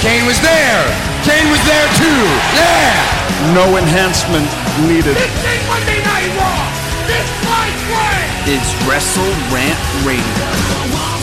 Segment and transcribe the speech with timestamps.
[0.00, 0.82] Kane was there.
[1.28, 2.22] Kane was there too.
[2.56, 3.52] Yeah.
[3.52, 4.48] No enhancement
[4.88, 5.14] needed.
[5.14, 6.64] This ain't Monday Night Raw.
[7.06, 11.19] This fight way is Wrestle Rant Radio.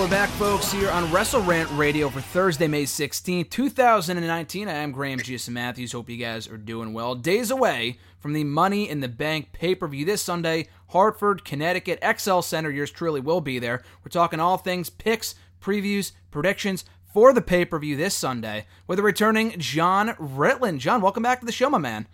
[0.00, 4.66] We're back, folks, here on Wrestle Rant Radio for Thursday, May 16th, 2019.
[4.66, 5.92] I am Graham Jason Matthews.
[5.92, 7.14] Hope you guys are doing well.
[7.14, 12.02] Days away from the Money in the Bank pay per view this Sunday, Hartford, Connecticut,
[12.18, 12.70] XL Center.
[12.70, 13.82] Yours truly will be there.
[14.02, 18.98] We're talking all things picks, previews, predictions for the pay per view this Sunday with
[18.98, 20.78] a returning John Ritland.
[20.78, 22.06] John, welcome back to the show, my man.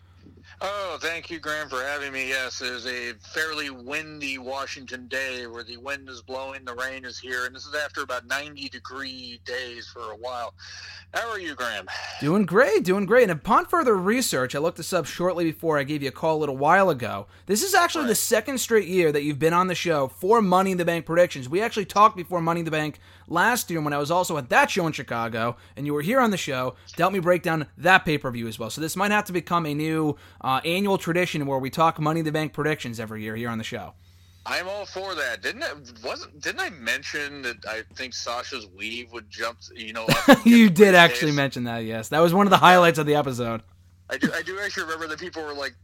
[0.60, 2.28] Oh, thank you, Graham, for having me.
[2.28, 7.04] Yes, it is a fairly windy Washington day where the wind is blowing, the rain
[7.04, 10.54] is here, and this is after about 90 degree days for a while.
[11.12, 11.86] How are you, Graham?
[12.20, 13.24] Doing great, doing great.
[13.24, 16.38] And upon further research, I looked this up shortly before I gave you a call
[16.38, 17.26] a little while ago.
[17.44, 18.08] This is actually right.
[18.08, 21.04] the second straight year that you've been on the show for Money in the Bank
[21.04, 21.50] predictions.
[21.50, 22.98] We actually talked before Money in the Bank
[23.28, 26.20] last year when I was also at that show in Chicago, and you were here
[26.20, 28.70] on the show to help me break down that pay per view as well.
[28.70, 32.20] So this might have to become a new uh, annual tradition where we talk Money
[32.20, 33.94] in the Bank predictions every year here on the show.
[34.48, 35.42] I'm all for that.
[35.42, 36.04] Didn't it?
[36.04, 36.40] Wasn't?
[36.40, 39.58] Didn't I mention that I think Sasha's weave would jump?
[39.74, 40.06] You know,
[40.44, 41.78] you did actually mention that.
[41.78, 43.62] Yes, that was one of the highlights of the episode.
[44.08, 44.30] I do.
[44.32, 45.74] I do actually remember that people were like,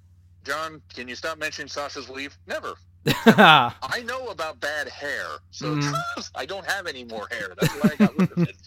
[0.44, 2.74] "John, can you stop mentioning Sasha's weave?" Never.
[3.26, 6.30] I know about bad hair, so mm.
[6.34, 7.54] I don't have any more hair.
[7.60, 8.56] That's why I got rid of it.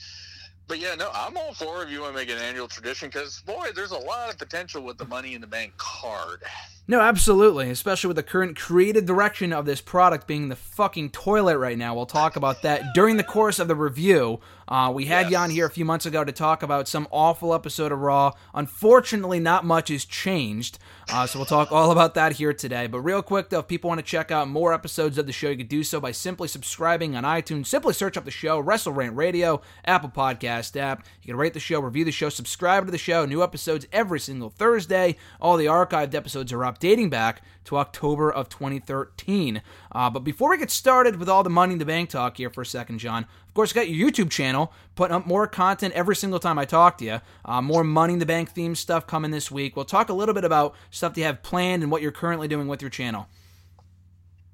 [0.68, 3.42] But yeah, no, I'm all for if you want to make an annual tradition because
[3.42, 6.42] boy, there's a lot of potential with the Money in the Bank card.
[6.88, 11.58] No, absolutely, especially with the current creative direction of this product being the fucking toilet
[11.58, 11.96] right now.
[11.96, 14.40] We'll talk about that during the course of the review.
[14.68, 15.32] Uh, we had yes.
[15.32, 18.34] you on here a few months ago to talk about some awful episode of Raw.
[18.54, 20.80] Unfortunately, not much has changed.
[21.12, 22.88] Uh, so we'll talk all about that here today.
[22.88, 25.50] But real quick, though, if people want to check out more episodes of the show,
[25.50, 27.68] you can do so by simply subscribing on iTunes.
[27.68, 31.06] Simply search up the show, Wrestle Rant Radio, Apple Podcast app.
[31.22, 33.26] You can rate the show, review the show, subscribe to the show.
[33.26, 35.16] New episodes every single Thursday.
[35.40, 39.62] All the archived episodes are up dating back to October of 2013.
[39.92, 42.50] Uh, but before we get started with all the Money in the Bank talk here
[42.50, 45.94] for a second, John, of course, you got your YouTube channel putting up more content
[45.94, 47.22] every single time I talk to you.
[47.44, 49.76] Uh, more Money in the Bank themed stuff coming this week.
[49.76, 52.48] We'll talk a little bit about stuff that you have planned and what you're currently
[52.48, 53.28] doing with your channel.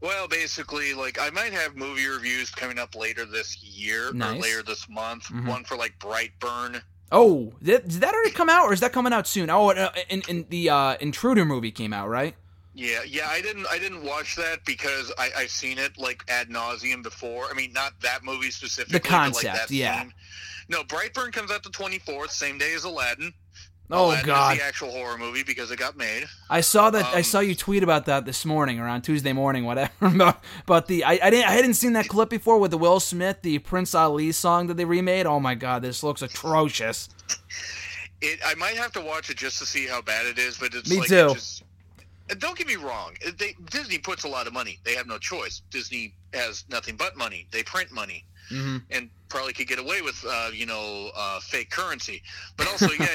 [0.01, 4.35] Well, basically, like I might have movie reviews coming up later this year nice.
[4.35, 5.25] or later this month.
[5.25, 5.47] Mm-hmm.
[5.47, 6.81] One for like Brightburn.
[7.11, 9.49] Oh, did, did, that already come out, or is that coming out soon?
[9.49, 12.35] Oh, uh, in, in the uh, Intruder movie came out, right?
[12.73, 16.47] Yeah, yeah, I didn't, I didn't watch that because I, I've seen it like ad
[16.47, 17.47] nauseum before.
[17.49, 20.03] I mean, not that movie specifically, the concept, like yeah.
[20.03, 20.13] Scene.
[20.69, 23.33] No, Brightburn comes out the twenty fourth, same day as Aladdin.
[23.91, 24.57] Oh Aladdin God!
[24.57, 26.25] the actual horror movie because it got made.
[26.49, 27.05] I saw that.
[27.05, 29.91] Um, I saw you tweet about that this morning or on Tuesday morning, whatever.
[30.65, 33.41] but the I, I didn't I hadn't seen that clip before with the Will Smith,
[33.41, 35.25] the Prince Ali song that they remade.
[35.25, 37.09] Oh my God, this looks atrocious.
[38.21, 38.39] It.
[38.45, 40.89] I might have to watch it just to see how bad it is, but it's
[40.89, 41.29] me like, too.
[41.29, 41.63] It just,
[42.37, 43.15] don't get me wrong.
[43.37, 44.79] They, Disney puts a lot of money.
[44.85, 45.61] They have no choice.
[45.69, 47.47] Disney has nothing but money.
[47.51, 48.77] They print money, mm-hmm.
[48.89, 52.21] and probably could get away with, uh, you know, uh, fake currency.
[52.57, 53.07] But also, yeah,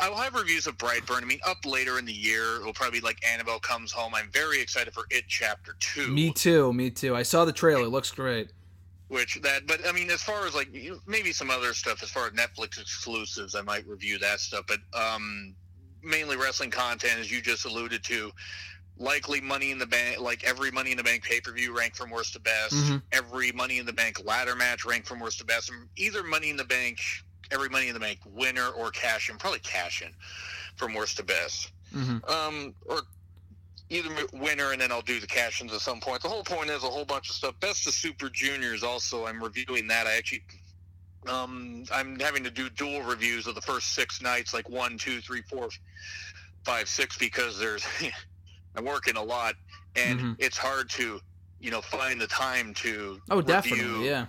[0.00, 1.22] I will have reviews of Brightburn.
[1.22, 4.14] I mean, up later in the year, it will probably be like Annabelle Comes Home.
[4.14, 6.08] I'm very excited for It Chapter Two.
[6.08, 6.72] Me too.
[6.72, 7.16] Me too.
[7.16, 7.84] I saw the trailer.
[7.84, 8.50] It looks great.
[9.08, 10.68] Which that, but I mean, as far as like
[11.06, 14.64] maybe some other stuff, as far as Netflix exclusives, I might review that stuff.
[14.66, 15.54] But um,
[16.02, 18.32] mainly wrestling content, as you just alluded to.
[18.98, 21.96] Likely Money in the Bank, like every Money in the Bank pay per view ranked
[21.96, 22.74] from worst to best.
[22.74, 22.96] Mm-hmm.
[23.12, 25.70] Every Money in the Bank ladder match ranked from worst to best.
[25.96, 26.98] Either Money in the Bank,
[27.50, 30.10] every Money in the Bank winner or cash in, probably cash in
[30.76, 31.72] from worst to best.
[31.94, 32.30] Mm-hmm.
[32.30, 33.00] Um, or
[33.90, 36.22] either winner and then I'll do the cash ins at some point.
[36.22, 37.58] The whole point is a whole bunch of stuff.
[37.60, 39.26] Best of Super Juniors also.
[39.26, 40.06] I'm reviewing that.
[40.06, 40.42] I actually
[41.28, 45.20] um, I'm having to do dual reviews of the first six nights, like one, two,
[45.20, 45.68] three, four,
[46.64, 47.86] five, six, because there's
[48.76, 49.54] I'm working a lot,
[49.96, 50.32] and mm-hmm.
[50.38, 51.20] it's hard to
[51.60, 54.26] you know find the time to oh definitely yeah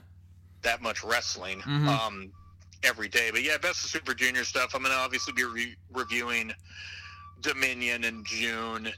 [0.62, 1.88] that much wrestling mm-hmm.
[1.88, 2.32] um,
[2.84, 3.30] every day.
[3.32, 4.74] But yeah, best of Super Junior stuff.
[4.74, 6.54] I'm gonna obviously be re- reviewing
[7.42, 8.92] Dominion in June.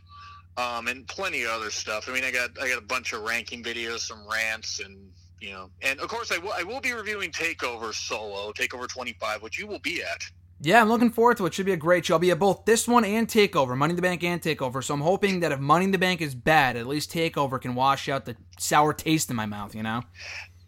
[0.58, 2.10] um, and plenty of other stuff.
[2.10, 4.98] I mean, I got I got a bunch of ranking videos, some rants, and
[5.40, 9.42] you know, and of course, I will I will be reviewing Takeover solo, Takeover 25,
[9.44, 10.24] which you will be at.
[10.60, 11.54] Yeah, I'm looking forward to it.
[11.54, 12.16] Should be a great show.
[12.16, 14.84] I'll be at both this one and Takeover, Money in the Bank and Takeover.
[14.84, 17.76] So I'm hoping that if Money in the Bank is bad, at least Takeover can
[17.76, 19.76] wash out the sour taste in my mouth.
[19.76, 20.02] You know?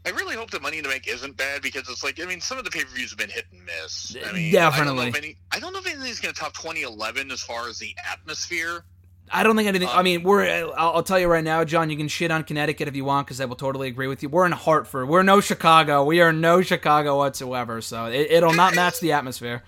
[0.05, 2.39] I really hope that Money in the Bank isn't bad because it's like I mean
[2.39, 4.15] some of the pay per views have been hit and miss.
[4.25, 4.81] I mean, Definitely.
[4.81, 7.41] I don't know if, any, I don't know if anything's going to top 2011 as
[7.41, 8.83] far as the atmosphere.
[9.31, 9.87] I don't think anything.
[9.89, 10.43] I Um, mean, we're.
[10.75, 11.89] I'll, I'll tell you right now, John.
[11.91, 14.29] You can shit on Connecticut if you want, because I will totally agree with you.
[14.29, 15.07] We're in Hartford.
[15.07, 16.03] We're no Chicago.
[16.03, 17.81] We are no Chicago whatsoever.
[17.81, 19.63] So it, it'll not match the atmosphere.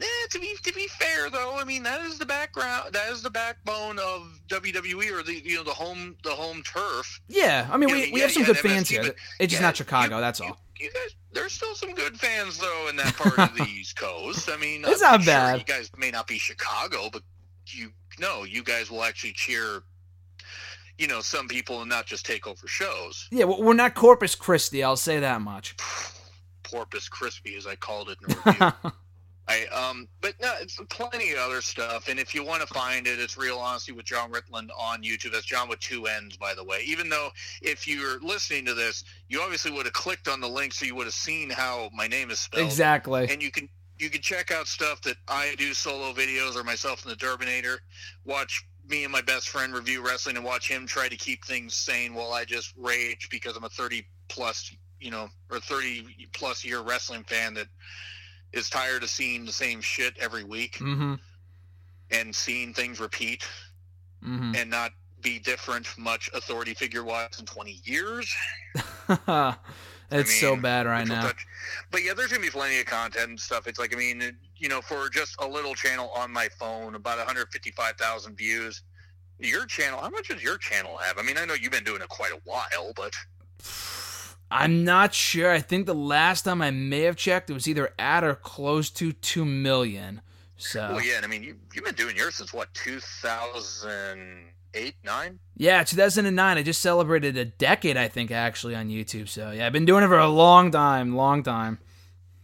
[0.00, 3.22] Eh, to be to be fair though, I mean that is the background, that is
[3.22, 7.20] the backbone of WWE or the you know the home the home turf.
[7.28, 9.02] Yeah, I mean, Yeah, we, yeah, we have some yeah, good MSG, fans here.
[9.38, 10.16] It's just yeah, not Chicago.
[10.16, 10.58] you- that's all.
[10.80, 14.50] You guys, there's still some good fans though in that part of the East Coast.
[14.50, 15.58] I mean, It's I'm not sure bad.
[15.60, 17.22] You guys may not be Chicago, but
[17.68, 19.82] you know, you guys will actually cheer.
[20.98, 23.28] You know, some people and not just take over shows.
[23.32, 24.82] Yeah, well, we're not Corpus Christi.
[24.84, 25.76] I'll say that much.
[26.62, 28.72] Porpoise Crispy, as I called it in review.
[29.46, 32.08] I um, but no, it's plenty of other stuff.
[32.08, 35.32] And if you want to find it, it's Real Honesty with John Ritland on YouTube.
[35.32, 36.82] That's John with two N's, by the way.
[36.86, 37.28] Even though
[37.60, 40.94] if you're listening to this, you obviously would have clicked on the link, so you
[40.94, 42.64] would have seen how my name is spelled.
[42.64, 43.28] Exactly.
[43.30, 43.68] And you can
[43.98, 47.78] you can check out stuff that I do solo videos or myself and the Durbinator.
[48.24, 51.74] Watch me and my best friend review wrestling and watch him try to keep things
[51.74, 56.64] sane while I just rage because I'm a 30 plus you know or 30 plus
[56.64, 57.66] year wrestling fan that
[58.56, 61.14] is tired of seeing the same shit every week Mm-hmm.
[62.10, 63.46] and seeing things repeat
[64.24, 64.54] Mm-hmm.
[64.56, 64.90] and not
[65.20, 68.34] be different much authority figure wise in 20 years.
[69.08, 71.22] it's I so bad right now.
[71.22, 71.46] touch-
[71.90, 73.66] But yeah, there's gonna be plenty of content and stuff.
[73.66, 77.18] It's like I mean, you know, for just a little channel on my phone, about
[77.18, 78.82] 155,000 views.
[79.40, 81.18] Your channel, how much does your channel have?
[81.18, 83.12] I mean, I know you've been doing it quite a while, but
[84.50, 85.50] I'm not sure.
[85.50, 88.90] I think the last time I may have checked, it was either at or close
[88.90, 90.20] to two million.
[90.56, 91.16] So well, yeah.
[91.16, 95.38] And I mean, you you've been doing yours since what 2008, nine?
[95.56, 96.58] yeah, 2009.
[96.58, 99.28] I just celebrated a decade, I think, actually on YouTube.
[99.28, 101.78] So yeah, I've been doing it for a long time, long time.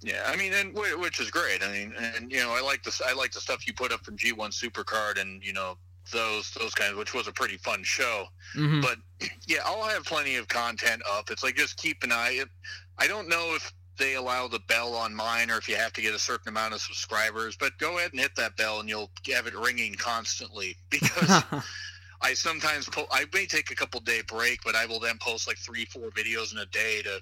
[0.02, 1.62] Yeah, I mean, and which is great.
[1.62, 3.02] I mean, and you know, I like this.
[3.02, 5.76] I like the stuff you put up from G1 Supercard, and you know,
[6.10, 8.26] those those kinds, which was a pretty fun show.
[8.54, 8.98] hmm But
[9.46, 11.30] yeah, I'll have plenty of content up.
[11.30, 12.42] It's like just keep an eye.
[12.98, 16.00] I don't know if they allow the bell on mine or if you have to
[16.00, 19.10] get a certain amount of subscribers, but go ahead and hit that bell and you'll
[19.32, 21.42] have it ringing constantly because
[22.22, 25.46] I sometimes po- I may take a couple day break, but I will then post
[25.46, 27.20] like three, four videos in a day to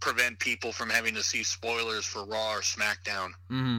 [0.00, 3.30] prevent people from having to see spoilers for Raw or SmackDown.
[3.48, 3.78] hmm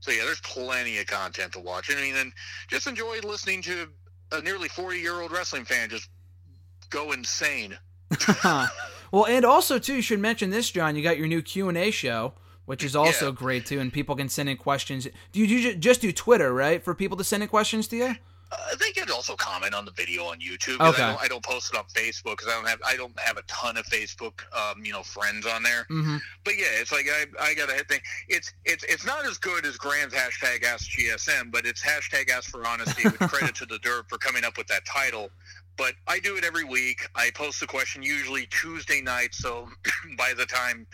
[0.00, 1.90] So yeah, there's plenty of content to watch.
[1.90, 2.32] I mean, and
[2.68, 3.88] just enjoy listening to
[4.32, 6.08] a nearly 40 year old wrestling fan just
[6.90, 7.76] go insane.
[8.44, 10.96] well, and also too, you should mention this, John.
[10.96, 12.34] You got your new Q and A show,
[12.64, 13.32] which is also Yeah.
[13.32, 15.08] great too, and people can send in questions.
[15.32, 18.16] Do you, you just do Twitter, right, for people to send in questions to you?
[18.52, 20.80] Uh, they can also comment on the video on YouTube.
[20.80, 21.02] Okay.
[21.02, 23.36] I don't, I don't post it on Facebook because I don't have I don't have
[23.36, 25.86] a ton of Facebook um, you know friends on there.
[25.90, 26.18] Mm-hmm.
[26.44, 28.00] But yeah, it's like I, I got a hit thing.
[28.28, 32.50] It's it's it's not as good as Graham's hashtag Ask GSM, but it's hashtag Ask
[32.50, 33.04] for Honesty.
[33.04, 35.30] With credit to the Derb for coming up with that title.
[35.76, 37.06] But I do it every week.
[37.14, 39.34] I post the question usually Tuesday night.
[39.34, 39.68] So
[40.18, 40.86] by the time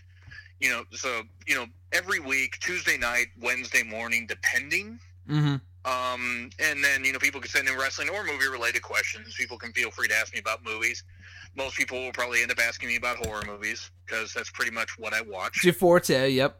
[0.62, 4.98] you know, so you know, every week Tuesday night, Wednesday morning, depending.
[5.28, 5.56] Mm-hmm.
[5.84, 9.34] Um, and then, you know, people can send in wrestling or movie related questions.
[9.34, 11.02] People can feel free to ask me about movies.
[11.56, 14.98] Most people will probably end up asking me about horror movies because that's pretty much
[14.98, 15.56] what I watch.
[15.56, 16.30] It's your forte.
[16.30, 16.58] Yep.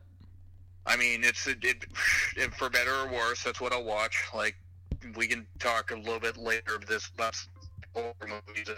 [0.85, 3.45] I mean, it's it, it, for better or worse.
[3.45, 4.25] That's what I'll watch.
[4.35, 4.57] Like
[5.17, 7.37] we can talk a little bit later of this about
[7.95, 8.69] horror movies.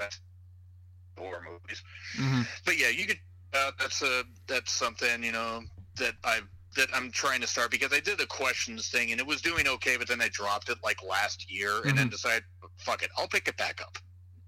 [1.19, 1.83] Horror movies.
[2.19, 2.43] Mm-hmm.
[2.65, 3.19] But yeah, you could.
[3.55, 5.63] Uh, that's a that's something you know
[5.97, 6.41] that I
[6.75, 9.67] that I'm trying to start because I did the questions thing and it was doing
[9.69, 12.09] okay, but then I dropped it like last year and then mm-hmm.
[12.11, 12.45] decided,
[12.77, 13.99] fuck it, I'll pick it back up.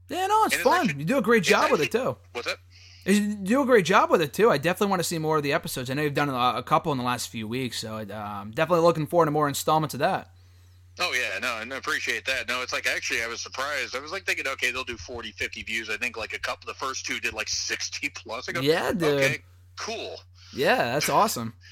[0.09, 0.87] Yeah, no, it's fun.
[0.87, 2.17] actually- you do a great job with it too.
[2.33, 2.59] What's that?
[3.05, 4.51] You do a great job with it too.
[4.51, 5.91] I definitely want to see more of the episodes.
[5.91, 8.83] I know you've done a, couple in the last few weeks, so I'm um, definitely
[8.83, 10.31] looking forward to more installments of that.
[10.99, 12.49] Oh yeah, no, and I appreciate that.
[12.49, 13.95] No, it's like actually I was surprised.
[13.95, 15.91] I was like thinking, okay, they'll do 40, 50 views.
[15.91, 18.49] I think like a couple, the first two did like 60 plus.
[18.49, 19.03] I go, Yeah, dude.
[19.03, 19.39] okay,
[19.79, 20.17] cool.
[20.53, 21.55] Yeah, that's awesome.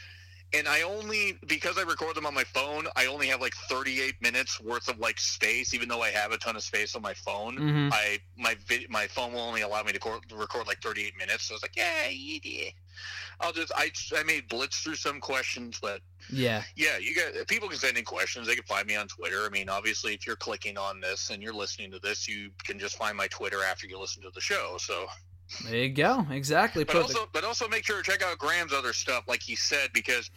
[0.54, 4.14] and I only because I record them on my phone, I only have like 38
[4.22, 5.74] minutes worth of like space.
[5.74, 7.90] Even though I have a ton of space on my phone, Mhm.
[7.92, 11.44] I my vid, my phone will only allow me to record, record like 38 minutes.
[11.46, 12.70] So I was like, yeah, yeah.
[13.40, 16.62] I'll just I I made blitz through some questions, but Yeah.
[16.76, 18.46] yeah, you got people can send in questions.
[18.46, 19.44] They can find me on Twitter.
[19.44, 22.78] I mean, obviously, if you're clicking on this and you're listening to this, you can
[22.78, 24.76] just find my Twitter after you listen to the show.
[24.78, 25.08] So,
[25.64, 26.26] There you go.
[26.30, 26.84] Exactly.
[26.84, 29.42] but Put the- also, but also make sure to check out Graham's other stuff, like
[29.42, 30.30] he said, because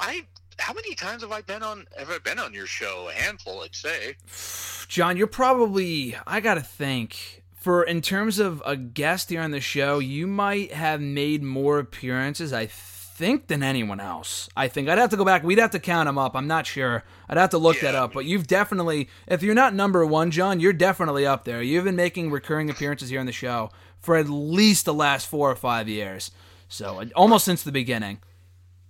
[0.00, 0.26] I.
[0.58, 1.86] How many times have I been on?
[1.98, 3.10] Have I been on your show?
[3.10, 4.16] A handful, I'd say.
[4.88, 7.42] John, you're probably I gotta think.
[7.54, 11.80] For in terms of a guest here on the show, you might have made more
[11.80, 14.48] appearances, I think, than anyone else.
[14.56, 15.42] I think I'd have to go back.
[15.42, 16.36] We'd have to count them up.
[16.36, 17.02] I'm not sure.
[17.28, 18.12] I'd have to look that up.
[18.12, 21.60] But you've definitely, if you're not number one, John, you're definitely up there.
[21.60, 23.70] You've been making recurring appearances here on the show
[24.06, 26.30] for at least the last four or five years.
[26.68, 28.20] So almost since the beginning.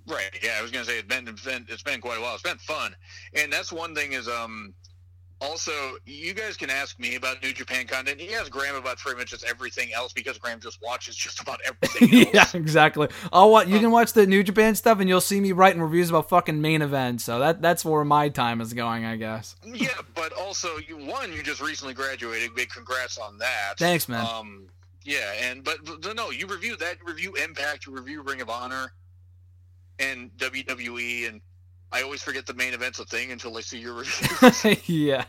[0.07, 0.31] Right.
[0.41, 2.35] Yeah, I was gonna say it's been, it's been it's been quite a while.
[2.35, 2.95] It's been fun,
[3.35, 4.73] and that's one thing is um.
[5.39, 5.71] Also,
[6.07, 8.19] you guys can ask me about New Japan content.
[8.19, 11.61] He has Graham about pretty much just everything else because Graham just watches just about
[11.67, 12.55] everything else.
[12.55, 13.09] yeah, exactly.
[13.35, 13.69] I'll watch.
[13.69, 16.63] You can watch the New Japan stuff, and you'll see me writing reviews about fucking
[16.63, 17.23] main events.
[17.25, 19.57] So that that's where my time is going, I guess.
[19.63, 22.55] Yeah, but also you one, you just recently graduated.
[22.55, 23.75] Big congrats on that.
[23.77, 24.27] Thanks, man.
[24.27, 24.69] Um,
[25.07, 26.97] yeah, and but, but no, you review that.
[27.05, 27.87] Review Impact.
[27.87, 28.93] You review Ring of Honor,
[29.99, 31.29] and WWE.
[31.29, 31.41] And
[31.93, 34.77] I always forget the main event's a thing until I see your review.
[34.87, 35.25] yeah.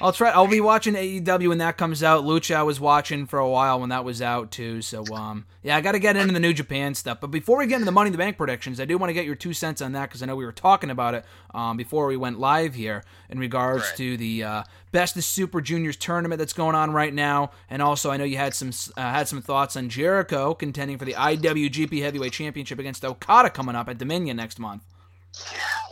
[0.00, 0.30] I'll try.
[0.30, 2.24] I'll be watching AEW when that comes out.
[2.24, 4.82] Lucha I was watching for a while when that was out too.
[4.82, 7.20] So um, yeah, I got to get into the New Japan stuff.
[7.20, 9.14] But before we get into the Money in the Bank predictions, I do want to
[9.14, 11.24] get your two cents on that because I know we were talking about it
[11.54, 13.96] um, before we went live here in regards Right.
[13.98, 18.10] to the uh, Best of Super Juniors tournament that's going on right now, and also
[18.10, 22.02] I know you had some uh, had some thoughts on Jericho contending for the IWGP
[22.02, 24.82] Heavyweight Championship against Okada coming up at Dominion next month.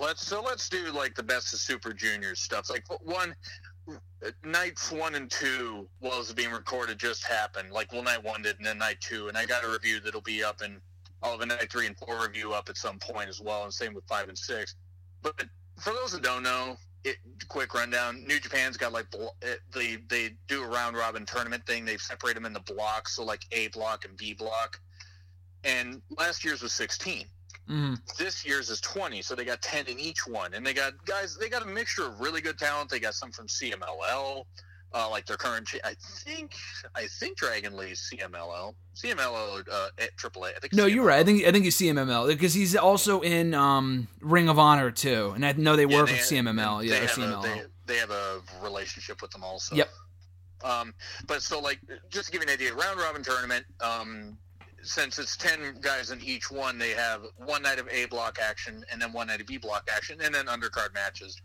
[0.01, 2.71] let's so let's do like the best of Super Juniors stuff.
[2.71, 3.35] Like one
[4.45, 7.71] nights one and two while it was being recorded just happened.
[7.71, 10.21] Like well, night one did, and then night two, and I got a review that'll
[10.21, 10.81] be up, and
[11.23, 13.65] I'll oh, have a night three and four review up at some point as well,
[13.65, 14.75] and same with five and six.
[15.23, 15.45] But
[15.79, 17.17] for those that don't know, it,
[17.49, 19.07] quick rundown: New Japan's got like
[19.43, 21.85] it, they they do a round robin tournament thing.
[21.85, 24.81] They separate them into blocks, so like A block and B block.
[25.65, 27.27] And last year's was sixteen
[27.71, 27.97] Mm.
[28.19, 31.37] this year's is 20 so they got 10 in each one and they got guys
[31.39, 34.45] they got a mixture of really good talent they got some from cmll
[34.95, 36.55] uh, like their current i think
[36.97, 41.21] i think dragon lee's cmll cmll uh, at aaa i think No, you're right.
[41.21, 45.33] I think I think he's CMLL because he's also in um, Ring of Honor too,
[45.35, 46.81] and I know they Yeah, work they- with CMLL.
[46.83, 47.39] they Yeah, or have CMLL.
[47.39, 49.89] A, they, they have a relationship with them also Yep.
[50.65, 50.93] um,
[51.27, 54.37] but so like just to give you an idea round robin tournament um,
[54.83, 58.85] since it's 10 guys in each one they have one night of a block action
[58.91, 61.41] and then one night of b block action and then undercard matches.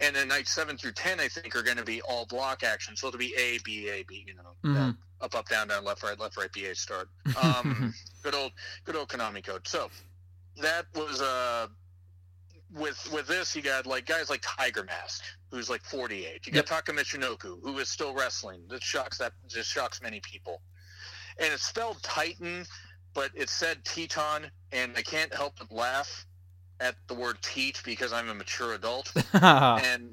[0.00, 2.96] And then nights 7 through 10 i think are going to be all block action.
[2.96, 4.96] So it'll be a b a b you know Mhm.
[5.20, 7.08] up up down down left right left right b a start.
[7.40, 8.52] Um, good old
[8.84, 9.66] good old konami code.
[9.68, 9.90] So
[10.60, 11.66] that was uh
[12.72, 16.66] with with this you got like guys like tiger mask who's like 48 you got
[16.66, 18.62] taka michinoku who is still wrestling.
[18.68, 20.60] That shocks that just shocks many people
[21.38, 22.64] and it's spelled titan
[23.14, 26.26] but it said teton and i can't help but laugh
[26.80, 30.10] at the word teat because i'm a mature adult and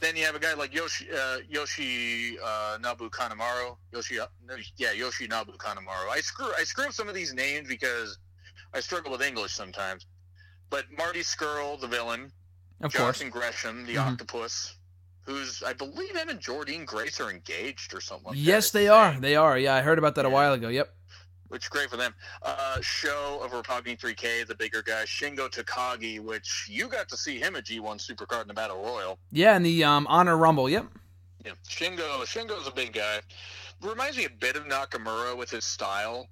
[0.00, 3.76] then you have a guy like Yoshi uh, Yoshi uh, Nabu Kanemaru.
[3.92, 6.08] Yoshi, no, yeah, Yoshi Nabu Kanemaru.
[6.10, 8.16] I screw I screw up some of these names because
[8.72, 10.06] I struggle with English sometimes.
[10.70, 12.32] But Marty Scurll, the villain,
[12.80, 13.18] of course.
[13.18, 14.12] Jonathan Gresham, the Mhm.
[14.12, 14.74] octopus,
[15.24, 18.36] who's I believe him and Jordynne Grace are engaged or something like.
[18.38, 19.18] Yes, it's they are.
[19.18, 19.58] They are.
[19.58, 20.68] Yeah, I heard about that a while ago.
[20.68, 20.94] Yep.
[21.48, 22.14] Which is great for them.
[22.42, 27.38] Uh, show of Roppongi 3K, the bigger guy, Shingo Takagi, which you got to see
[27.38, 29.18] him at G1 Supercard in the Battle Royal.
[29.30, 30.68] Yeah, and the um, Honor Rumble.
[30.68, 30.86] Yep.
[31.44, 32.22] Yeah, Shingo.
[32.24, 33.20] Shingo's a big guy.
[33.82, 36.28] Reminds me a bit of Nakamura with his style,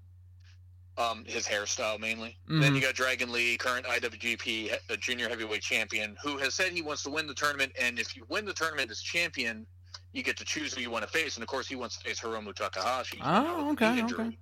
[0.99, 2.37] um, his hairstyle mainly.
[2.49, 2.75] Then Mhm.
[2.77, 7.03] you got Dragon Lee, current IWGP uh, Junior Heavyweight Champion, who has said he wants
[7.05, 7.73] to win the tournament.
[7.81, 9.67] And if you win the tournament as champion,
[10.13, 11.37] you get to choose who you want to face.
[11.37, 13.19] And of course, he wants to face Hiromu Takahashi.
[13.23, 14.39] Oh, okay, okay.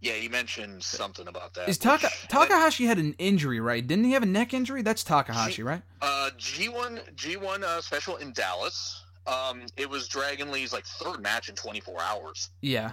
[0.00, 1.68] Yeah, he mentioned something about that.
[1.68, 3.86] Is Taka which- Takahashi had an injury, right?
[3.86, 4.82] Didn't he have a neck injury?
[4.82, 5.82] That's Takahashi, right?
[6.02, 9.02] Uh, G1 G1 uh, special in Dallas.
[9.26, 12.50] Um, it was Dragon Lee's like third match in 24 hours.
[12.60, 12.92] Yeah.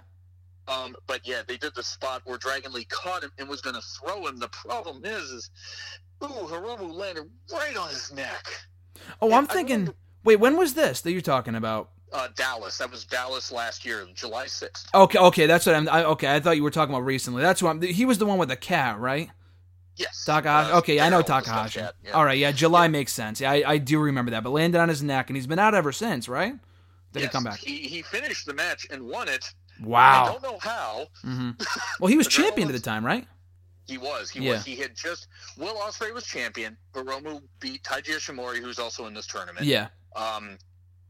[0.68, 3.76] Um, but yeah, they did the spot where Dragon Lee caught him and was going
[3.76, 4.38] to throw him.
[4.38, 5.50] The problem is, is
[6.24, 8.46] ooh, Hiromu landed right on his neck.
[9.22, 9.76] Oh, Yeah, I'm thinking.
[9.80, 11.90] remember- Wait, when was this that you're talking about?
[12.14, 12.78] Uh, Dallas.
[12.78, 14.86] That was Dallas last year, July 6th.
[14.94, 15.90] Okay, okay, that's what I'm.
[15.90, 17.42] I, okay, I thought you were talking about recently.
[17.42, 17.82] That's what I'm.
[17.82, 19.30] He was the one with the cat, right?
[19.96, 20.24] Yes.
[20.26, 20.72] Takahashi.
[20.74, 21.80] Uh, okay, I know Daryl, the stuff Takahashi.
[21.80, 22.12] cat, yeah.
[22.12, 23.42] All right, yeah, July makes sense.
[23.42, 24.44] Yeah, I, I do remember that.
[24.44, 26.54] But landed on his neck, and he's been out ever since, right?
[27.14, 27.60] Did he come back?
[27.60, 29.54] He, he finished the match and won it.
[29.84, 30.26] I Wow.
[30.40, 31.08] don't know how.
[32.00, 33.28] Well, he was champion at the time, right?
[33.88, 34.30] He was.
[34.30, 34.54] He Yeah.
[34.54, 34.66] was.
[34.66, 35.28] He had just.
[35.58, 36.78] Will Ospreay was champion.
[36.94, 39.66] Hiromu beat Taiji Ishimori, who's also in this tournament.
[39.66, 39.88] Yeah.
[40.16, 40.58] Um,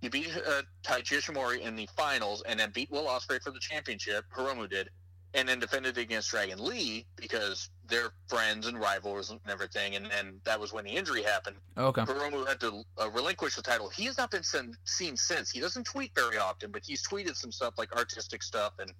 [0.02, 3.60] he beat uh, Taiji Ishimori in the finals, and then beat Will Ospreay for the
[3.60, 4.26] championship.
[4.36, 4.90] Hiromu did,
[5.34, 9.96] and then defended against Dragon Lee because they're friends and rivals and everything.
[9.96, 11.56] And then that was when the injury happened.
[11.78, 12.02] Okay.
[12.04, 13.90] Hiromu had to uh, relinquish the title.
[13.90, 15.50] He has not been sen- seen since.
[15.52, 18.92] He doesn't tweet very often, but he's tweeted some stuff like artistic stuff and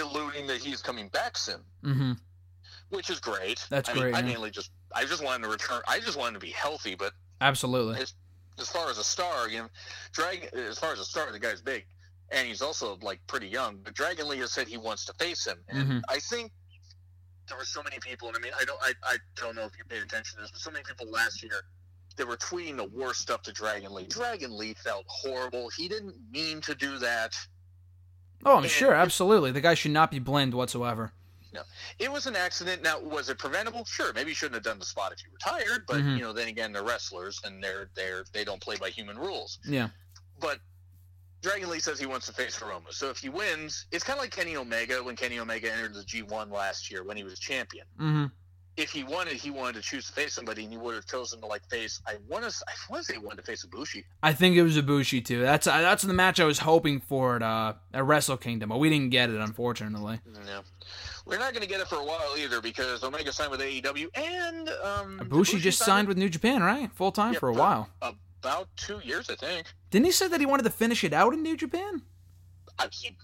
[0.00, 2.12] alluding that he's coming back soon, Mm-hmm.
[2.90, 3.64] which is great.
[3.70, 4.26] That's I mean, great, I yeah.
[4.26, 5.82] mainly just I just want him to return.
[5.88, 8.00] I just wanted to be healthy, but Absolutely.
[8.00, 8.14] as,
[8.58, 9.68] as far as a star, you know,
[10.12, 10.48] Dragon.
[10.58, 11.86] As far as a star, the guy's big,
[12.30, 13.78] and he's also like pretty young.
[13.82, 16.02] But Dragon Lee has said he wants to face him, and Mhm.
[16.08, 16.52] I think
[17.48, 19.72] there were so many people, and I mean, I don't, I, I don't know if
[19.76, 21.64] you paid attention to this, but so many people last year
[22.16, 24.06] that were tweeting the worst stuff to Dragon Lee.
[24.06, 25.68] Dragon Lee felt horrible.
[25.76, 27.34] He didn't mean to do that.
[28.44, 28.94] Oh, I'm and sure.
[28.94, 29.50] Absolutely.
[29.52, 31.12] The guy should not be blamed whatsoever.
[31.52, 31.62] No,
[31.98, 32.82] It was an accident.
[32.82, 33.84] Now, was it preventable?
[33.84, 34.12] Sure.
[34.12, 36.16] Maybe you shouldn't have done the spot if you were tired, but Mhm.
[36.16, 39.58] you know, then again, they're wrestlers and they're they're they don't play by human rules.
[39.64, 39.88] Yeah.
[40.38, 40.60] But
[41.42, 42.90] Dragon Lee says he wants to face Hiromu.
[42.92, 46.00] So if he wins, it's kind of like Kenny Omega when Kenny Omega entered the
[46.02, 47.86] G1 last year when he was champion.
[47.98, 48.26] Mm-hmm.
[48.76, 51.40] If he wanted, he wanted to choose to face somebody, and he would have chosen
[51.40, 52.00] to like face.
[52.06, 52.54] I want to.
[52.66, 54.04] I want to say he wanted to face Ibushi.
[54.22, 55.40] I think it was Ibushi too.
[55.42, 58.78] That's uh, that's the match I was hoping for at uh, at Wrestle Kingdom, but
[58.78, 60.20] we didn't get it, unfortunately.
[60.46, 60.60] No,
[61.26, 64.06] we're not going to get it for a while either because Omega signed with AEW
[64.16, 66.90] and um, Ibushi just signed with New Japan, right?
[66.94, 67.88] Full time Yeah, for a but- while.
[68.42, 69.66] About two years, I think.
[69.90, 72.02] Didn't he say that he wanted to finish it out in New Japan?
[72.78, 73.14] I, he,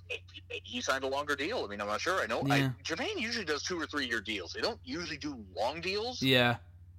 [0.64, 1.64] he signed a longer deal.
[1.64, 2.20] I mean, I'm not sure.
[2.20, 2.54] I know Yeah.
[2.54, 4.52] I, Japan usually does two or three year deals.
[4.52, 6.20] They don't usually do long deals.
[6.22, 6.56] Yeah,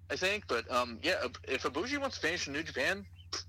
[0.09, 3.05] I think, but um, yeah, if Ibushi wants to finish in New Japan,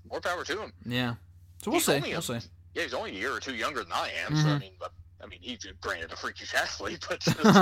[0.09, 0.73] more power to him.
[0.85, 1.15] yeah.
[1.63, 1.93] So we'll He's see.
[1.95, 2.39] only We'll see.
[2.75, 4.35] Yeah, he's only a year or two younger than I am.
[4.35, 4.59] So I Mhm.
[4.61, 7.27] mean, but, I mean, he's granted a freakish athlete, but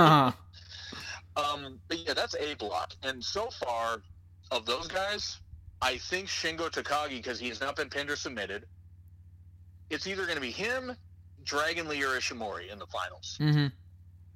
[1.36, 2.92] um, but yeah, that's a block.
[3.02, 4.02] And so far,
[4.50, 5.38] of those guys,
[5.80, 8.66] I think Shingo Takagi because he has not been pinned or submitted.
[9.90, 10.96] It's either going to be him,
[11.44, 13.36] Dragon Lee, or Ishimori in the finals.
[13.38, 13.66] hmm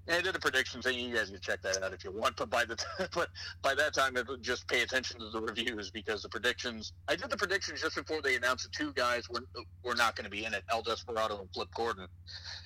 [0.06, 0.98] And I did a prediction thing.
[0.98, 2.36] You guys can check that out if you want.
[2.36, 2.84] But by the t-
[3.14, 3.28] but
[3.60, 6.92] by that time, just pay attention to the reviews because the predictions.
[7.08, 9.42] I did the predictions just before they announced the two guys were
[9.84, 12.06] were not going to be in it: El Desperado and Flip Gordon.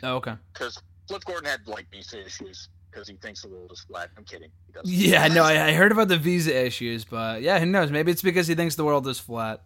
[0.02, 0.34] Oh, okay.
[0.52, 4.08] Because Flip Gordon had like visa issues because he thinks the world is flat.
[4.16, 4.48] I'm kidding.
[4.84, 7.90] Yeah, no, I, I heard about the visa issues, but yeah, who knows?
[7.90, 9.62] Maybe it's because he thinks the world is flat.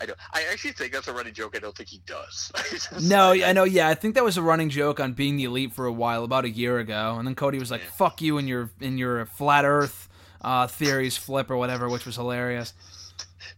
[0.00, 0.14] I do.
[0.32, 1.56] I actually think that's a running joke.
[1.56, 2.50] I don't think he does.
[3.00, 3.64] No, I know.
[3.64, 6.24] Yeah, I think that was a running joke on being the elite for a while,
[6.24, 7.90] about a year ago, and then Cody was like, Yeah.
[7.90, 10.08] "Fuck you and your in your flat Earth
[10.42, 12.74] uh, theories, flip or whatever," which was hilarious.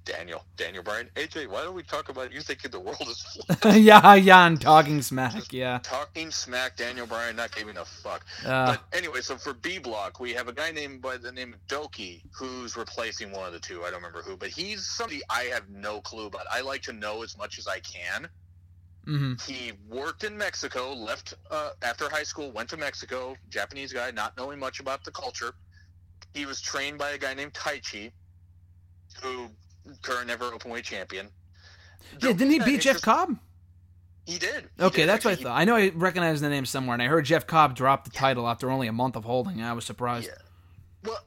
[0.04, 3.58] Daniel, Daniel Bryan, AJ, why don't we talk about you thinking the world is flat?
[3.64, 5.52] yeah, yeah, and talking smack.
[5.52, 5.80] Yeah.
[5.82, 8.24] Talking smack, Daniel Bryan not giving a fuck.
[8.44, 11.54] Uh, But anyway, so for B block, we have a guy named by the name
[11.54, 13.82] of Douki who's replacing one of the two.
[13.84, 16.46] I don't remember who, but he's somebody I have no clue about.
[16.50, 18.28] I like to know as much as I can.
[19.06, 23.36] hmm He worked in Mexico, left uh, after high school, went to Mexico.
[23.48, 25.54] Japanese guy, not knowing much about the culture.
[26.34, 28.10] He was trained by a guy named Taichi,
[29.22, 29.48] who
[30.02, 31.28] current never openweight champion.
[32.20, 33.38] Yeah, didn't he beat Jeff Cobb?
[34.26, 34.68] He did.
[34.76, 35.08] He Okay, did.
[35.08, 35.58] that's what I Actually, he- thought.
[35.60, 38.48] I know I recognized the name somewhere, and I heard Jeff Cobb drop the title
[38.48, 39.62] after only a month of holding.
[39.62, 40.26] I was surprised.
[40.28, 40.34] Yeah.
[41.10, 41.22] Well,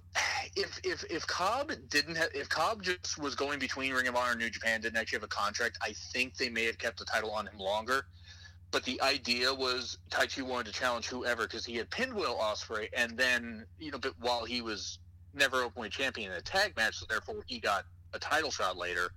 [0.55, 4.31] if if if Cobb didn't have if Cobb just was going between Ring of Honor
[4.31, 7.05] and New Japan, didn't actually have a contract, I think they may have kept the
[7.05, 8.07] title on him longer.
[8.71, 12.89] But the idea was Taichi wanted to challenge whoever because he had pinned Will Ospreay,
[12.93, 14.99] and then you know, but while he was
[15.33, 19.11] never openly champion in a tag match, so therefore he got a title shot later.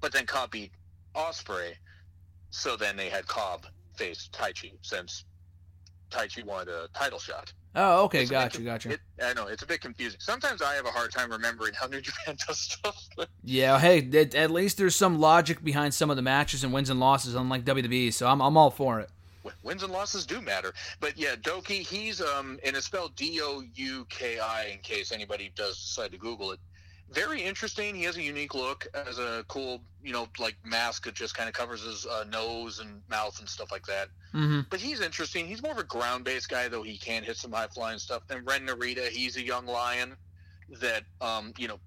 [0.00, 0.72] But then Cobb beat
[1.14, 1.74] Ospreay,
[2.50, 5.24] so then they had Cobb face Taichi since
[6.10, 7.52] Taichi wanted a title shot.
[7.76, 8.90] Oh, okay, It's gotcha, bit- gotcha.
[8.92, 10.18] It, I know it's a bit confusing.
[10.20, 13.08] Sometimes I have a hard time remembering how New Japan does stuff.
[13.44, 16.90] Yeah, hey, at, at least there's some logic behind some of the matches and wins
[16.90, 18.12] and losses, unlike WWE.
[18.12, 19.08] So I'm I'm all for it.
[19.62, 20.74] wins and losses do matter.
[20.98, 25.12] But yeah, Douki, he's um, and it's spelled D O U K I in case
[25.12, 26.58] anybody does decide to Google it.
[27.10, 27.94] Very interesting.
[27.96, 31.48] He has a unique look as a cool, you know, like mask that just kind
[31.48, 34.08] of covers his uh, nose and mouth and stuff like that.
[34.32, 35.46] hmm But he's interesting.
[35.48, 38.22] He's more of a ground-based guy, though he can hit some high-flying stuff.
[38.28, 40.14] Then Ren Narita, he's a young lion
[40.80, 41.80] that, um, you know,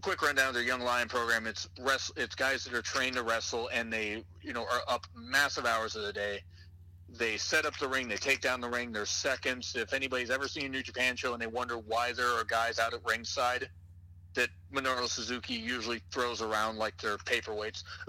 [0.00, 1.46] quick rundown of their young lion program.
[1.48, 5.06] It's wrest- It's guys that are trained to wrestle, and they, you know, are up
[5.14, 6.40] massive hours of the day.
[7.08, 8.06] They set up the ring.
[8.06, 8.92] They take down the ring.
[8.92, 9.74] They're seconds.
[9.74, 12.78] If anybody's ever seen a New Japan show and they wonder why there are guys
[12.78, 13.68] out at ringside
[14.34, 17.82] that Minoru Suzuki usually throws around like they're paperweights,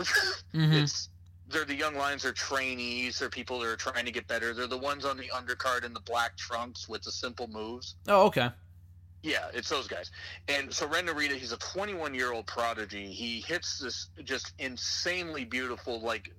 [0.53, 0.73] Mm-hmm.
[0.73, 1.09] it's
[1.49, 2.23] they're the young lions.
[2.23, 3.19] They're trainees.
[3.19, 4.53] They're people that are trying to get better.
[4.53, 7.95] They're the ones on the undercard in the black trunks with the simple moves.
[8.07, 8.49] Oh, okay.
[9.21, 10.11] Yeah, it's those guys.
[10.47, 13.07] And so Ren Narita, he's a 21 year old prodigy.
[13.11, 16.31] He hits this just insanely beautiful, like,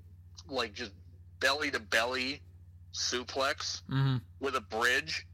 [0.48, 0.92] like just
[1.40, 2.40] belly to belly
[2.94, 4.16] suplex Mm-hmm.
[4.40, 5.26] with a bridge,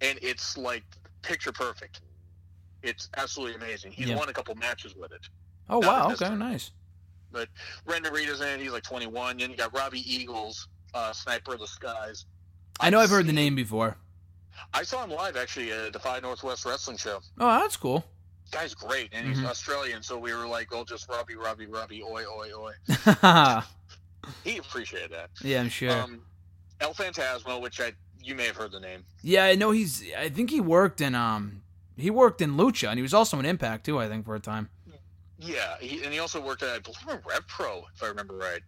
[0.00, 0.82] and it's like
[1.22, 2.00] picture perfect.
[2.82, 3.92] It's absolutely amazing.
[3.92, 4.16] He's Yeah.
[4.16, 5.20] won a couple matches with it.
[5.68, 6.12] Oh Not wow.
[6.14, 6.28] Okay.
[6.28, 6.38] one.
[6.38, 6.70] Nice.
[7.32, 7.48] But
[7.86, 8.60] Ren Narita's in.
[8.60, 9.36] He's like 21.
[9.38, 12.24] Then you got Robbie Eagles, uh, Sniper of the Skies.
[12.80, 13.96] I know I've heard the name before.
[14.74, 17.20] I saw him live actually at a Defy Northwest Wrestling show.
[17.38, 18.04] Oh, that's cool.
[18.50, 19.46] Guy's great, and he's Mhm.
[19.46, 22.72] Australian, so we were like, "Oh, just Robbie, Robbie, Robbie, oi, oi, oi."
[24.44, 25.30] He appreciated that.
[25.42, 25.90] Yeah, I'm sure.
[25.92, 26.22] Um,
[26.80, 29.04] El Phantasmo, which I you may have heard the name.
[29.22, 30.04] yeah, I know he's.
[30.16, 31.59] I think he worked in um.
[32.00, 33.98] He worked in Lucha, and he was also in Impact too.
[33.98, 34.68] I think for a time.
[35.38, 38.36] Yeah, he, and he also worked at I believe in Rev Pro, if I remember
[38.36, 38.60] right.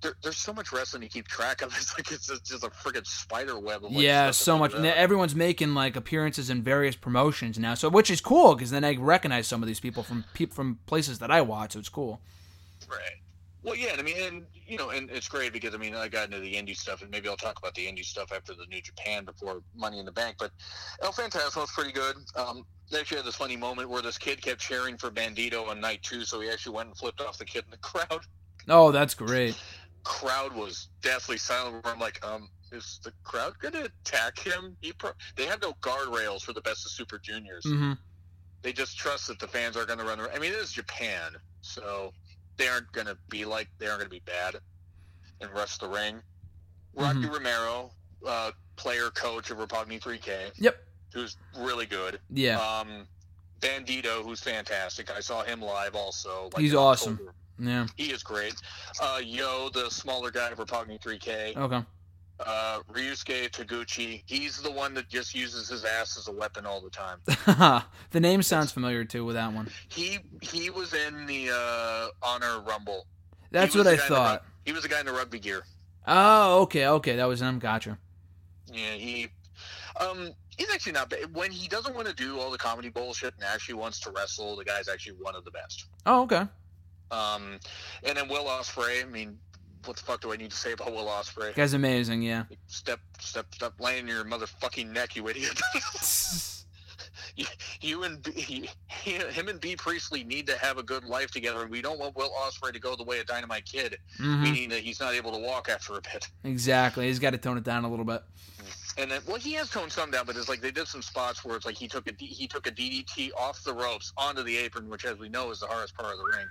[0.00, 1.72] There, there's so much wrestling to keep track of.
[1.76, 3.84] It's like it's just, just a freaking spider web.
[3.84, 4.74] Of like yeah, so much.
[4.74, 8.96] Everyone's making like appearances in various promotions now, so which is cool because then I
[8.96, 11.72] recognize some of these people from from places that I watch.
[11.72, 12.20] So it's cool.
[12.88, 12.98] Right.
[13.62, 16.08] Well, yeah, and I mean, and you know, and it's great because I mean, I
[16.08, 18.66] got into the indie stuff, and maybe I'll talk about the indie stuff after the
[18.68, 20.36] New Japan before Money in the Bank.
[20.38, 20.50] But
[21.02, 22.16] El Phantasmo was pretty good.
[22.36, 25.80] Um, they actually had this funny moment where this kid kept cheering for Bandito on
[25.80, 28.20] night two, so he actually went and flipped off the kid in the crowd.
[28.68, 29.58] Oh, that's great.
[30.04, 31.84] Crowd was deathly silent.
[31.84, 34.76] Where I'm like, um, is the crowd gonna attack him?
[34.80, 37.92] He pro- they have no guardrails for the best of Super Juniors hmm
[38.66, 40.30] they just trust that the fans are going to run around.
[40.34, 42.12] I mean, it is Japan, so
[42.56, 44.56] they aren't going to be like they aren't going to be bad
[45.40, 46.20] and rush the ring.
[46.94, 47.32] Rocky Mhm.
[47.32, 47.90] Romero,
[48.26, 50.76] uh, player coach of Roppongi 3K, Yep.
[51.12, 52.20] who's really good.
[52.30, 52.58] Yeah.
[52.60, 53.06] Um,
[53.60, 55.10] Bandito, who's fantastic.
[55.10, 56.50] I saw him live also.
[56.52, 57.14] like, He's awesome.
[57.14, 57.34] October.
[57.58, 57.86] yeah.
[57.96, 58.54] He is great.
[59.00, 61.54] Uh, Yo, the smaller guy of Roppongi 3K.
[61.56, 61.84] Okay.
[62.38, 64.22] Uh, Ryusuke Taguchi.
[64.26, 67.18] He's the one that just uses his ass as a weapon all the time.
[68.10, 69.70] the name sounds familiar too with that one.
[69.88, 73.06] He he was in the uh, Honor Rumble.
[73.50, 74.44] That's what I in the thought.
[74.64, 75.62] he was the guy in the rugby gear.
[76.06, 77.58] Oh, okay, okay, that was him.
[77.58, 77.98] Gotcha.
[78.70, 79.28] Yeah, he.
[79.98, 81.34] Um, he's actually not bad.
[81.34, 84.56] When he doesn't want to do all the comedy bullshit and actually wants to wrestle,
[84.56, 85.86] the guy's actually one of the best.
[86.04, 86.42] Oh, okay.
[87.10, 87.58] Um,
[88.02, 89.02] and then Will Ospreay.
[89.02, 89.38] I mean,
[89.86, 91.54] what the fuck do I need to say about Will Ospreay?
[91.54, 92.22] Guy's amazing.
[92.22, 92.44] Yeah.
[92.66, 95.60] Step, step, step, laying your motherfucking neck, you idiot.
[97.36, 97.46] you,
[97.80, 101.62] you and B, he, him and Bea Priestley need to have a good life together,
[101.62, 104.68] and we don't want Will Ospreay to go the way of Dynamite Kid, hmm meaning
[104.68, 106.28] that he's not able to walk after a bit.
[106.44, 107.06] Exactly.
[107.06, 108.22] He's got to tone it down a little bit.
[108.98, 111.44] And then, well, he has toned some down, but it's like they did some spots
[111.44, 114.56] where it's like he took a he took a DDT off the ropes onto the
[114.56, 116.46] apron, which, as we know, is the hardest part of the ring.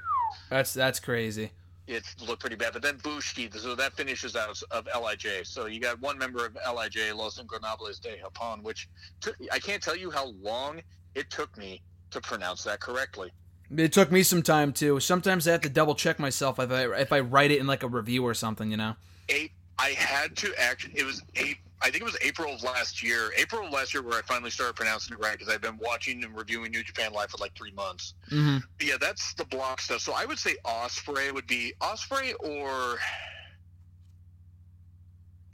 [0.49, 1.51] That's that's crazy.
[1.87, 5.43] It looked pretty bad, but then Bushi, so that finishes out of Lij.
[5.43, 8.89] So you got one member of Lij, Los Ingobernables de Japón, which
[9.21, 10.81] took, I can't tell you how long
[11.13, 13.31] it took me to pronounce that correctly.
[13.75, 14.99] It took me some time too.
[14.99, 17.83] Sometimes I have to double check myself if I if I write it in like
[17.83, 18.69] a review or something.
[18.69, 18.95] You know.
[19.29, 20.99] Eight, I had to actually.
[20.99, 21.57] It was eight.
[21.81, 23.31] I think it was April of last year.
[23.37, 26.23] April of last year, where I finally started pronouncing it right because I've been watching
[26.23, 28.13] and reviewing New Japan Live for like three months.
[28.29, 30.01] hmm Yeah, that's the block stuff.
[30.01, 32.97] So I would say Ospreay would be Ospreay or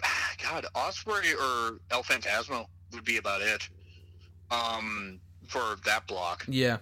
[0.44, 3.68] God, Ospreay or El Phantasmo would be about it.
[4.52, 6.46] Um, for that block.
[6.48, 6.78] Yeah.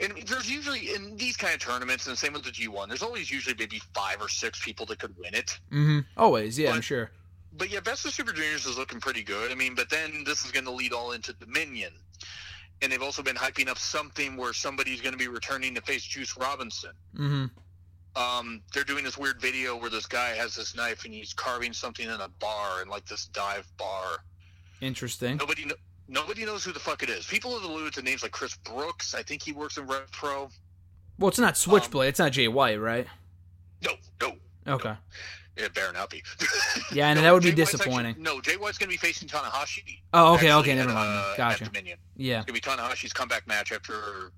[0.00, 2.88] And there's usually in these kind of tournaments, and the same with the G1.
[2.88, 5.58] There's always usually maybe five or six people that could win it.
[5.70, 6.58] hmm Always.
[6.58, 7.10] Yeah, I'm sure.
[7.54, 9.52] But yeah, Best of Super Juniors is looking pretty good.
[9.52, 11.92] I mean, but then this is going to lead all into Dominion.
[12.80, 16.02] And they've also been hyping up something where somebody's going to be returning to face
[16.02, 16.92] Juice Robinson.
[17.16, 17.44] hmm
[18.14, 21.72] um, they're doing this weird video where this guy has this knife and he's carving
[21.72, 24.18] something in a bar in like this dive bar.
[24.82, 25.38] Interesting.
[25.38, 25.76] Nobody, kn-
[26.08, 27.24] nobody knows who the fuck it is.
[27.24, 29.14] People have alluded to names like Chris Brooks.
[29.14, 30.50] I think he works in Rev Pro.
[31.18, 32.10] Well, it's not Switchblade.
[32.10, 33.06] it's not Jay White, right?
[33.82, 34.32] No, no,
[34.74, 34.94] Okay.
[35.56, 36.22] It better not be.
[36.92, 38.10] Yeah, and that would be Jay White's disappointing.
[38.12, 40.00] Actually, no, Jay White's going to be facing Tanahashi.
[40.14, 41.10] Oh, okay, actually, okay, never mind.
[41.10, 41.70] uh, Gotcha.
[42.16, 42.38] Yeah.
[42.38, 44.32] It's going to be Tanahashi's comeback match after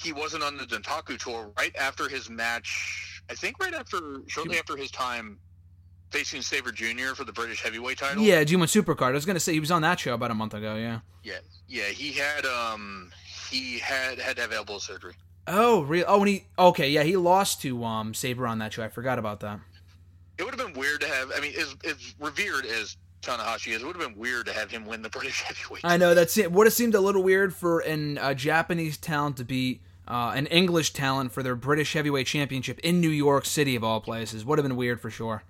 [0.00, 1.52] he wasn't on the Dontaku tour.
[1.56, 5.38] Right after his match, I think right after, shortly after his time
[6.10, 7.14] facing Sabre Jr.
[7.14, 8.22] for the British Heavyweight title.
[8.22, 9.08] Yeah, G1 Supercard.
[9.08, 10.76] I was gonna say he was on that show about a month ago.
[10.76, 11.00] Yeah.
[11.22, 13.10] Yeah, yeah, he had um
[13.50, 15.14] he had had to have elbow surgery.
[15.48, 16.04] Oh, real?
[16.08, 16.44] Oh, and he.
[16.58, 18.82] Okay, yeah, he lost to um Sabre on that show.
[18.84, 19.60] I forgot about that.
[20.38, 21.32] It would have been weird to have.
[21.34, 24.70] I mean, as, as revered as Tanahashi is, it would have been weird to have
[24.70, 25.84] him win the British heavyweight.
[25.84, 26.52] I know that's it.
[26.52, 30.46] Would have seemed a little weird for an uh, Japanese talent to beat uh, an
[30.46, 34.44] English talent for their British heavyweight championship in New York City of all places.
[34.44, 35.42] Would have been weird for sure.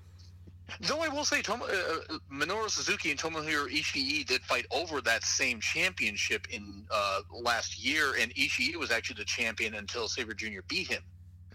[0.81, 5.01] Though I will say, Tom, uh, uh, Minoru Suzuki and Tomohiro Ishii did fight over
[5.03, 10.35] that same championship in uh, last year, and Ishii was actually the champion until Sabre
[10.35, 10.61] Jr.
[10.67, 11.03] beat him.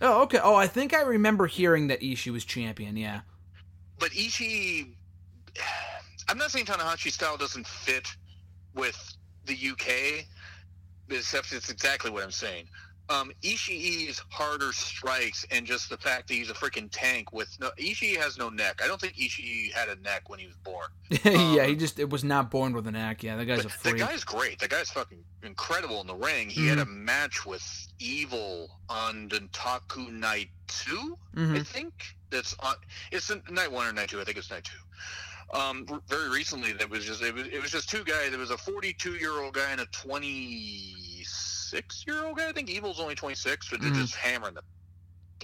[0.01, 0.39] Oh, okay.
[0.43, 2.97] Oh, I think I remember hearing that Ishii was champion.
[2.97, 3.21] Yeah.
[3.99, 4.95] But Ishii,
[6.27, 8.07] I'm not saying Tanahashi's style doesn't fit
[8.73, 8.97] with
[9.45, 10.25] the UK,
[11.09, 12.67] except it's exactly what I'm saying
[13.11, 17.71] um, Ishii's harder strikes and just the fact that he's a freaking tank with no
[17.77, 18.81] Ishii has no neck.
[18.83, 20.87] I don't think Ishii had a neck when he was born.
[21.23, 23.23] yeah, um, he just it was not born with a neck.
[23.23, 23.97] Yeah, the guy's a freak.
[23.97, 24.59] The guy's great.
[24.59, 26.49] The guy's fucking incredible in the ring.
[26.49, 26.69] He mm-hmm.
[26.69, 31.55] had a match with Evil on Dontaku Night 2 mm-hmm.
[31.55, 31.93] I think.
[32.29, 32.75] That's on.
[33.11, 34.21] It's night one or night two.
[34.21, 34.77] I think it's night two
[35.53, 38.29] um, very recently that was just it was it was just two guys.
[38.29, 39.85] There was a 42 year old guy and a
[41.71, 42.49] 26 year old guy.
[42.49, 43.95] I think Evil's only 26, but they're mm.
[43.95, 44.63] just hammering the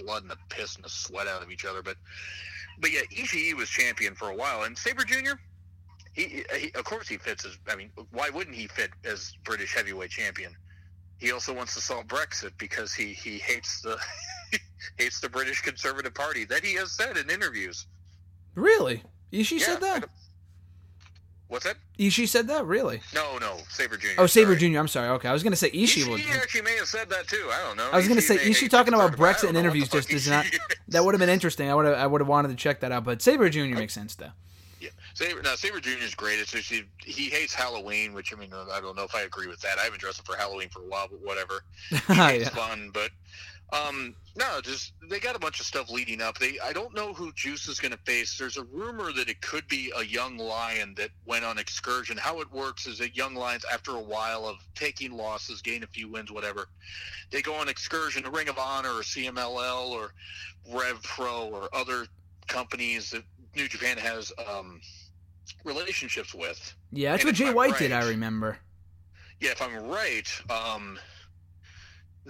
[0.02, 1.82] blood and the piss and the sweat out of each other.
[1.82, 1.96] But
[2.80, 5.32] but yeah, Ishii was champion for a while, and Sabre Jr.
[6.12, 9.74] He, he, of course he fits as I mean why wouldn't he fit as British
[9.74, 10.54] heavyweight champion?
[11.18, 13.98] He also wants to solve Brexit because he he hates the
[14.98, 17.86] hates the British Conservative Party that he has said in interviews.
[18.54, 19.02] Really?
[19.32, 20.08] Ishii yeah, said that.
[21.48, 21.76] What's that?
[21.98, 23.00] Ishii said that, really?
[23.14, 24.08] No, no, Sabre Jr.
[24.18, 24.78] Oh, Sabre Jr.
[24.78, 25.08] I'm sorry.
[25.08, 26.20] Okay, I was gonna say Ishii, Ishii would.
[26.36, 27.48] actually may have said that too.
[27.50, 27.88] I don't know.
[27.90, 30.44] I was gonna say Ishii talking about Brexit in interviews just is not.
[30.88, 31.70] That would have been interesting.
[31.70, 31.96] I would have.
[31.96, 33.04] I would have wanted to check that out.
[33.04, 33.74] But Sabre Jr.
[33.74, 34.30] makes sense though.
[34.78, 35.40] Yeah, Sabre.
[35.42, 36.02] Now Sabre Jr.
[36.02, 36.38] is great.
[36.38, 39.46] It's just he, he hates Halloween, which I mean I don't know if I agree
[39.46, 39.78] with that.
[39.78, 41.64] I haven't dressed up for Halloween for a while, but whatever.
[41.90, 42.48] It's yeah.
[42.50, 43.10] fun, but
[43.70, 46.38] um, no, just they got a bunch of stuff leading up.
[46.38, 48.38] They I don't know who Juice is going to face.
[48.38, 52.16] There's a rumor that it could be a young lion that went on excursion.
[52.16, 55.86] How it works is that young lions, after a while of taking losses, gain a
[55.86, 56.68] few wins, whatever,
[57.30, 60.12] they go on excursion to Ring of Honor or CMLL or
[60.72, 62.06] Rev Pro or other
[62.46, 64.80] companies that New Japan has um,
[65.64, 66.74] relationships with.
[66.90, 67.92] Yeah, that's and what Jay White right, did.
[67.92, 68.58] I remember.
[69.40, 70.28] Yeah, if I'm right.
[70.48, 70.98] Um,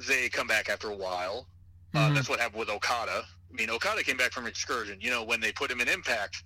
[0.07, 1.47] they come back after a while.
[1.95, 2.15] Uh, mm-hmm.
[2.15, 3.25] That's what happened with Okada.
[3.51, 4.99] I mean, Okada came back from excursion.
[5.01, 6.43] You know, when they put him in Impact,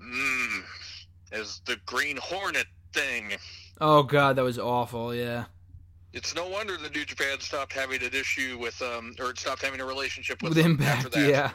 [0.00, 0.62] mm,
[1.32, 3.32] as the Green Hornet thing.
[3.80, 5.14] Oh God, that was awful.
[5.14, 5.44] Yeah.
[6.12, 9.80] It's no wonder the New Japan stopped having an issue with, um, or stopped having
[9.80, 11.06] a relationship with, with Impact.
[11.06, 11.30] After that.
[11.30, 11.50] Yeah.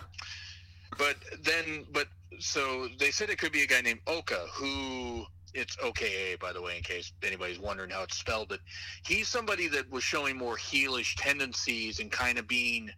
[0.97, 2.07] But then, but
[2.39, 6.61] so they said it could be a guy named Oka who it's OKA, by the
[6.61, 8.49] way, in case anybody's wondering how it's spelled.
[8.49, 8.59] But
[9.05, 12.91] he's somebody that was showing more heelish tendencies and kind of being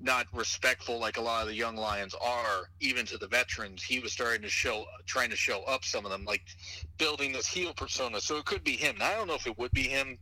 [0.00, 3.82] not respectful like a lot of the young lions are, even to the veterans.
[3.82, 6.42] He was starting to show, trying to show up some of them, like
[6.98, 8.20] building this heel persona.
[8.20, 8.96] So it could be him.
[8.98, 10.18] Now, I don't know if it would be him.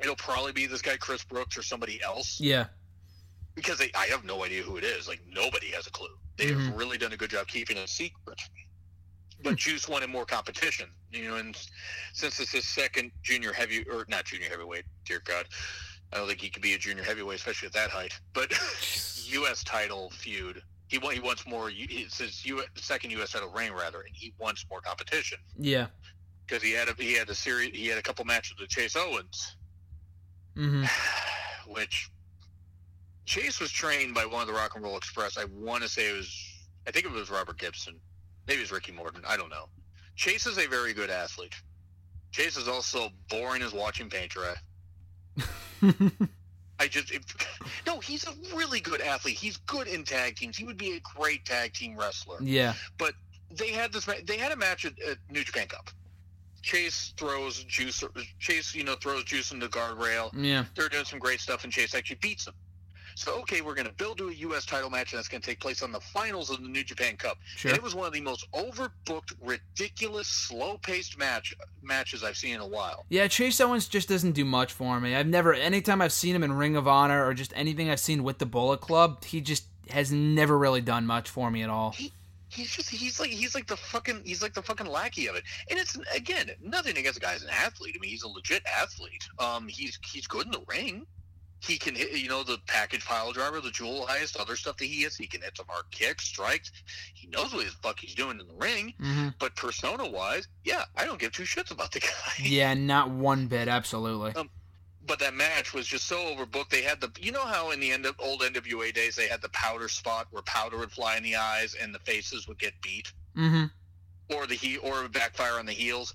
[0.00, 2.40] It'll probably be this guy Chris Brooks or somebody else.
[2.40, 2.66] Yeah.
[3.54, 5.06] Because they, I have no idea who it is.
[5.06, 6.08] Like nobody has a clue.
[6.38, 6.74] They've mm-hmm.
[6.74, 8.40] really done a good job keeping it secret
[9.42, 10.88] but Juice wanted more competition.
[11.10, 11.56] You know, and
[12.12, 15.46] since it's his second junior heavy or not junior heavyweight, dear God,
[16.12, 18.18] I don't think he could be a junior heavyweight, especially at that height.
[18.32, 18.52] But
[19.26, 19.64] U.S.
[19.64, 20.62] title feud.
[20.88, 21.70] He he wants more.
[21.72, 23.32] It's his U, second U.S.
[23.32, 25.38] title reign rather, and he wants more competition.
[25.58, 25.86] Yeah,
[26.46, 27.74] because he had a he had a series.
[27.74, 29.56] He had a couple matches with Chase Owens,
[30.54, 30.84] mm-hmm.
[31.72, 32.10] which
[33.24, 35.38] Chase was trained by one of the Rock and Roll Express.
[35.38, 36.48] I want to say it was.
[36.86, 37.98] I think it was Robert Gibson
[38.46, 39.22] Maybe it's Ricky Morton.
[39.26, 39.68] I don't know.
[40.16, 41.54] Chase is a very good athlete.
[42.32, 44.54] Chase is also boring as watching paint dry.
[46.78, 47.22] I just it,
[47.86, 48.00] no.
[48.00, 49.36] He's a really good athlete.
[49.36, 50.56] He's good in tag teams.
[50.56, 52.38] He would be a great tag team wrestler.
[52.40, 52.74] Yeah.
[52.98, 53.14] But
[53.50, 54.08] they had this.
[54.26, 55.90] They had a match at, at New Japan Cup.
[56.62, 58.02] Chase throws juice.
[58.38, 60.30] Chase, you know, throws juice in the guardrail.
[60.34, 60.64] Yeah.
[60.74, 62.54] They're doing some great stuff, and Chase actually beats him.
[63.14, 64.66] So, okay, we're going to build to a U.S.
[64.66, 67.16] title match, and that's going to take place on the finals of the New Japan
[67.16, 67.38] Cup.
[67.56, 67.70] Sure.
[67.70, 72.60] And it was one of the most overbooked, ridiculous, slow-paced match matches I've seen in
[72.60, 73.04] a while.
[73.08, 75.14] Yeah, Chase Owens just doesn't do much for me.
[75.14, 78.22] I've never, anytime I've seen him in Ring of Honor or just anything I've seen
[78.22, 81.90] with the Bullet Club, he just has never really done much for me at all.
[81.90, 82.12] He,
[82.52, 85.42] he's just he's like he's like the fucking he's like the fucking lackey of it
[85.70, 88.62] and it's again nothing against the guy as an athlete i mean he's a legit
[88.66, 91.06] athlete um he's he's good in the ring
[91.64, 94.84] he can hit, you know, the package pile driver, the jewel heist, other stuff that
[94.84, 95.16] he hits.
[95.16, 96.72] He can hit some hard kicks, strikes.
[97.14, 98.94] He knows what the fuck he's doing in the ring.
[99.00, 99.28] Mm-hmm.
[99.38, 102.08] But persona wise, yeah, I don't give two shits about the guy.
[102.42, 103.68] Yeah, not one bit.
[103.68, 104.34] Absolutely.
[104.34, 104.50] Um,
[105.06, 106.70] but that match was just so overbooked.
[106.70, 109.40] They had the, you know how in the end of old NWA days they had
[109.42, 112.72] the powder spot where powder would fly in the eyes and the faces would get
[112.82, 114.34] beat, Mm-hmm.
[114.36, 116.14] or the he or backfire on the heels.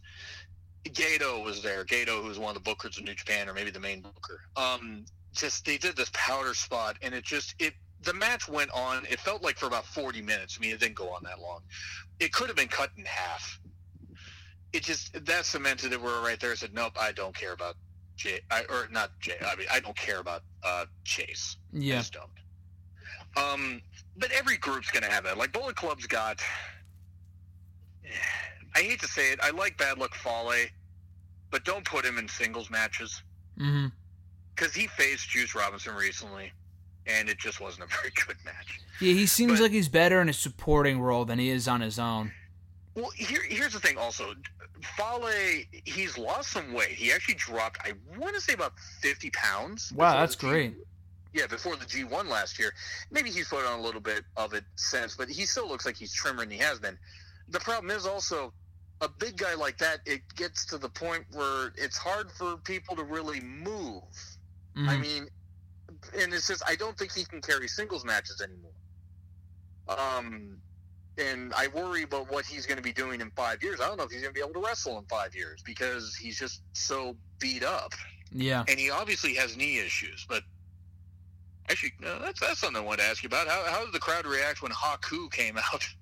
[0.85, 1.83] Gedo was there.
[1.83, 4.41] Gedo, who was one of the bookers of New Japan, or maybe the main booker.
[4.55, 5.03] Um,
[5.37, 7.73] just they did this powder spot, and it just it
[8.03, 9.05] the match went on.
[9.09, 10.57] It felt like for about forty minutes.
[10.57, 11.61] I mean, it didn't go on that long.
[12.19, 13.59] It could have been cut in half.
[14.73, 16.01] It just that cemented it.
[16.01, 17.75] Where right there, I said, nope, I don't care about
[18.15, 19.37] Jay, I, or not Jay.
[19.45, 21.57] I mean, I don't care about uh, Chase.
[21.73, 21.97] I Yeah.
[21.97, 23.43] just don't.
[23.43, 23.81] Um,
[24.17, 25.37] but every group's gonna have that.
[25.37, 26.41] Like Bullet Club's got.
[28.75, 29.39] I hate to say it.
[29.41, 30.67] I like Bad Luck Fale,
[31.51, 33.21] but don't put him in singles matches
[33.59, 33.87] Mm-hmm.
[34.57, 36.51] Because he faced Juice Robinson recently,
[37.05, 38.79] and it just wasn't a very good match.
[38.99, 41.81] Yeah, he seems But- like he's better in a supporting role than he is on
[41.81, 42.31] his own.
[42.95, 43.97] Well, here, here's the thing.
[43.97, 44.33] Also,
[44.95, 45.29] Fale,
[45.85, 46.89] he's lost some weight.
[46.93, 47.77] He actually dropped.
[47.83, 49.93] I want to say about fifty pounds.
[49.95, 50.73] Wow, that's G- great.
[51.33, 52.73] Yeah, before the G1 last year.
[53.11, 55.95] Maybe he's put on a little bit of it since, but he still looks like
[55.95, 56.97] he's trimmer than he has been.
[57.49, 58.51] The problem is also
[59.01, 59.99] a big guy like that.
[60.07, 64.01] It gets to the point where it's hard for people to really move.
[64.77, 64.99] I Mhm.
[65.01, 65.27] mean,
[66.19, 68.71] and it's just I don't think he can carry singles matches anymore.
[69.87, 70.57] Um,
[71.17, 73.79] and I worry about what he's going to be doing in five years.
[73.79, 76.15] I don't know if he's going to be able to wrestle in five years because
[76.15, 77.93] he's just so beat up,
[78.31, 78.63] Yeah.
[78.67, 80.25] and he obviously has knee issues.
[80.29, 80.43] But
[81.69, 83.47] actually, no, that's that's something I want to ask you about.
[83.47, 85.87] How how did the crowd react when Haku came out?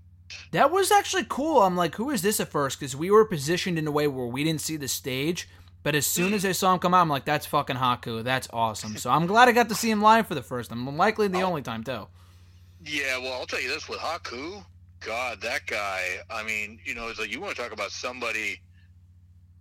[0.51, 1.61] That was actually cool.
[1.61, 2.79] I'm like, who is this at first?
[2.79, 5.47] Because we were positioned in a way where we didn't see the stage.
[5.85, 8.23] But as soon as I saw him come out, I'm like, that's fucking Haku.
[8.23, 8.97] That's awesome.
[8.97, 10.97] So I'm glad I got to see him live for the first time.
[10.97, 11.45] Likely the oh.
[11.45, 12.07] only time, too.
[12.83, 14.65] Yeah, well, I'll tell you this with Haku,
[14.99, 16.21] God, that guy.
[16.27, 18.59] I mean, you know, it's like you want to talk about somebody.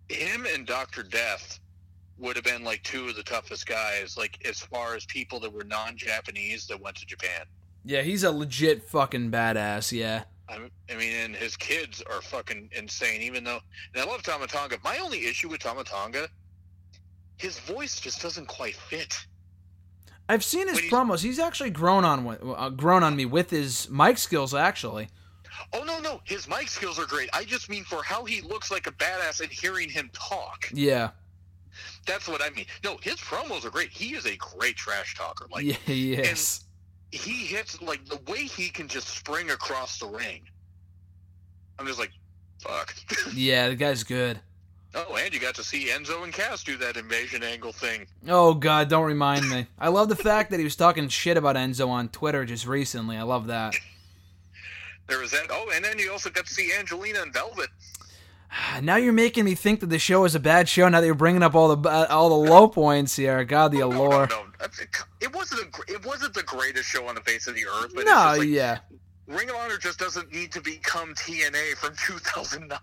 [0.08, 1.60] Him and Doctor Death
[2.16, 5.52] would have been like two of the toughest guys, like as far as people that
[5.52, 7.44] were non-Japanese that went to Japan.
[7.84, 10.24] Yeah, he's a legit fucking badass, yeah.
[10.48, 13.22] I mean- I mean, and his kids are fucking insane.
[13.22, 13.61] Even though,
[13.94, 14.78] and I love Tama Tonga.
[14.85, 16.28] My only issue with Tama Tonga,
[17.37, 19.16] his voice just doesn't quite fit.
[20.28, 21.22] I've seen his When promos.
[21.22, 25.09] He's actually grown on uh, grown on me with his mic skills, actually.
[25.72, 27.28] Oh no, no, his mic skills are great.
[27.33, 30.68] I just mean for how he looks like a badass and hearing him talk.
[30.72, 31.11] Yeah.
[32.07, 32.66] That's what I mean.
[32.85, 33.90] No, his promos are great.
[33.90, 35.46] He is a great trash talker.
[35.50, 36.64] Like yeah, he is.
[37.16, 40.42] He hits like the way he can just spring across the ring.
[41.79, 42.12] I'm just like,
[42.61, 42.94] fuck.
[43.35, 44.38] Yeah, the guy's good.
[44.94, 48.07] oh, and you got to see Enzo and Cass do that invasion angle thing.
[48.29, 49.66] Oh god, don't remind me.
[49.79, 53.16] I love the fact that he was talking shit about Enzo on Twitter just recently.
[53.16, 53.74] I love that.
[55.09, 55.46] There was that.
[55.50, 57.68] Oh, and then you also got to see Angelina and Velvet.
[58.82, 60.88] Now you're making me think that the show is a bad show.
[60.88, 63.44] Now that you're bringing up all the uh, all the low points here.
[63.44, 64.26] God, the allure.
[64.28, 64.66] no, no.
[65.20, 65.92] It wasn't a.
[65.92, 67.92] It wasn't the greatest show on the face of the earth.
[67.94, 68.78] But No, like, yeah,
[69.26, 72.78] Ring of Honor just doesn't need to become TNA from 2009.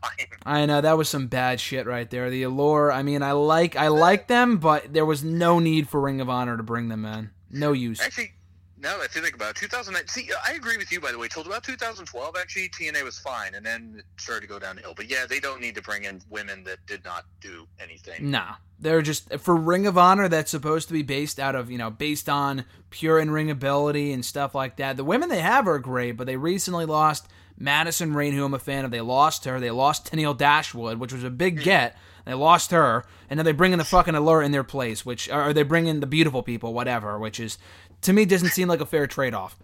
[0.45, 2.29] I know that was some bad shit right there.
[2.29, 2.91] The allure.
[2.91, 6.29] I mean, I like I like them, but there was no need for Ring of
[6.29, 7.29] Honor to bring them in.
[7.49, 8.01] No use.
[8.01, 8.34] Actually,
[8.82, 10.08] now that I think about it, 2009.
[10.08, 11.28] See, I agree with you, by the way.
[11.28, 14.94] Till about 2012, actually, TNA was fine, and then it started to go downhill.
[14.96, 18.32] But yeah, they don't need to bring in women that did not do anything.
[18.32, 20.28] Nah, they're just for Ring of Honor.
[20.28, 24.12] That's supposed to be based out of you know based on pure in ring ability
[24.12, 24.98] and stuff like that.
[24.98, 28.60] The women they have are great, but they recently lost Madison Rayne, who I'm a
[28.60, 28.91] fan of.
[28.91, 29.60] They lost her.
[29.60, 31.63] They lost Tenille Dashwood, which was a big hmm.
[31.63, 31.98] get.
[32.26, 35.30] They lost her, and then they bring in the fucking Allure in their place, which
[35.30, 37.17] or they bring in the beautiful people, whatever.
[37.17, 37.58] Which is
[38.02, 39.58] to me doesn't seem like a fair trade off.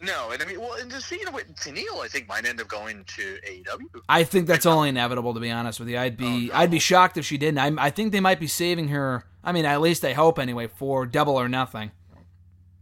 [0.00, 2.60] No, and I mean, well, and just speaking of it, Tenille, I think might end
[2.60, 4.00] up going to AEW.
[4.08, 5.98] I think that's only inevitable, to be honest with you.
[5.98, 7.58] I'd be I'd be shocked if she didn't.
[7.58, 9.24] I, I think they might be saving her.
[9.42, 11.90] I mean, at least I hope anyway for Double or Nothing.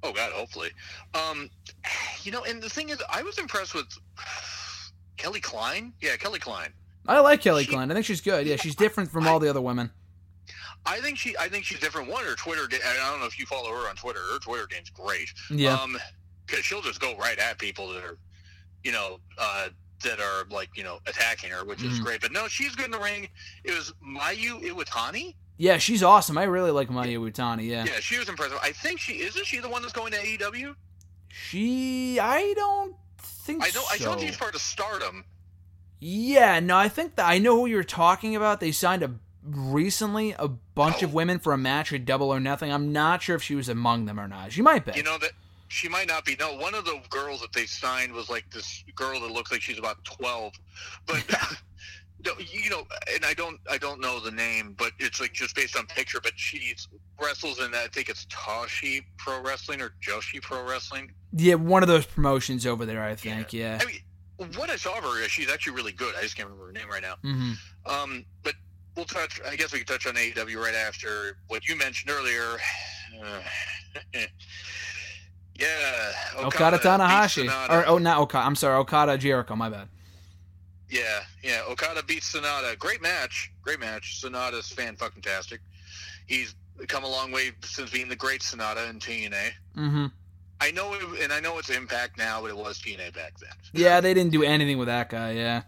[0.02, 0.70] Oh God, hopefully.
[1.14, 1.48] Um,
[2.22, 3.86] you know, and the thing is, I was impressed with
[5.16, 5.94] Kelly Klein.
[6.02, 6.68] Yeah, Kelly Klein.
[7.08, 7.90] I like Kelly She- Klein.
[7.90, 8.46] I think she's good.
[8.46, 9.90] Yeah, she's different from all the other women.
[10.84, 12.08] I think she, I think she's different.
[12.10, 12.62] One, her Twitter.
[12.72, 14.20] I don't know if you follow her on Twitter.
[14.32, 15.32] Her Twitter game's great.
[15.50, 15.74] Yeah.
[15.74, 15.96] Um,
[16.46, 18.18] because she'll just go right at people that are,
[18.84, 19.68] you know, uh,
[20.04, 22.04] that are like you know attacking her, which is Mhm.
[22.04, 22.20] great.
[22.20, 23.28] But no, she's good in the ring.
[23.64, 25.34] It was Mayu Iwatani.
[25.58, 26.36] Yeah, she's awesome.
[26.38, 27.66] I really like Mayu Iwatani.
[27.66, 27.84] Yeah.
[27.84, 28.58] Yeah, she was impressive.
[28.62, 30.76] I think she isn't she the one that's going to AEW.
[31.28, 33.66] She, I don't think I.
[33.66, 34.04] I so.
[34.04, 35.24] told you she's part of Stardom.
[35.98, 38.60] Yeah, no, I think that I know who you're talking about.
[38.60, 39.10] They signed a
[39.46, 41.14] recently a bunch of Oh.
[41.14, 42.72] women for a match at Double or Nothing.
[42.72, 44.52] I'm not sure if she was among them or not.
[44.52, 44.92] She might be.
[44.94, 45.32] You know that
[45.68, 46.36] she might not be.
[46.38, 49.60] No, one of the girls that they signed was like this girl that looks like
[49.62, 50.52] she's about twelve,
[51.06, 51.24] but
[52.52, 52.84] you know,
[53.14, 56.18] and I don't, I don't know the name, but it's like just based on picture.
[56.22, 56.74] But she
[57.22, 61.12] wrestles in, I think it's Toshi Pro Wrestling or Joshi Pro Wrestling.
[61.32, 63.52] Yeah, one of those promotions over there, I think.
[63.52, 63.78] Yeah.
[63.80, 66.14] I mean, what I saw of her, she's actually really good.
[66.16, 67.14] I just can't remember her name right now.
[67.22, 67.52] hmm
[67.84, 68.54] Um, but
[68.96, 69.40] we'll touch.
[69.46, 72.58] I guess we can touch on AEW right after what you mentioned earlier.
[75.58, 78.46] yeah, Okada, beat Tanahashi, or oh, not Okada.
[78.46, 79.54] I'm sorry, Okada Jericho.
[79.56, 79.88] My bad.
[80.88, 81.62] Yeah, yeah.
[81.68, 82.78] Okada beats Sanada.
[82.78, 83.52] Great match.
[83.62, 84.20] Great match.
[84.22, 85.60] Sanada's fan fucking tastic.
[86.26, 86.54] He's
[86.88, 89.50] come a long way since being the great Sonata in TNA.
[89.74, 90.06] hmm
[90.58, 93.50] I know, it, and I know it's Impact now, but it was TNA back then.
[93.74, 95.32] Yeah, they didn't do anything with that guy.
[95.32, 95.62] Yeah.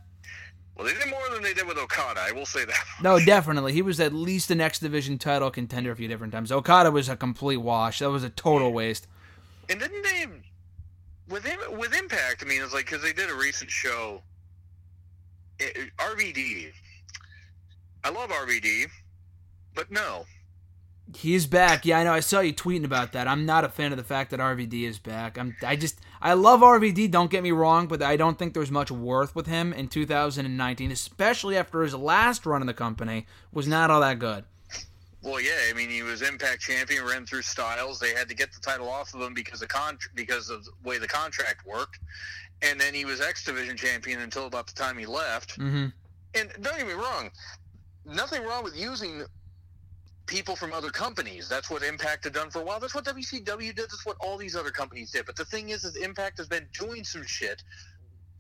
[0.79, 2.21] Well, they did more than they did with Okada.
[2.21, 2.85] I will say that.
[3.03, 3.73] No, definitely.
[3.73, 6.53] He was at least the X Division title contender a few different times.
[6.53, 7.99] Okada was a complete wash.
[7.99, 9.09] That was a total waste.
[9.69, 10.27] And didn't they
[11.29, 12.43] with with Impact?
[12.43, 14.23] I mean, it's like because they did a recent show.
[15.59, 16.71] It- RVD.
[18.05, 18.87] I love RVD,
[19.75, 20.25] but no.
[21.17, 21.87] He's back.
[21.87, 22.13] Yeah, I know.
[22.13, 23.27] I saw you tweeting about that.
[23.27, 25.39] I'm not a fan of the fact that RVD is back.
[25.39, 25.57] I'm.
[25.63, 26.01] I just.
[26.21, 27.11] I love RVD.
[27.11, 30.91] Don't get me wrong, but I don't think there's much worth with him in 2019,
[30.91, 34.45] especially after his last run in the company was not all that good.
[35.23, 35.53] Well, yeah.
[35.69, 37.99] I mean, he was Impact champion, ran through Styles.
[37.99, 40.73] They had to get the title off of him because of con- because of the
[40.85, 42.01] way the contract worked.
[42.61, 45.53] And then he was X Division champion until about the time he left.
[45.57, 45.87] hmm
[46.35, 47.31] And don't get me wrong,
[48.05, 49.23] nothing wrong with using
[50.29, 51.49] people from other companies.
[51.49, 52.79] That's what Impact had done for a while.
[52.79, 53.77] That's what WCW did.
[53.77, 55.27] That's what all these other companies did.
[55.27, 57.65] But the thing is, is Impact has been doing some shit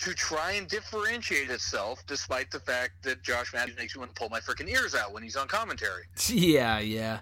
[0.00, 4.18] to try and differentiate itself, despite the fact that Josh Matthews makes me want to
[4.20, 6.04] pull my freaking ears out when he's on commentary.
[6.28, 7.20] Yeah, yeah.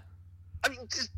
[0.63, 1.11] I mean, just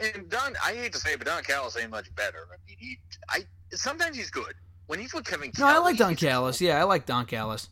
[0.00, 0.54] and Don.
[0.64, 2.46] I hate to say it, but Don Callis ain't much better.
[2.50, 2.98] I mean, he,
[3.28, 4.54] I sometimes he's good
[4.86, 5.48] when he's with Kevin.
[5.58, 6.60] No, Kelly, I like Don Callis.
[6.60, 7.68] Yeah, I like Don Callis.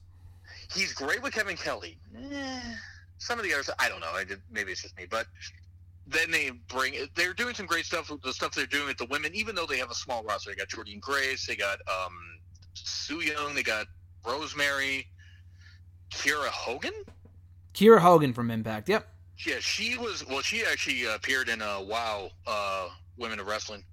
[0.75, 1.97] he's great with Kevin Kelly.
[2.17, 2.61] Eh,
[3.23, 4.11] some of the others, I don't know.
[4.13, 5.27] I did maybe it's just me, but
[6.07, 6.95] then they bring.
[7.15, 9.79] They're doing some great stuff the stuff they're doing with the women, even though they
[9.79, 10.51] have a small roster.
[10.51, 12.13] They got Jordynne Grace, they got um,
[12.75, 13.87] Su Yung, they got
[14.27, 15.07] Rosemary,
[16.11, 16.93] Kiera Hogan.
[17.75, 18.89] Kiera Hogan from Impact.
[18.89, 19.09] Yep.
[19.47, 20.27] Yeah, she was.
[20.27, 23.85] Well, she actually appeared in a Wow, uh, Women of Wrestling.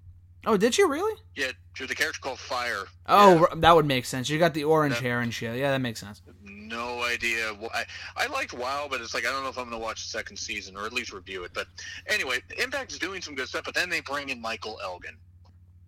[0.46, 1.20] Oh, did she really?
[1.36, 2.86] Yeah, she was a character called Fire.
[3.08, 3.46] Oh, Yeah.
[3.58, 4.30] that would make sense.
[4.30, 5.58] You got the orange That- hair and shit.
[5.58, 6.22] Yeah, that makes sense.
[6.44, 7.52] no idea.
[7.74, 7.84] I,
[8.16, 10.10] I liked WoW, but it's like I don't know if I'm going to watch the
[10.10, 11.52] second season or at least review it.
[11.54, 11.68] But
[12.08, 13.64] anyway, Impact is doing some good stuff.
[13.66, 15.18] But then they bring in Michael Elgin.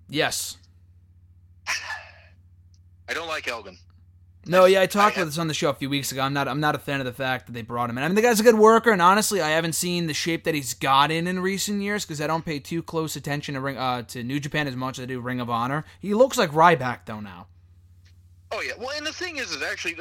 [0.09, 0.57] Yes.
[3.07, 3.77] I don't like Elgin.
[4.47, 6.21] No, yeah, I talked I about this on the show a few weeks ago.
[6.21, 8.03] I'm not, I'm not a fan of the fact that they brought him in.
[8.03, 10.55] I mean, the guy's a good worker, and honestly, I haven't seen the shape that
[10.55, 13.77] he's got in in recent years because I don't pay too close attention to Ring,
[13.77, 15.85] uh, to New Japan as much as I do Ring of Honor.
[15.99, 17.47] He looks like Ryback though now.
[18.51, 18.73] Oh yeah.
[18.79, 19.95] Well, and the thing is, is actually,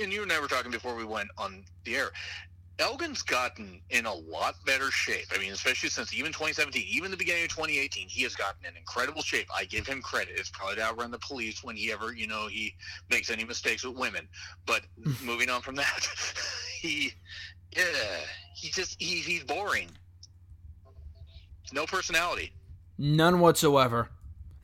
[0.00, 2.10] and you and I were talking before we went on the air.
[2.78, 5.26] Elgin's gotten in a lot better shape.
[5.34, 8.76] I mean, especially since even 2017, even the beginning of 2018, he has gotten in
[8.76, 9.48] incredible shape.
[9.54, 10.34] I give him credit.
[10.38, 12.74] It's probably to outrun the police when he ever, you know, he
[13.10, 14.28] makes any mistakes with women.
[14.64, 14.82] But
[15.24, 16.08] moving on from that,
[16.80, 17.12] he,
[17.76, 17.82] yeah,
[18.54, 19.88] he just he, he's boring.
[21.72, 22.52] No personality.
[22.96, 24.08] None whatsoever.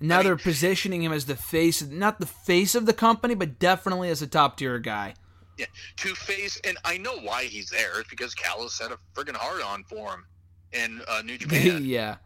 [0.00, 3.34] Now I mean- they're positioning him as the face, not the face of the company,
[3.34, 5.14] but definitely as a top tier guy.
[5.56, 5.66] Yeah,
[5.98, 8.00] to face, and I know why he's there.
[8.00, 10.26] It's because Callis had a friggin' hard on for him
[10.72, 11.84] in uh, New Japan.
[11.84, 12.16] yeah.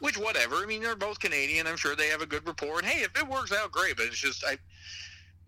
[0.00, 0.56] Which, whatever.
[0.56, 1.66] I mean, they're both Canadian.
[1.66, 2.78] I'm sure they have a good rapport.
[2.78, 3.96] And hey, if it works out, great.
[3.96, 4.56] But it's just, I,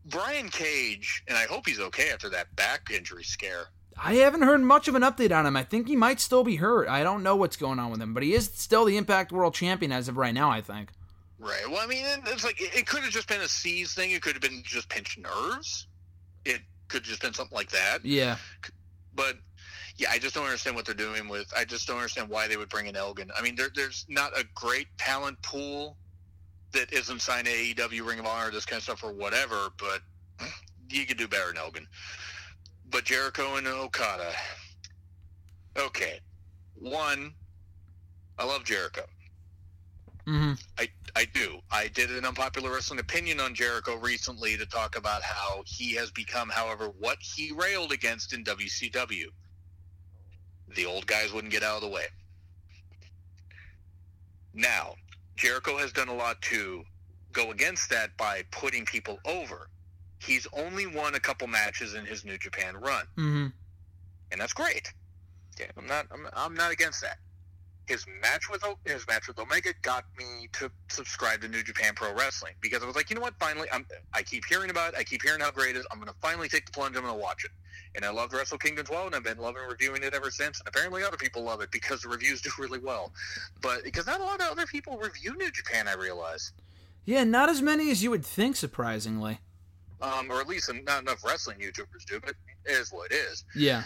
[0.07, 3.67] Brian Cage, and I hope he's okay after that back injury scare.
[4.03, 5.57] I haven't heard much of an update on him.
[5.57, 6.89] I think he might still be hurt.
[6.89, 9.55] I don't know what's going on with him, but he is still the Impact World
[9.55, 10.91] Champion as of right now, I think.
[11.39, 11.63] Right.
[11.69, 14.11] Well, I mean, it's like it, could have just been a C's thing.
[14.11, 15.87] It could have been just pinched nerves.
[16.45, 16.61] It
[16.91, 18.05] could have just been something like that.
[18.05, 18.37] Yeah.
[19.15, 19.37] But
[19.97, 21.53] yeah, I just don't understand what they're doing with.
[21.57, 23.31] I just don't understand why they would bring in Elgin.
[23.37, 25.97] I mean, there, there's not a great talent pool
[26.73, 29.69] that isn't signed to AEW, Ring of Honor, this kind of stuff, or whatever.
[29.79, 30.01] But
[30.91, 31.87] you could do better than Elgin.
[32.91, 34.33] But Jericho and Okada.
[35.77, 36.21] Okay,
[36.75, 37.33] one,
[38.39, 39.03] I love Jericho.
[40.27, 41.61] hmm I, I do.
[41.71, 46.11] I did an unpopular wrestling opinion on Jericho recently to talk about how he has
[46.11, 49.27] become, however, what he railed against in WCW.
[50.75, 52.07] The old guys wouldn't get out of the way.
[54.55, 54.95] Now,
[55.37, 56.85] Jericho has done a lot to
[57.33, 59.69] go against that by putting people over.
[60.19, 63.47] He's only won a couple matches in his New Japan run hmm
[64.31, 64.93] and that's great.
[65.55, 67.19] Okay, I'm not I'm, I'm not against that.
[67.91, 72.15] His match with his match with Omega got me to subscribe to New Japan Pro
[72.15, 73.35] Wrestling because I was like, you know what?
[73.41, 73.85] Finally, I'm,
[74.15, 74.99] I keep hearing about it.
[74.99, 75.87] I keep hearing how great it is.
[75.91, 76.97] I'm going to finally take the plunge.
[76.97, 77.51] I'm going to watch it.
[77.97, 80.61] And I loved Wrestle Kingdom 12, and I've been loving reviewing it ever since.
[80.61, 83.13] And apparently, other people love it because the reviews do really well.
[83.61, 86.53] But because not a lot of other people review New Japan, I realize.
[87.05, 89.41] Yeah, not as many as you would think, surprisingly.
[90.01, 92.35] Um, or at least not enough wrestling YouTubers do, but
[92.65, 93.45] it is what it is.
[93.57, 93.83] Yeah.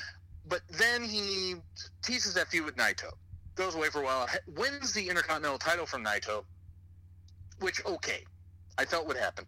[0.47, 1.55] But then he
[2.03, 3.15] teases that feud with Naito
[3.55, 6.45] goes away for a while, wins the Intercontinental title from Naito,
[7.61, 8.25] which, okay,
[8.79, 9.47] I felt would happen.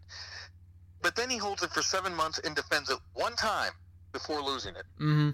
[1.02, 3.72] But then he holds it for seven months and defends it one time
[4.12, 4.84] before losing it.
[5.00, 5.30] Mm-hmm.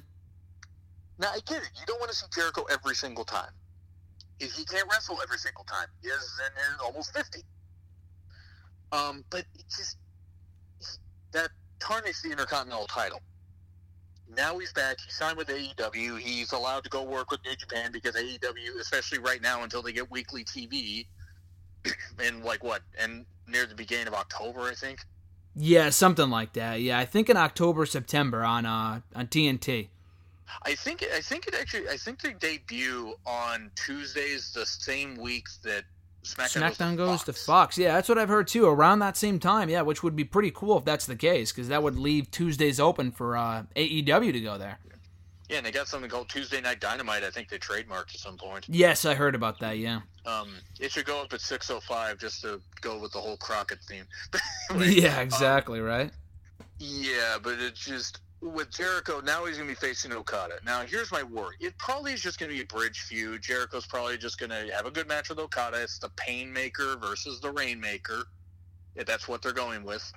[1.18, 1.70] Now, I get it.
[1.78, 3.50] You don't want to see Jericho every single time.
[4.38, 5.86] He, he can't wrestle every single time.
[6.02, 7.40] He is in almost 50.
[8.90, 9.96] Um, but it just,
[11.32, 13.20] that tarnished the Intercontinental title
[14.36, 14.98] now he's back.
[15.00, 16.18] He signed with AEW.
[16.18, 19.92] He's allowed to go work with New Japan because AEW, especially right now until they
[19.92, 21.06] get weekly TV,
[22.24, 25.00] in like what, and near the beginning of October, I think.
[25.54, 26.80] Yeah, something like that.
[26.80, 29.88] Yeah, I think in October, September on uh on TNT.
[30.62, 35.46] I think I think it actually I think they debut on Tuesdays the same week
[35.64, 35.84] that
[36.24, 37.76] SmackDown, SmackDown goes, to, goes to Fox.
[37.76, 38.66] Yeah, that's what I've heard too.
[38.66, 41.68] Around that same time, yeah, which would be pretty cool if that's the case, because
[41.68, 44.78] that would leave Tuesdays open for uh, AEW to go there.
[45.48, 47.24] Yeah, and they got something called Tuesday Night Dynamite.
[47.24, 48.66] I think they trademarked at some point.
[48.68, 49.78] Yes, I heard about that.
[49.78, 50.00] Yeah.
[50.24, 53.36] Um, it should go up at six oh five just to go with the whole
[53.36, 54.06] Crockett theme.
[54.78, 56.10] yeah, exactly um, right.
[56.78, 60.54] Yeah, but it just with Jericho, now he's going to be facing Okada.
[60.66, 61.56] Now, here's my worry.
[61.60, 63.40] It probably is just going to be a bridge feud.
[63.40, 65.80] Jericho's probably just going to have a good match with Okada.
[65.80, 68.24] It's the Painmaker versus the Rainmaker.
[68.96, 70.12] Yeah, that's what they're going with.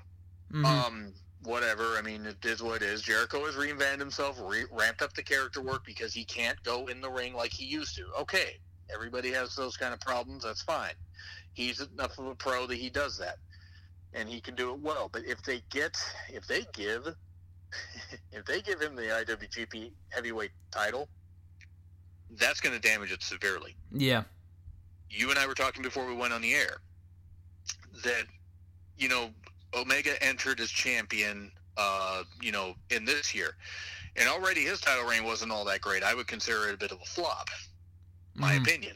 [0.51, 0.65] Mm-hmm.
[0.65, 1.13] Um,
[1.43, 1.97] whatever.
[1.97, 3.03] I mean, it is what it is.
[3.03, 7.01] Jericho has reinvented himself, re- ramped up the character work because he can't go in
[7.01, 8.07] the ring like he used to.
[8.21, 8.57] Okay,
[8.91, 10.43] everybody has those kind of problems.
[10.43, 10.93] That's fine.
[11.53, 13.37] He's enough of a pro that he does that,
[14.13, 15.09] and he can do it well.
[15.11, 15.95] But if they get,
[16.33, 17.15] if they give
[18.31, 21.07] if they give him the IWGP heavyweight title,
[22.31, 23.75] that's going to damage it severely.
[23.91, 24.23] Yeah.
[25.09, 26.77] You and I were talking before we went on the air
[28.03, 28.23] that,
[28.97, 29.29] you know,
[29.73, 33.55] Omega entered as champion, uh, you know, in this year.
[34.15, 36.03] And already his title reign wasn't all that great.
[36.03, 37.49] I would consider it a bit of a flop,
[38.33, 38.63] my mm-hmm.
[38.63, 38.95] opinion.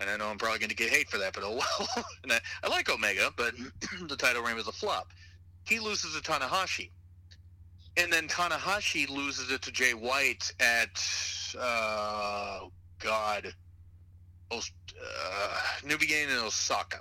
[0.00, 2.04] And I know I'm probably going to get hate for that, but oh well.
[2.22, 3.54] and I, I like Omega, but
[4.08, 5.12] the title reign was a flop.
[5.66, 6.90] He loses to Tanahashi
[7.96, 11.02] and then Tanahashi loses it to Jay White at
[11.58, 12.60] uh,
[12.98, 13.54] God,
[14.50, 16.98] uh, New Beginning in Osaka.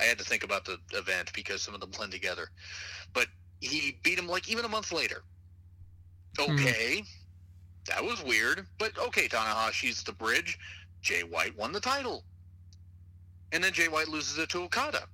[0.00, 2.48] I had to think about the event because some of them blend together,
[3.12, 3.26] but
[3.60, 5.22] he beat him like even a month later.
[6.38, 6.52] Hmm.
[6.52, 7.04] Okay,
[7.86, 10.58] that was weird, but okay, Tanahashi's the bridge.
[11.00, 12.24] Jay White won the title,
[13.52, 15.04] and then Jay White loses it to Okada.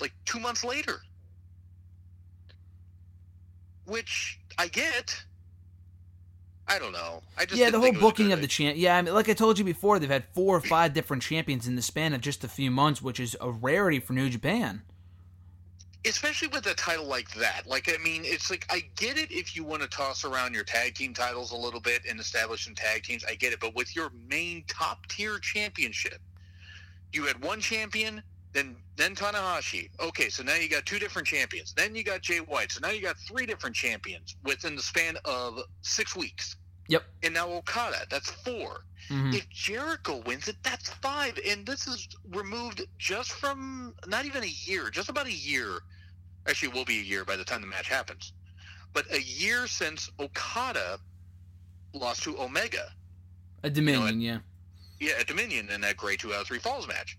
[0.00, 1.02] Like two months later
[3.86, 5.22] which I get.
[6.68, 7.22] I don't know.
[7.36, 8.76] I just yeah, the whole booking of the champ.
[8.78, 11.66] Yeah, I mean, like I told you before, they've had four or five different champions
[11.66, 14.82] in the span of just a few months, which is a rarity for New Japan.
[16.04, 17.66] Especially with a title like that.
[17.66, 20.64] Like, I mean, it's like I get it if you want to toss around your
[20.64, 23.24] tag team titles a little bit and establish some tag teams.
[23.24, 26.20] I get it, but with your main top tier championship,
[27.12, 28.22] you had one champion
[28.52, 29.88] then then Tanahashi.
[30.00, 31.72] Okay, so now you got two different champions.
[31.72, 32.72] Then you got Jay White.
[32.72, 36.56] So now you got three different champions within the span of six weeks.
[36.88, 37.04] Yep.
[37.22, 39.32] And now Okada, that's 4 mm-hmm.
[39.32, 41.38] If Jericho wins it, that's five.
[41.46, 45.78] And this is removed just from not even a year, just about a year.
[46.46, 48.32] Actually, it will be a year by the time the match happens.
[48.92, 50.98] But a year since Okada
[51.94, 52.88] lost to Omega.
[53.62, 54.42] A Dominion, you know, at,
[55.00, 55.08] yeah.
[55.14, 57.16] Yeah, a Dominion in that great two out of three falls match.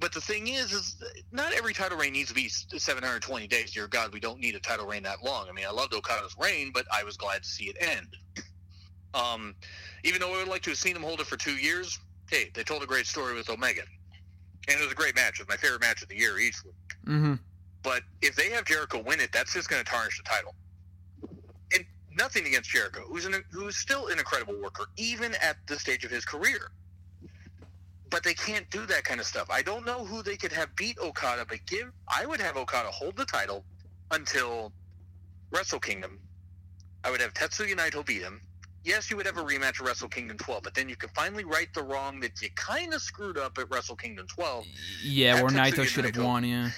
[0.00, 0.96] But the thing is, is
[1.30, 3.72] not every title reign needs to be 720 days.
[3.72, 5.46] Dear God, we don't need a title reign that long.
[5.48, 8.16] I mean, I loved Okada's reign, but I was glad to see it end.
[9.12, 9.56] Um,
[10.04, 11.98] even though I would like to have seen him hold it for two years,
[12.30, 13.82] hey, they told a great story with Omega,
[14.68, 15.40] and it was a great match.
[15.40, 16.74] It was my favorite match of the year easily.
[17.08, 17.34] Mm-hmm.
[17.82, 20.54] But if they have Jericho win it, that's just going to tarnish the title.
[21.74, 21.84] And
[22.16, 26.12] nothing against Jericho, who's an, who's still an incredible worker, even at this stage of
[26.12, 26.70] his career
[28.10, 29.48] but they can't do that kind of stuff.
[29.50, 32.90] I don't know who they could have beat Okada, but give I would have Okada
[32.90, 33.64] hold the title
[34.10, 34.72] until
[35.52, 36.18] Wrestle Kingdom.
[37.04, 38.42] I would have Tetsuya Naito beat him.
[38.82, 41.44] Yes, you would have a rematch at Wrestle Kingdom 12, but then you could finally
[41.44, 44.64] right the wrong that you kind of screwed up at Wrestle Kingdom 12.
[45.04, 46.44] Yeah, where Naito should have won.
[46.44, 46.70] Yeah.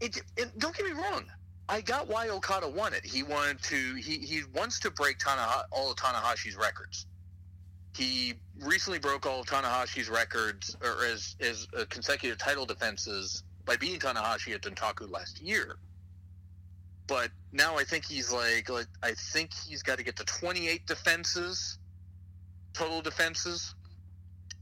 [0.00, 1.24] It, it, don't get me wrong.
[1.68, 3.04] I got why Okada won it.
[3.04, 3.94] He wanted to.
[3.94, 7.06] He he wants to break Tanaha, all of Tanahashi's records
[7.96, 13.98] he recently broke all Tanahashi's records or as as uh, consecutive title defenses by beating
[13.98, 15.76] Tanahashi at Dontaku last year.
[17.06, 20.86] But now I think he's like, like I think he's got to get to 28
[20.86, 21.78] defenses,
[22.72, 23.74] total defenses,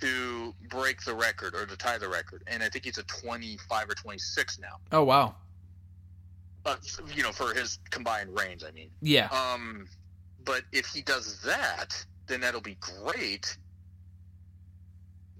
[0.01, 2.43] to break the record or to tie the record.
[2.47, 4.76] And I think he's at 25 or 26 now.
[4.93, 5.35] Oh wow.
[6.64, 6.81] But
[7.14, 8.91] you know, for his combined range, I mean.
[9.03, 9.29] Yeah.
[9.29, 9.87] Um,
[10.45, 13.57] but if he does that, then that'll be great.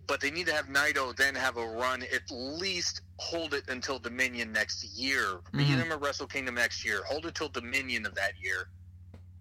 [0.07, 3.99] But they need to have Naito then have a run, at least hold it until
[3.99, 5.41] Dominion next year.
[5.53, 5.82] Beat Mhm.
[5.82, 7.05] him at Wrestle Kingdom next year.
[7.05, 8.70] Hold it till Dominion of that year.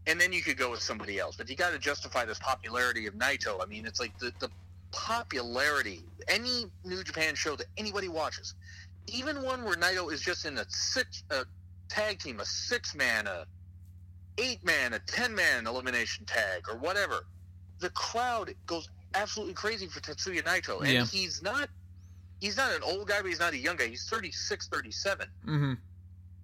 [0.08, 1.38] And then you could go with somebody else.
[1.38, 3.62] But you got to justify this popularity of Naito.
[3.64, 4.50] I mean, it's like the, the
[4.92, 6.04] popularity.
[6.28, 8.54] Any New Japan show that anybody watches,
[9.08, 11.46] even one where Naito is just in a six a
[11.88, 13.46] tag team, a six man, a
[14.38, 17.26] eight man, a ten man elimination tag, or whatever,
[17.80, 20.82] the crowd goes absolutely crazy for Tetsuya Naito.
[20.82, 21.06] And Yeah.
[21.06, 21.70] he's not
[22.40, 23.88] he's not an old guy, but he's not a young guy.
[23.88, 25.28] He's 36, 37.
[25.46, 25.74] Mm-hmm.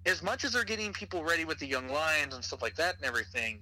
[0.05, 2.95] As much as they're getting people ready with the young lions and stuff like that
[2.95, 3.59] and everything,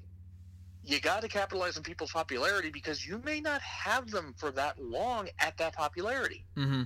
[0.83, 4.81] you got to capitalize on people's popularity because you may not have them for that
[4.81, 6.45] long at that popularity.
[6.55, 6.83] Mm-hmm.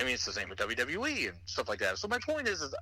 [0.00, 1.98] I mean, it's the same with WWE and stuff like that.
[1.98, 2.74] So my point is, is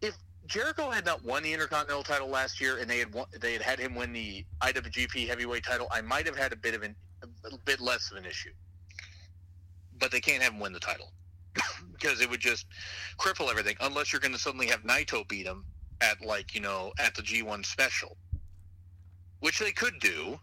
[0.00, 0.14] if
[0.46, 3.62] Jericho had not won the Intercontinental title last year and they had won, they had
[3.62, 6.94] had him win the IWGP Heavyweight title, I might have had a bit of an
[7.22, 8.52] a bit less of an issue.
[9.98, 11.12] But they can't have him win the title
[11.92, 12.66] because it would just
[13.18, 13.76] cripple everything.
[13.80, 15.64] Unless you're going to suddenly have Naito beat him
[16.00, 18.16] at like you know at the G1 special,
[19.40, 20.38] which they could do.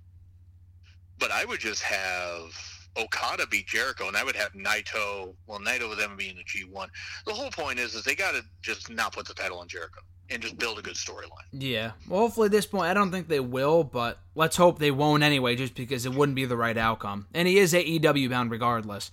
[1.20, 5.34] But I would just have Okada beat Jericho, and I would have Naito.
[5.48, 6.90] Well, Naito with them being the G one.
[7.26, 10.02] The whole point is, is they got to just not put the title on Jericho
[10.30, 11.46] and just build a good storyline.
[11.52, 11.92] Yeah.
[12.08, 15.24] Well, hopefully at this point, I don't think they will, but let's hope they won't
[15.24, 17.28] anyway, just because it wouldn't be the right outcome.
[17.34, 19.12] And he is AEW bound regardless.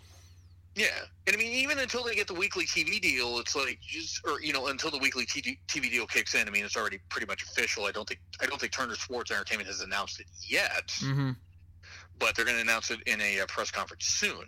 [0.74, 0.86] Yeah,
[1.26, 4.40] and I mean, even until they get the weekly TV deal, it's like just, or
[4.40, 6.46] you know, until the weekly TV, TV deal kicks in.
[6.46, 7.84] I mean, it's already pretty much official.
[7.84, 11.30] I don't think, I don't think Turner Sports Entertainment has announced it yet, Mm-hmm.
[12.18, 14.44] But they're going to announce it in a uh, press conference soon.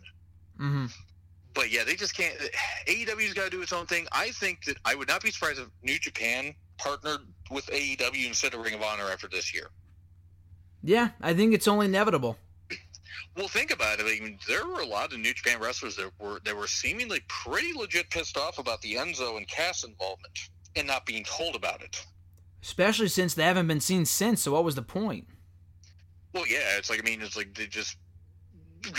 [0.60, 0.86] Mm-hmm.
[1.54, 2.34] but yeah, they just can't.
[2.86, 4.06] AEW's got to do its own thing.
[4.12, 8.52] I think that I would not be surprised if New Japan partnered with AEW instead
[8.52, 9.70] of Ring of Honor after this year.
[10.82, 12.36] Yeah, I think it's only inevitable.
[13.36, 14.06] Well, think about it.
[14.06, 17.20] I mean, there were a lot of New Japan wrestlers that were that were seemingly
[17.28, 20.38] pretty legit pissed off about the Enzo and Cass involvement
[20.76, 22.04] and not being told about it.
[22.62, 25.26] Especially since they haven't been seen since, so what was the point?
[26.33, 27.97] Well, yeah, it's like I mean, it's like they just.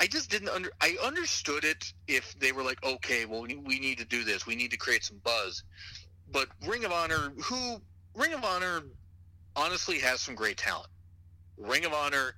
[0.00, 0.70] I just didn't under.
[0.80, 4.46] I understood it if they were like, okay, well, we need to do this.
[4.46, 5.64] We need to create some buzz.
[6.30, 7.80] But Ring of Honor, who
[8.14, 8.82] Ring of Honor,
[9.56, 10.88] honestly has some great talent.
[11.56, 12.36] Ring of Honor,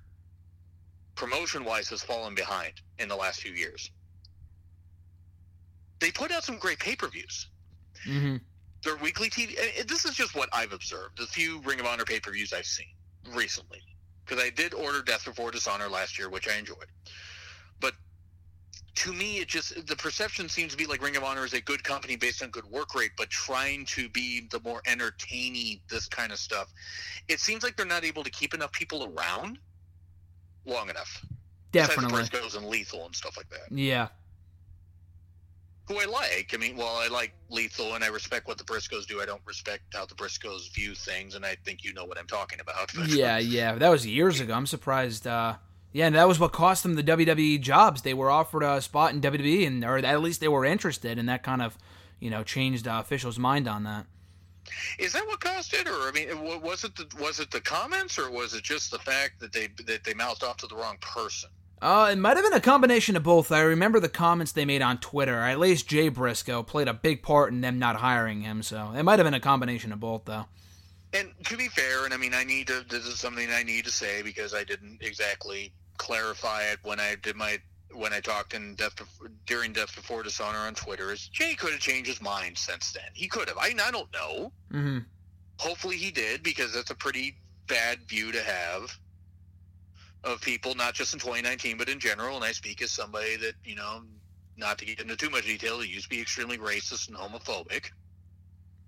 [1.15, 3.91] promotion wise, has fallen behind in the last few years.
[5.99, 7.47] They put out some great pay per views
[8.07, 8.37] Mm-hmm.
[8.83, 9.85] their weekly TV.
[9.87, 11.19] This is just what I've observed.
[11.19, 12.87] The few Ring of Honor pay per views I've seen
[13.33, 13.81] recently,
[14.25, 16.87] because I did order Death Before Dishonor last year, which I enjoyed.
[17.79, 17.93] But
[18.95, 21.61] to me, it just the perception seems to be like Ring of Honor is a
[21.61, 26.07] good company based on good work rate, but trying to be the more entertaining this
[26.07, 26.71] kind of stuff.
[27.27, 29.59] It seems like they're not able to keep enough people around
[30.65, 31.25] long enough.
[31.71, 32.23] Definitely.
[32.23, 34.09] Briscoes and Lethal and stuff like that Yeah.
[35.91, 36.51] Who I like.
[36.53, 39.21] I mean, well, I like Lethal and I respect what the Briscoes do.
[39.21, 42.27] I don't respect how the Briscoes view things, and I think you know what I'm
[42.27, 42.91] talking about.
[43.11, 43.75] Yeah, yeah.
[43.75, 44.53] That was years ago.
[44.53, 45.27] I'm surprised.
[45.27, 45.55] Uh,
[45.91, 48.03] yeah, and that was what cost them the WWE jobs.
[48.03, 51.27] They were offered a spot in WWE, and or at least they were interested, and
[51.27, 51.77] that kind of,
[52.19, 54.05] you know, changed uh, officials' mind on that.
[54.99, 58.17] Is that what caused it, or I mean, was it the, was it the comments,
[58.17, 60.97] or was it just the fact that they that they mouthed off to the wrong
[61.01, 61.49] person?
[61.81, 63.51] Uh, it might have been a combination of both.
[63.51, 65.39] I remember the comments they made on Twitter.
[65.39, 69.01] At least Jay Briscoe played a big part in them not hiring him, so it
[69.01, 70.45] might have been a combination of both, though.
[71.13, 72.85] And to be fair, and I mean, I need to.
[72.87, 77.15] This is something I need to say because I didn't exactly clarify it when I
[77.21, 77.57] did my
[77.93, 81.11] when I talked in Death Bef- during Death Before Dishonor on Twitter.
[81.11, 83.09] Is Jay could have changed his mind since then?
[83.13, 83.57] He could have.
[83.57, 84.51] I I don't know.
[84.71, 84.99] Mm-hmm.
[85.57, 87.35] hopefully he did because that's a pretty
[87.67, 88.97] bad view to have
[90.23, 93.53] of people not just in 2019 but in general and i speak as somebody that
[93.63, 94.01] you know
[94.57, 97.85] not to get into too much detail he used to be extremely racist and homophobic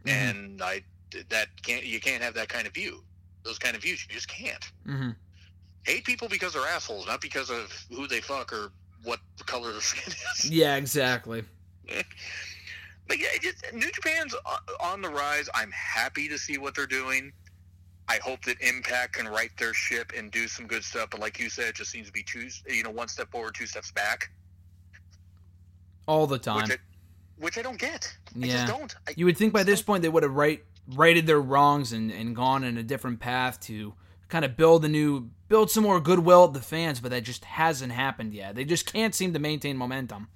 [0.06, 0.82] and i
[1.30, 3.04] that can't you can't have that kind of view
[3.44, 5.10] those kind of views you just can't Mm-hmm.
[5.84, 8.72] hate people because they're assholes not because of who they fuck or
[9.04, 11.44] what the color of their skin is Yeah, exactly.
[13.06, 14.34] But yeah, it just New Japan's
[14.80, 15.50] on the rise.
[15.54, 17.34] I'm happy to see what they're doing.
[18.10, 21.10] I hope that Impact can right their ship and do some good stuff.
[21.12, 23.56] But like you said, it just seems to be two, you know, one step forward,
[23.56, 24.30] two steps back.
[26.08, 26.64] All the time.
[26.64, 26.78] Which I,
[27.38, 28.14] which I don't get.
[28.36, 28.54] I Yeah.
[28.66, 28.96] just don't.
[29.08, 31.94] I, You would think by this don't- point they would have right righted their wrongs
[31.94, 33.94] and, and gone in a different path to
[34.28, 37.46] kind of build a new build some more goodwill at the fans, but that just
[37.46, 38.56] hasn't happened yet.
[38.56, 40.28] They just can't seem to maintain momentum.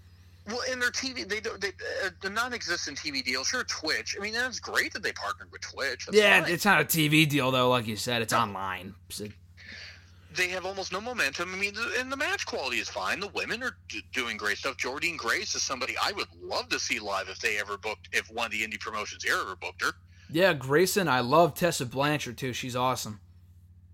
[0.48, 1.60] Well, in their TV, they don't.
[1.60, 1.70] They,
[2.06, 4.16] uh, the non-existent TV deal, sure, Twitch.
[4.18, 6.06] I mean, that's great that they partnered with Twitch.
[6.06, 6.52] That's yeah, fine.
[6.54, 8.22] it's not a TV deal though, like you said.
[8.22, 8.94] It's online.
[9.10, 9.28] So-
[10.36, 11.52] they have almost no momentum.
[11.54, 13.20] I mean, and the match quality is fine.
[13.20, 14.78] The women are d- doing great stuff.
[14.78, 18.30] Jordynne Grace is somebody I would love to see live if they ever booked, if
[18.32, 19.94] one of the indie promotions here ever booked her.
[20.30, 22.54] yeah, Grayson, I love Tessa Blanchard too.
[22.54, 23.20] She's awesome.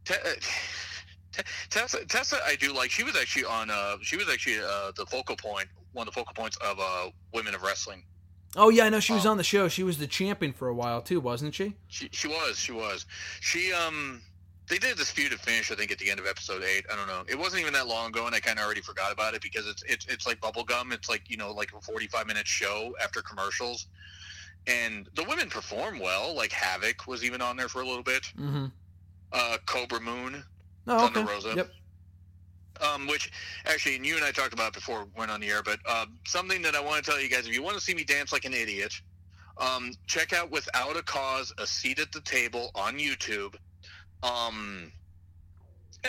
[0.03, 2.91] Te- uh, Tessa, Tessa, I do like.
[2.91, 3.69] She was actually on.
[3.71, 7.09] Uh, she was actually uh, the focal point, one of the focal points of uh,
[7.33, 8.03] Women of Wrestling.
[8.55, 9.31] Oh yeah, I know she was Oh.
[9.31, 9.67] on the show.
[9.67, 11.73] She was the champion for a while too, wasn't she?
[11.87, 12.57] She, she was.
[12.59, 13.05] She was.
[13.39, 14.21] She um.
[14.69, 16.85] They did a disputed finish, I think, at the end of episode eight.
[16.91, 17.23] I don't know.
[17.27, 19.67] It wasn't even that long ago, and I kind of already forgot about it because
[19.67, 20.93] it's it's it's like bubblegum.
[20.93, 23.87] It's like you know, like a forty-five minute show after commercials,
[24.67, 26.33] and the women perform well.
[26.35, 28.23] Like Havoc was even on there for a little bit.
[28.39, 28.65] Mm-hmm.
[29.33, 30.43] Uh, Cobra Moon,
[30.87, 31.33] Oh, Thunder okay.
[31.33, 31.53] Rosa.
[31.55, 31.71] Yep.
[32.81, 33.31] Um, which
[33.65, 36.05] actually, and you and I talked about before we went on the air, but uh,
[36.25, 38.31] something that I want to tell you guys: if you want to see me dance
[38.31, 38.93] like an idiot,
[39.57, 43.55] um, check out "Without a Cause: A Seat at the Table" on YouTube.
[44.23, 44.91] Um,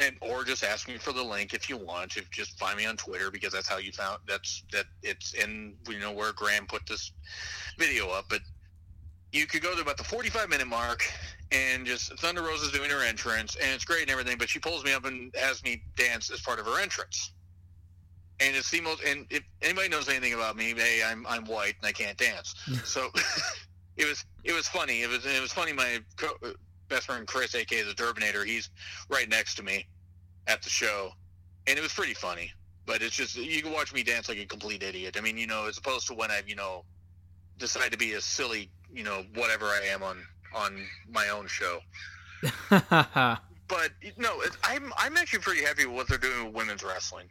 [0.03, 2.17] and or just ask me for the link if you want.
[2.17, 5.75] If just find me on Twitter because that's how you found that's that it's in
[5.89, 7.13] you know where Graham put this
[7.79, 8.27] video up.
[8.29, 8.41] But
[9.33, 11.05] you could go to about the 45 minute mark
[11.55, 14.85] and just Thunder Rosa's doing her entrance and it's great and everything, but she pulls
[14.85, 17.33] me up and has me dance as part of her entrance.
[18.41, 19.03] And it's the most.
[19.05, 22.55] And if anybody knows anything about me, hey, I'm I'm white and I can't dance.
[22.85, 23.11] so
[23.97, 25.03] it was it was funny.
[25.03, 25.73] It was it was funny.
[25.73, 26.37] My co-
[26.89, 28.71] best friend Chris, aka the Durbinator, he's
[29.09, 29.87] right next to me
[30.49, 31.11] at the show,
[31.69, 32.53] and it was pretty funny.
[32.87, 35.17] But it's just you can watch me dance like a complete idiot.
[35.17, 36.85] I mean, you know, as opposed to when I, you know,
[37.59, 40.25] decide to be a silly, you know, whatever I am on
[40.55, 40.81] on
[41.11, 41.81] my own show.
[43.67, 47.27] But no, it- I'm I'm actually pretty happy with what they're doing with women's wrestling.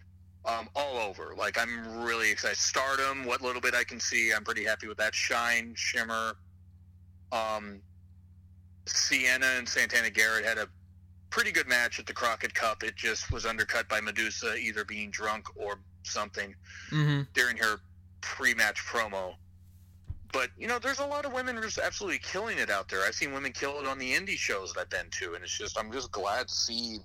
[0.45, 1.35] Um, all over.
[1.37, 2.57] Like I'm really excited.
[2.57, 5.15] Stardom, what little bit I can see, I'm pretty happy with that.
[5.15, 6.33] Shine, Shimmer,
[7.31, 7.79] um,
[8.85, 10.67] Sienna and Santana Garrett had a
[11.29, 12.83] pretty good match at the Crockett Cup.
[12.83, 16.53] It just was undercut by Medusa either being drunk or something
[16.91, 17.21] mm-hmm.
[17.33, 17.77] during her
[18.19, 19.35] pre-match promo.
[20.33, 23.03] But you know, there's a lot of women just absolutely killing it out there.
[23.05, 25.57] I've seen women kill it on the indie shows that I've been to, and it's
[25.57, 26.97] just I'm just glad to see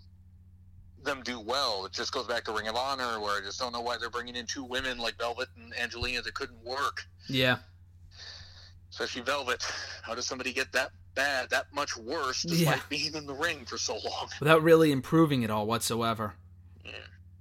[1.05, 1.85] them do well.
[1.87, 4.11] It just goes back to Ring of Honor, where I just don't know why they're
[4.11, 7.59] bringing in two women like Velvet and Angelina that couldn't work, Yeah.
[8.91, 9.65] especially Velvet.
[10.03, 12.83] How does somebody get that bad, that much worse, despite Yeah.
[12.89, 14.29] being in the ring for so long?
[14.41, 16.35] Without really improving at all whatsoever.
[16.85, 16.93] Yeah.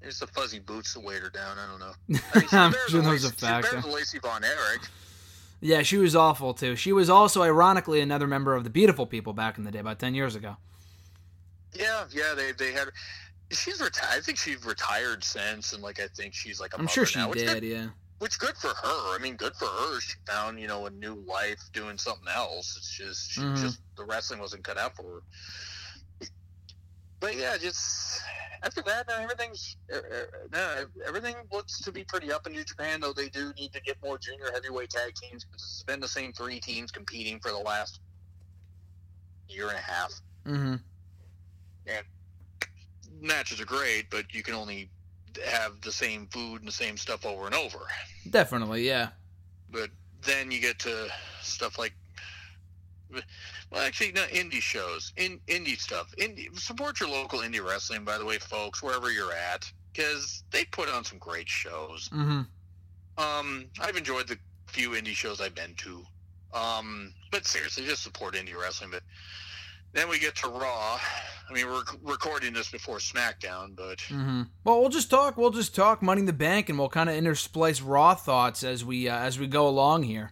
[0.02, 1.58] It's the fuzzy boots that weighed her down.
[1.58, 1.94] I don't know.
[1.96, 4.20] I mean, she's I'm better sure than that was a Lacey- she's better than Lacey
[4.20, 4.82] Von Erich.
[5.60, 6.76] Yeah, she was awful too.
[6.76, 9.99] She was also, ironically, another member of the Beautiful People back in the day, about
[9.99, 10.58] ten years ago.
[11.74, 12.89] Yeah, yeah, they they had.
[13.51, 14.18] She's retired.
[14.18, 17.20] I think she's retired since, and like I think she's like a I'm sure she
[17.20, 17.47] now, did.
[17.47, 17.88] Good, Yeah.
[18.20, 19.16] which good for her.
[19.16, 19.99] I mean, good for her.
[19.99, 22.76] She found you know a new life doing something else.
[22.78, 23.60] It's just she Mhm.
[23.62, 25.22] just the wrestling wasn't cut out for her.
[27.20, 28.22] But yeah, just
[28.63, 30.01] after that, uh, everything's uh, uh,
[30.51, 32.99] no, everything looks to be pretty up in New Japan.
[32.99, 36.07] Though they do need to get more junior heavyweight tag teams because it's been the
[36.07, 37.99] same three teams competing for the last
[39.49, 40.13] year and a half.
[40.45, 40.76] Mm-hmm.
[43.22, 44.89] matches are great, but you can only
[45.45, 47.80] have the same food and the same stuff over and over.
[48.30, 48.88] Definitely.
[48.88, 49.09] Yeah.
[49.70, 49.89] But
[50.22, 51.07] then you get to
[51.41, 51.93] stuff like,
[53.12, 56.14] well, actually, no, indie shows, in indie stuff.
[56.18, 60.66] Indie, support your local indie wrestling, by the way, folks, wherever you're at, because they
[60.66, 62.10] put on some great shows.
[62.10, 62.41] Mm-hmm.
[63.24, 64.38] Um, I've enjoyed the
[64.68, 66.03] few indie shows I've been to.
[66.53, 68.91] Um, but seriously, just support indie wrestling.
[68.91, 69.03] But
[69.93, 70.99] then we get to Raw.
[71.49, 74.43] I mean, we're recording this before SmackDown, but Mm-hmm.
[74.64, 75.38] Well, we'll just talk.
[75.38, 78.84] We'll just talk Money in the Bank, and we'll kind of intersplice Raw thoughts as
[78.86, 80.32] we uh, as we go along here.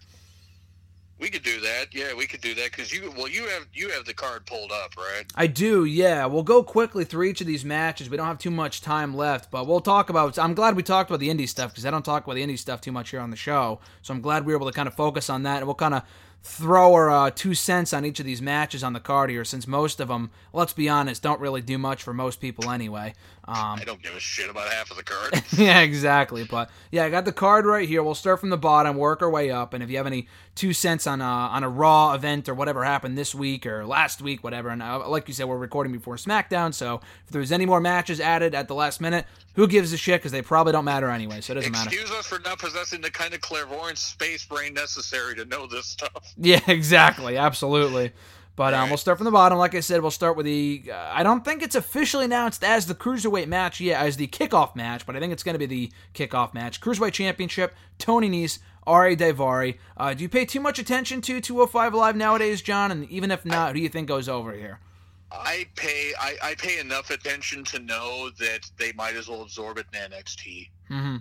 [1.17, 1.93] We could do that.
[1.93, 4.71] Yeah, we could do that because you well you have you have the card pulled
[4.71, 5.25] up, right?
[5.33, 6.25] I do, yeah.
[6.25, 8.09] We'll go quickly through each of these matches.
[8.09, 10.37] We don't have too much time left, but we'll talk about.
[10.37, 12.59] I'm glad we talked about the indie stuff because I don't talk about the indie
[12.59, 13.79] stuff too much here on the show.
[14.01, 15.93] So I'm glad we were able to kind of focus on that, and we'll kind
[15.93, 16.03] of
[16.45, 19.65] throw our uh, two cents on each of these matches on the card here, since
[19.65, 23.15] most of them, let's be honest, don't really do much for most people anyway.
[23.47, 25.43] Um, I don't give a shit about half of the card.
[25.57, 26.43] yeah, exactly.
[26.43, 28.01] But yeah, I got the card right here.
[28.01, 30.73] We'll start from the bottom, work our way up, and if you have any two
[30.73, 34.43] cents on a on a Raw event or whatever happened this week or last week,
[34.43, 34.69] whatever.
[34.69, 38.19] And uh, like you said, we're recording before SmackDown, so if there's any more matches
[38.19, 40.21] added at the last minute, who gives a shit?
[40.21, 42.01] Because they probably don't matter anyway, so it doesn't Excuse matter.
[42.01, 45.85] Excuse us for not possessing the kind of clairvoyant space brain necessary to know this
[45.85, 46.33] stuff.
[46.37, 48.11] Yeah, exactly, absolutely.
[48.55, 49.57] But um, we'll start from the bottom.
[49.57, 50.83] Like I said, we'll start with the.
[50.89, 54.75] Uh, I don't think it's officially announced as the cruiserweight match yet, as the kickoff
[54.75, 56.79] match, but I think it's going to be the kickoff match.
[56.79, 59.77] Cruiserweight Championship: Tony Nese, Ari Daivari.
[59.97, 62.91] Uh, do you pay too much attention to 205 Live nowadays, John?
[62.91, 64.79] And even if not, who do you think goes over here?
[65.31, 69.77] I pay I, I pay enough attention to know that they might as well absorb
[69.79, 70.69] it in NXT.
[70.89, 71.17] Mm-hmm.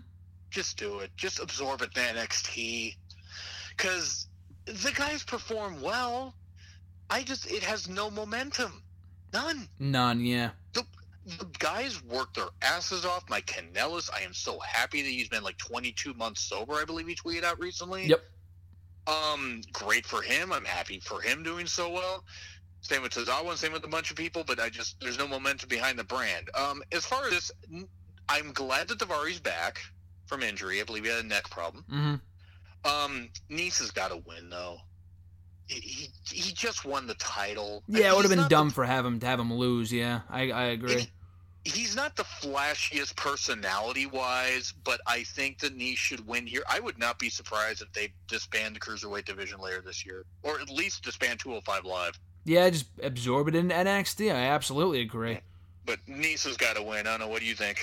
[0.50, 1.10] Just do it.
[1.16, 2.94] Just absorb it in NXT.
[3.76, 4.28] Because
[4.66, 6.34] the guys perform well.
[7.10, 8.82] I just it has no momentum.
[9.32, 9.68] None.
[9.78, 10.50] None, yeah.
[10.72, 10.84] The,
[11.26, 13.24] the guys work their asses off.
[13.28, 16.74] Mike Kanellis, I am so happy that he's been like 22 months sober.
[16.74, 18.06] I believe he tweeted out recently.
[18.06, 18.22] Yep.
[19.06, 20.52] Um, great for him.
[20.52, 22.24] I'm happy for him doing so well.
[22.80, 25.68] Same with Tozawa, same with a bunch of people, but I just there's no momentum
[25.68, 26.50] behind the brand.
[26.54, 27.52] Um, as far as this,
[28.28, 29.80] I'm glad that Daivari's back
[30.26, 30.80] from injury.
[30.80, 31.84] I believe he had a neck problem.
[31.90, 32.14] Mm-hmm.
[32.86, 34.78] Um, Nese has got to win though.
[35.66, 37.82] He, he just won the title.
[37.88, 39.92] Yeah, it would have been dumb the- for have him to have him lose.
[39.92, 41.00] Yeah, I I agree.
[41.64, 46.62] He- he's not the flashiest personality wise, but I think the Nese should win here.
[46.68, 50.60] I would not be surprised if they disband the cruiserweight division later this year, or
[50.60, 52.18] at least disband 205 Live.
[52.44, 54.30] Yeah, just absorb it into NXT.
[54.30, 55.38] I absolutely agree.
[55.86, 57.00] But Nice has got to win.
[57.06, 57.28] I don't know.
[57.28, 57.78] What do you think?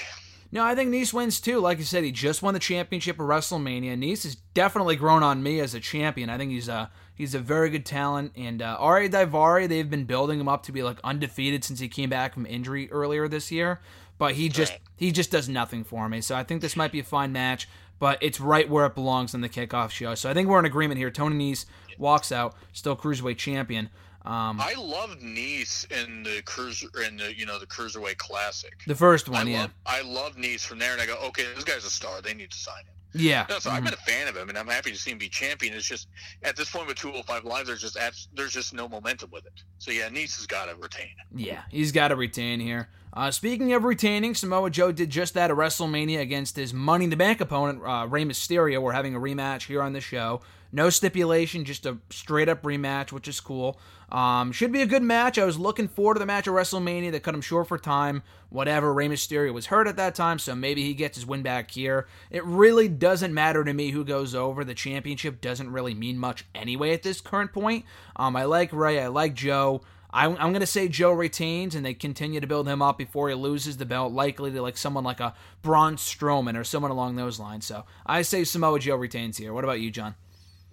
[0.51, 1.59] No, I think Nice wins too.
[1.59, 3.97] Like you said, he just won the championship of WrestleMania.
[3.97, 6.29] Nice has definitely grown on me as a champion.
[6.29, 6.91] I think he's a
[7.21, 8.31] he's a very good talent.
[8.35, 11.87] And uh, Ari Daivari, they've been building him up to be like undefeated since he
[11.87, 13.79] came back from injury earlier this year.
[14.17, 14.81] But he just Right.
[14.97, 16.21] he just does nothing for me.
[16.21, 17.67] So I think this might be a fine match.
[17.99, 20.15] But it's right where it belongs on the kickoff show.
[20.15, 21.11] So I think we're in agreement here.
[21.11, 21.65] Tony Nese
[21.99, 23.91] walks out, still cruiserweight champion.
[24.25, 28.73] Um, I loved Nice in the cruiser in the you know the cruiserweight classic.
[28.87, 31.45] the first I one, yeah, love I love Nice from there, and I go, okay,
[31.55, 32.21] this guy's a star.
[32.21, 32.93] They need to sign him.
[33.13, 33.45] Yeah.
[33.49, 33.73] No, so Mhm.
[33.73, 35.73] I've been a fan of him, and I'm happy to see him be champion.
[35.73, 36.07] It's just
[36.43, 39.63] at this point with 205 Live, there's just abs- there's just no momentum with it.
[39.79, 41.09] So yeah, Nice has got to retain.
[41.35, 42.89] Yeah, he's got to retain here.
[43.13, 47.09] Uh, speaking of retaining, Samoa Joe did just that at WrestleMania against his Money in
[47.09, 48.81] the Bank opponent, uh, Rey Mysterio.
[48.81, 50.41] We're having a rematch here on the show.
[50.71, 53.77] No stipulation, just a straight up rematch, which is cool.
[54.09, 55.37] Um, should be a good match.
[55.37, 57.11] I was looking forward to the match at WrestleMania.
[57.11, 58.23] They cut him short for time.
[58.49, 58.93] Whatever.
[58.93, 62.07] Rey Mysterio was hurt at that time, so maybe he gets his win back here.
[62.29, 64.63] It really doesn't matter to me who goes over.
[64.63, 67.85] The championship doesn't really mean much anyway at this current point.
[68.15, 69.01] Um, I like Rey.
[69.01, 69.81] I like Joe.
[70.13, 73.29] I'm, I'm going to say Joe retains and they continue to build him up before
[73.29, 77.15] he loses the belt, likely to like someone like a Braun Strowman or someone along
[77.15, 77.65] those lines.
[77.65, 79.53] So I say Samoa Joe retains here.
[79.53, 80.15] What about you, John?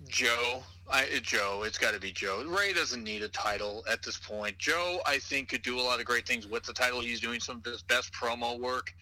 [0.09, 2.45] Joe, I, Joe, it's got to be Joe.
[2.47, 4.59] Rey doesn't need a title at this point.
[4.59, 7.01] Joe, I think, could do a lot of great things with the title.
[7.01, 8.93] He's doing some of his best promo work,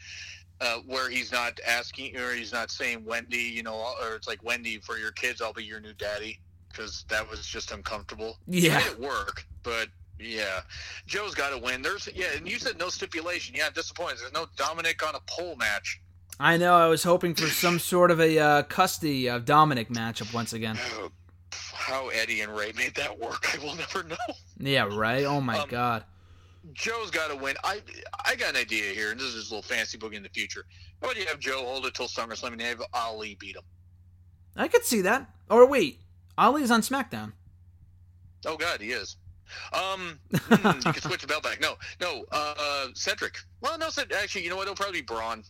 [0.61, 4.43] uh, where he's not asking or he's not saying Wendy, you know, or it's like
[4.43, 8.37] Wendy for your kids, I'll be your new daddy, because that was just uncomfortable.
[8.47, 8.85] Yeah.
[8.85, 9.89] it work, but.
[10.19, 10.61] Yeah,
[11.07, 11.83] Joe's got to win.
[11.83, 13.55] There's yeah, and you said no stipulation.
[13.55, 14.19] Yeah, I'm disappointed.
[14.21, 16.01] There's no Dominic on a pole match.
[16.41, 20.33] I know I was hoping for some sort of a uh, custody of Dominic matchup
[20.35, 20.79] once again.
[20.95, 21.11] Oh,
[21.53, 24.17] how Eddie and Rey made that work, I will never know.
[24.59, 25.25] Yeah, right?
[25.25, 26.05] Oh my Um, god.
[26.73, 27.57] Joe's got to win.
[27.63, 27.81] I
[28.25, 30.65] I got an idea here, and this is a little fancy boogie in the future.
[31.01, 33.63] How about you have Joe hold it till SummerSlam and have Ali beat him?
[34.57, 35.31] I could see that.
[35.49, 36.01] Or wait,
[36.37, 37.33] Ali's on SmackDown.
[38.45, 39.17] Oh God, he is.
[39.73, 40.53] Um, hmm,
[40.87, 41.61] you can switch the belt back.
[41.61, 43.37] No, no, uh, Cedric.
[43.61, 44.63] Well, no, Ced- actually, you know what?
[44.63, 45.45] It'll probably be Braun.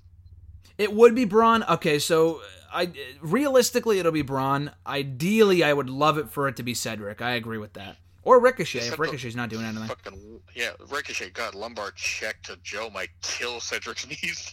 [0.79, 1.65] It would be Braun.
[1.65, 2.41] Okay, so
[2.73, 2.91] I
[3.21, 4.73] realistically it'll be Braun.
[4.87, 7.23] Ideally, I would love it for it to be Cedric.
[7.23, 7.97] I agree with that.
[8.23, 9.87] Or Ricochet if Except Ricochet's not doing anything.
[9.87, 11.31] Fucking yeah, Ricochet.
[11.31, 14.53] God, lumbar check to Joe might kill Cedric's knees.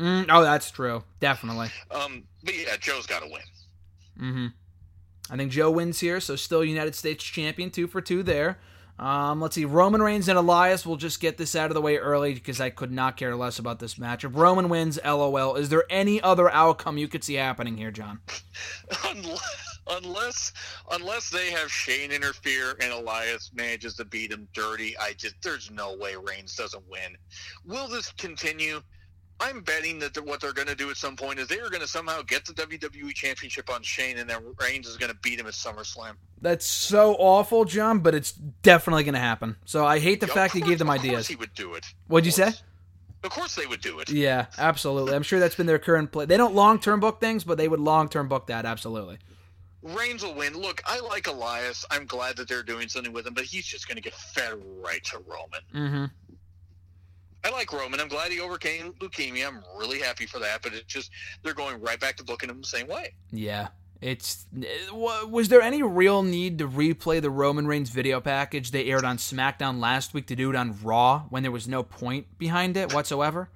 [0.00, 1.04] Mm, oh, that's true.
[1.20, 1.68] Definitely.
[1.92, 3.42] um, but yeah, Joe's got to win.
[4.18, 4.46] hmm
[5.30, 8.58] I think Joe wins here, so still United States champion, two for two there.
[8.98, 10.86] Um, let's see, Roman Reigns and Elias.
[10.86, 13.58] We'll just get this out of the way early because I could not care less
[13.58, 14.24] about this match.
[14.24, 15.56] If Roman wins, LOL.
[15.56, 18.20] Is there any other outcome you could see happening here, John?
[19.90, 20.52] unless
[20.92, 25.70] unless they have Shane interfere and Elias manages to beat him dirty, I just there's
[25.70, 27.16] no way Reigns doesn't win.
[27.66, 28.80] Will this continue?
[29.40, 31.82] I'm betting that what they're going to do at some point is they are going
[31.82, 35.40] to somehow get the WWE Championship on Shane, and then Reigns is going to beat
[35.40, 36.12] him at SummerSlam.
[36.40, 39.56] That's so awful, John, but it's definitely going to happen.
[39.64, 41.28] So I hate the Of fact you course- gave them of course ideas.
[41.28, 41.84] he would do it.
[42.06, 42.52] What'd you say?
[43.24, 44.10] Of course they would do it.
[44.10, 45.14] Yeah, absolutely.
[45.14, 46.26] I'm sure that's been their current play.
[46.26, 49.18] They don't long term book things, but they would long term book that absolutely.
[49.82, 50.54] Reigns will win.
[50.54, 51.84] Look, I like Elias.
[51.90, 54.54] I'm glad that they're doing something with him, but he's just going to get fed
[54.82, 55.60] right to Roman.
[55.74, 56.04] Mm-hmm.
[57.44, 58.00] I like Roman.
[58.00, 59.46] I'm glad he overcame leukemia.
[59.46, 60.62] I'm really happy for that.
[60.62, 61.10] But it's just
[61.42, 63.14] they're going right back to booking him the same way.
[63.30, 63.68] Yeah.
[64.00, 64.46] It's
[64.92, 69.16] was there any real need to replay the Roman Reigns video package they aired on
[69.16, 72.92] SmackDown last week to do it on Raw when there was no point behind it
[72.92, 73.48] whatsoever?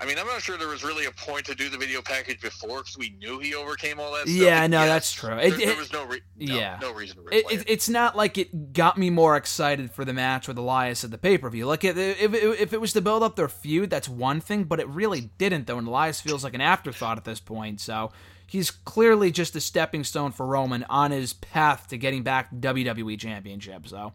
[0.00, 2.40] I mean, I'm not sure there was really a point to do the video package
[2.40, 4.22] before because we knew he overcame all that.
[4.22, 4.30] Stuff.
[4.30, 5.36] Yeah, no, yes, that's true.
[5.36, 8.16] There, it, there was no, re- no, yeah, no reason to it, it, It's not
[8.16, 11.50] like it got me more excited for the match with Elias at the pay per
[11.50, 11.66] view.
[11.66, 14.80] Like, if, if, if it was to build up their feud, that's one thing, but
[14.80, 15.76] it really didn't, though.
[15.76, 17.78] And Elias feels like an afterthought at this point.
[17.78, 18.10] So
[18.46, 23.18] he's clearly just a stepping stone for Roman on his path to getting back WWE
[23.18, 23.86] Championship.
[23.86, 24.14] So.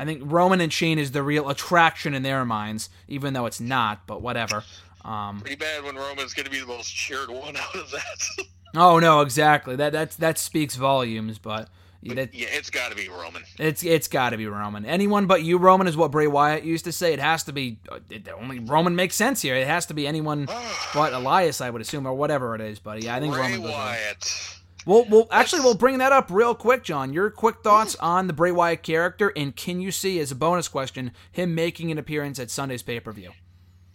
[0.00, 3.58] I think Roman and Shane is the real attraction in their minds, even though it's
[3.58, 4.62] not, but whatever.
[5.04, 8.44] Um, Pretty bad when Roman's going to be the most cheered one out of that.
[8.76, 9.76] oh no, exactly.
[9.76, 11.38] That that that speaks volumes.
[11.38, 11.68] But,
[12.02, 13.42] but that, yeah, it's got to be Roman.
[13.58, 14.84] It's it's got to be Roman.
[14.84, 17.12] Anyone but you, Roman, is what Bray Wyatt used to say.
[17.12, 17.78] It has to be.
[18.10, 19.54] It, only Roman makes sense here.
[19.54, 20.46] It has to be anyone
[20.94, 22.78] but Elias, I would assume, or whatever it is.
[22.78, 24.54] But yeah, I think Bray Roman goes Wyatt.
[24.86, 27.12] Well, well, actually, we'll bring that up real quick, John.
[27.12, 30.66] Your quick thoughts on the Bray Wyatt character, and can you see, as a bonus
[30.66, 33.32] question, him making an appearance at Sunday's pay per view?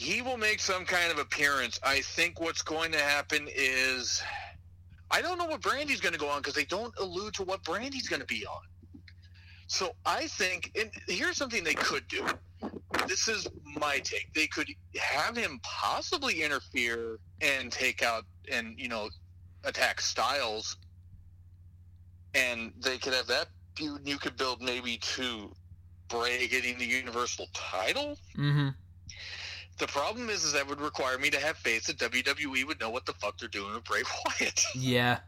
[0.04, 1.80] He will make some kind of appearance.
[1.82, 4.22] I think what's going to happen is
[5.10, 7.64] I don't know what Brandy's going to go on because they don't allude to what
[7.64, 8.62] Brandy's going to be on.
[9.68, 12.26] So I think, and here's something they could do.
[13.08, 14.34] This is my take.
[14.34, 14.68] They could
[15.00, 19.10] have him possibly interfere and take out and you know
[19.64, 20.78] attack Styles,
[22.34, 23.48] and they could have that
[23.78, 24.02] feud.
[24.04, 25.52] You could build maybe to
[26.10, 28.18] Bray getting the Universal title.
[28.38, 28.70] Mm-hmm.
[29.84, 32.90] The problem is, is that would require me to have faith that WWE would know
[32.90, 34.02] what the fuck they're doing with Bray
[34.40, 34.64] Wyatt.
[34.74, 35.20] Yeah.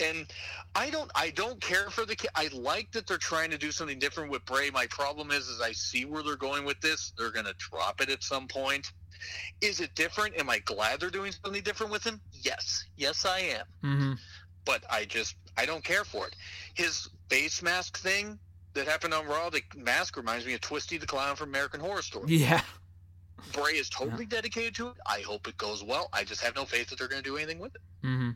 [0.00, 0.26] And
[0.74, 2.14] I don't, I don't care for the.
[2.34, 4.68] I like that they're trying to do something different with Bray.
[4.68, 7.14] My problem is, is I see where they're going with this.
[7.16, 8.92] They're going to drop it at some point.
[9.62, 10.36] Is it different?
[10.36, 12.20] Am I glad they're doing something different with him?
[12.34, 13.66] Yes, yes, I am.
[13.82, 14.12] Mm-hmm.
[14.66, 16.36] But I just, I don't care for it.
[16.74, 18.38] His face mask thing
[18.74, 22.02] that happened on Raw, the mask reminds me of Twisty the Clown from American Horror
[22.02, 22.26] Story.
[22.36, 22.60] Yeah.
[23.52, 24.36] Bray is totally yeah.
[24.36, 24.94] dedicated to it.
[25.06, 26.08] I hope it goes well.
[26.12, 27.80] I just have no faith that they're going to do anything with it.
[28.04, 28.30] Mm-hmm.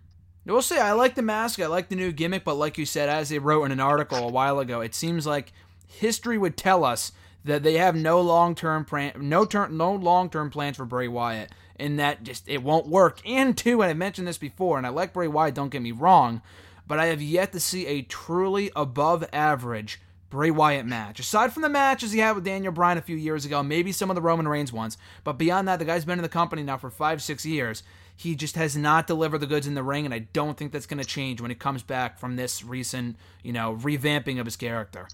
[0.46, 0.78] We'll see.
[0.78, 1.60] I like the mask.
[1.60, 4.18] I like the new gimmick, but like you said, as they wrote in an article
[4.18, 5.52] a while ago, it seems like
[5.86, 7.12] history would tell us
[7.44, 11.08] that they have no long term plan, no term, no long term plans for Bray
[11.08, 13.20] Wyatt, and that just it won't work.
[13.26, 15.54] And two, and I mentioned this before, and I like Bray Wyatt.
[15.54, 16.42] Don't get me wrong,
[16.86, 21.18] but I have yet to see a truly above average Bray Wyatt match.
[21.18, 24.10] Aside from the matches he had with Daniel Bryan a few years ago, maybe some
[24.10, 26.78] of the Roman Reigns ones, but beyond that, the guy's been in the company now
[26.78, 27.82] for five, six years.
[28.16, 30.86] He just has not delivered the goods in the ring, and I don't think that's
[30.86, 34.56] going to change when he comes back from this recent, you know, revamping of his
[34.56, 35.08] character.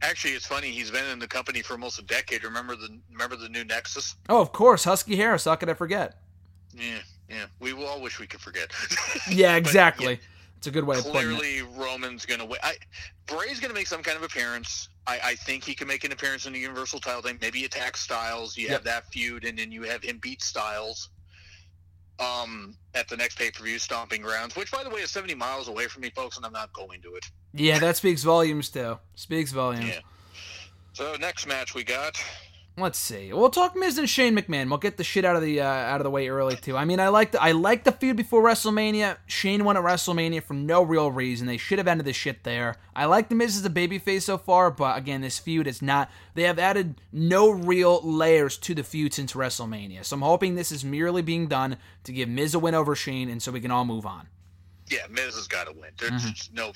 [0.00, 0.70] Actually, it's funny.
[0.70, 2.44] He's been in the company for almost a decade.
[2.44, 4.16] Remember the remember the new Nexus?
[4.28, 5.44] Oh, of course, Husky Harris.
[5.44, 6.20] How could I forget?
[6.72, 6.98] Yeah,
[7.28, 7.46] yeah.
[7.60, 8.72] We all wish we could forget.
[9.30, 10.14] yeah, exactly.
[10.14, 11.38] yeah, it's a good way of putting it.
[11.38, 12.58] Clearly, Roman's going to win.
[12.64, 12.74] I,
[13.26, 14.88] Bray's going to make some kind of appearance.
[15.06, 17.38] I, I, think he can make an appearance in the Universal title thing.
[17.40, 18.56] Maybe attack Styles.
[18.56, 18.72] You yep.
[18.72, 21.10] have that feud, and then you have him beat Styles
[22.18, 25.36] um, at the next pay per view, Stomping Grounds, which, by the way, is 70
[25.36, 27.24] miles away from me, folks, and I'm not going to it.
[27.54, 28.98] Yeah, that speaks volumes, too.
[29.14, 29.88] Speaks volumes.
[29.88, 30.00] Yeah.
[30.94, 32.20] So, next match we got
[32.80, 33.32] Let's see.
[33.32, 34.68] We'll talk Miz and Shane McMahon.
[34.68, 36.76] We'll get the shit out of the uh, out of the way early too.
[36.76, 39.16] I mean, I like the I like the feud before WrestleMania.
[39.26, 41.46] Shane won at WrestleMania for no real reason.
[41.46, 42.76] They should have ended the shit there.
[42.94, 46.10] I like the Miz as a babyface so far, but again, this feud is not.
[46.34, 50.04] They have added no real layers to the feud since WrestleMania.
[50.04, 53.28] So I'm hoping this is merely being done to give Miz a win over Shane,
[53.28, 54.28] and so we can all move on.
[54.88, 55.90] Yeah, Miz has got to win.
[55.98, 56.32] There's mm-hmm.
[56.32, 56.72] just no.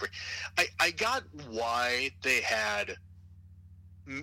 [0.59, 2.97] I I got why they had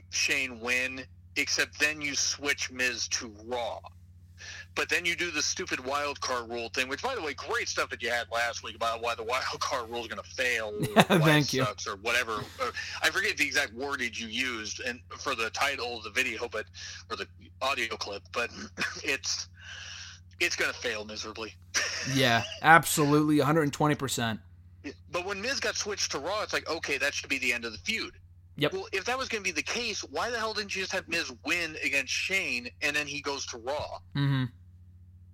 [0.09, 1.05] Shane win
[1.39, 3.79] except then you switch Miz to Raw.
[4.75, 7.67] But then you do the stupid wild card rule thing, which, by the way, great
[7.67, 10.29] stuff that you had last week about why the wild card rule is going to
[10.29, 10.73] fail.
[11.19, 11.63] Thank you.
[11.63, 12.33] Or whatever.
[12.61, 12.71] Uh,
[13.01, 16.65] I forget the exact wordage you used and for the title of the video, but
[17.09, 17.27] or the
[17.61, 18.49] audio clip, but
[19.03, 19.49] it's
[20.39, 21.53] it's going to fail miserably.
[22.13, 23.95] yeah, absolutely, 120.
[23.95, 24.39] percent
[25.11, 27.65] But when Miz got switched to Raw, it's like okay, that should be the end
[27.65, 28.13] of the feud.
[28.59, 28.73] Yep.
[28.73, 30.93] Well, if that was going to be the case, why the hell didn't you just
[30.93, 33.99] have Miz win against Shane and then he goes to Raw?
[34.15, 34.45] Mm-hmm.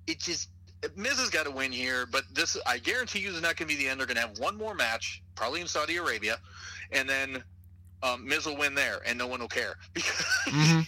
[0.08, 0.50] It just
[0.96, 3.76] Miz has got to win here, but this I guarantee you is not going to
[3.76, 4.00] be the end.
[4.00, 6.38] They're going to have one more match, probably in Saudi Arabia,
[6.92, 7.44] and then
[8.04, 9.76] um, Miz will win there, and no one will care.
[9.96, 10.82] mm-hmm.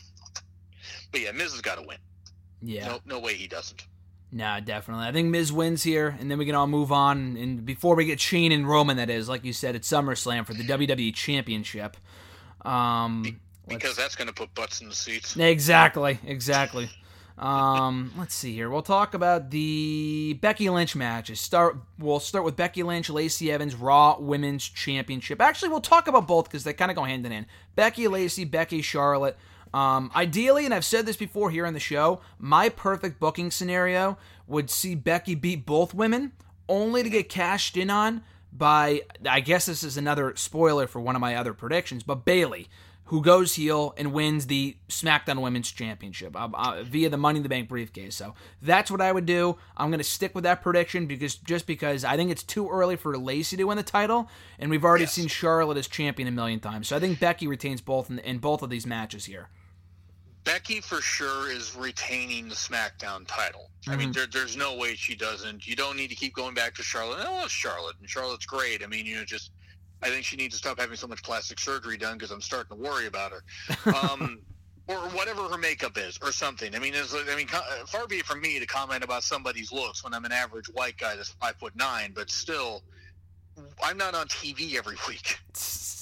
[1.11, 1.97] But yeah, Miz has got to win.
[2.61, 2.88] Yeah.
[2.88, 3.85] No, no way he doesn't.
[4.31, 5.05] Nah, definitely.
[5.05, 7.38] I think Miz wins here, and then we can all move on.
[7.38, 10.53] And before we get Shane and Roman, that is, like you said, it's SummerSlam for
[10.53, 11.95] the WWE Championship.
[12.68, 15.36] Um, because that's going to put butts in the seats.
[15.38, 16.89] Exactly, exactly.
[17.38, 18.70] Um, let's see here.
[18.70, 21.39] We'll talk about the Becky Lynch matches.
[21.39, 21.78] Start.
[21.99, 25.39] We'll start with Becky Lynch, Lacey Evans, Raw Women's Championship.
[25.39, 27.45] Actually, we'll talk about both because they kind of go hand in hand.
[27.76, 29.38] Becky, Lacey, Becky, Charlotte.
[29.74, 34.18] Um, ideally, and I've said this before here on the show, my perfect booking scenario
[34.47, 36.32] would see Becky beat both women,
[36.68, 38.24] only to get cashed in on
[38.58, 39.01] by.
[39.28, 42.68] I guess this is another spoiler for one of my other predictions, but Bayley,
[43.05, 47.43] who goes heel and wins the SmackDown Women's Championship uh, uh, via the Money in
[47.43, 48.16] the Bank briefcase.
[48.16, 49.58] So that's what I would do.
[49.78, 52.97] I'm going to stick with that prediction because just because I think it's too early
[52.97, 54.30] for Lacey to win the title,
[54.60, 55.14] and we've already yes.
[55.14, 56.89] seen Charlotte as champion a million times.
[56.89, 59.49] So I think Becky retains both in, in both of these matches here.
[60.47, 63.69] Becky for sure is retaining the SmackDown title.
[63.81, 63.91] Mm-hmm.
[63.91, 64.13] I mean, mm-hmm.
[64.13, 65.67] there, there's no way she doesn't.
[65.67, 67.19] You don't need to keep going back to Charlotte.
[67.19, 68.81] I love Charlotte, and Charlotte's great.
[68.81, 69.51] I mean, you know, just
[70.01, 72.77] I think she needs to stop having so much plastic surgery done because I'm starting
[72.77, 73.93] to worry about her.
[73.93, 74.39] Um,
[74.87, 76.73] or whatever her makeup is, or something.
[76.73, 77.47] I mean, it's, I mean,
[77.85, 80.97] far be it from me to comment about somebody's looks when I'm an average white
[80.97, 82.83] guy that's five foot nine, but still,
[83.83, 85.39] I'm not on TV every week.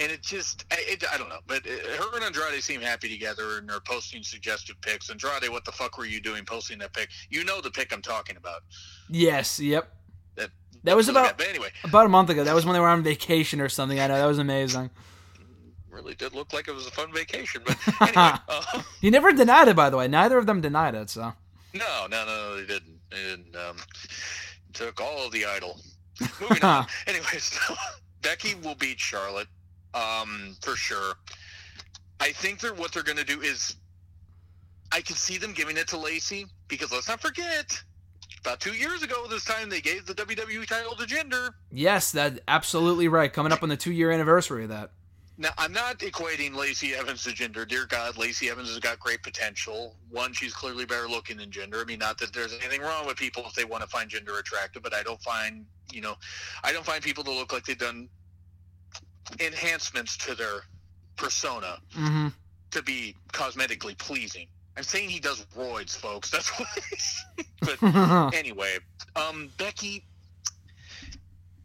[0.00, 3.68] And it just, it, I don't know, but her and Andrade seem happy together, and
[3.68, 5.08] they're posting suggestive pics.
[5.08, 7.10] Andrade, what the fuck were you doing posting that pic?
[7.30, 8.62] You know the pic I'm talking about.
[9.08, 9.60] Yes.
[9.60, 9.88] Yep.
[10.84, 12.44] That was about but anyway about a month ago.
[12.44, 13.98] That was when they were on vacation or something.
[13.98, 14.90] I know that was amazing.
[15.90, 19.68] Really did look like it was a fun vacation, but anyway, uh, he never denied
[19.68, 19.76] it.
[19.76, 21.08] By the way, neither of them denied it.
[21.08, 21.32] So
[21.72, 23.00] no, no, no, they didn't.
[23.10, 23.56] They didn't.
[23.56, 23.76] Um,
[24.74, 25.80] took all of the idol.
[26.40, 26.86] Moving on.
[27.06, 27.74] Anyway, so
[28.22, 29.48] Becky will beat Charlotte
[29.94, 31.14] um, for sure.
[32.20, 33.76] I think they're what they're going to do is
[34.92, 37.82] I can see them giving it to Lacey because let's not forget
[38.40, 41.50] about two years ago this time they gave the WWE title to Jinder.
[41.70, 43.32] Yes, that's absolutely right.
[43.32, 44.90] Coming up on the two year anniversary of that.
[45.36, 47.66] Now I'm not equating Lacey Evans to Jinder.
[47.66, 49.96] Dear God, Lacey Evans has got great potential.
[50.10, 51.82] One, she's clearly better looking than Jinder.
[51.82, 54.38] I mean, not that there's anything wrong with people if they want to find Jinder
[54.38, 56.16] attractive, but I don't find you know,
[56.62, 58.08] I don't find people to look like they've done
[59.40, 60.62] enhancements to their
[61.16, 62.28] persona mm-hmm.
[62.70, 64.46] to be cosmetically pleasing.
[64.76, 66.30] I'm saying he does roids, folks.
[66.30, 66.68] That's what.
[67.80, 68.78] but anyway,
[69.16, 70.04] um, Becky.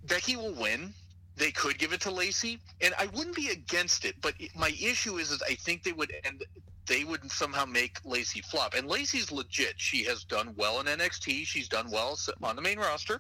[0.06, 0.94] Becky will win.
[1.36, 4.16] They could give it to Lacey, and I wouldn't be against it.
[4.22, 6.44] But my issue is, is I think they would end.
[6.86, 9.76] They would somehow make Lacey flop, and Lacey's legit.
[9.78, 11.46] She has done well in NXT.
[11.46, 13.20] She's done well on the main roster.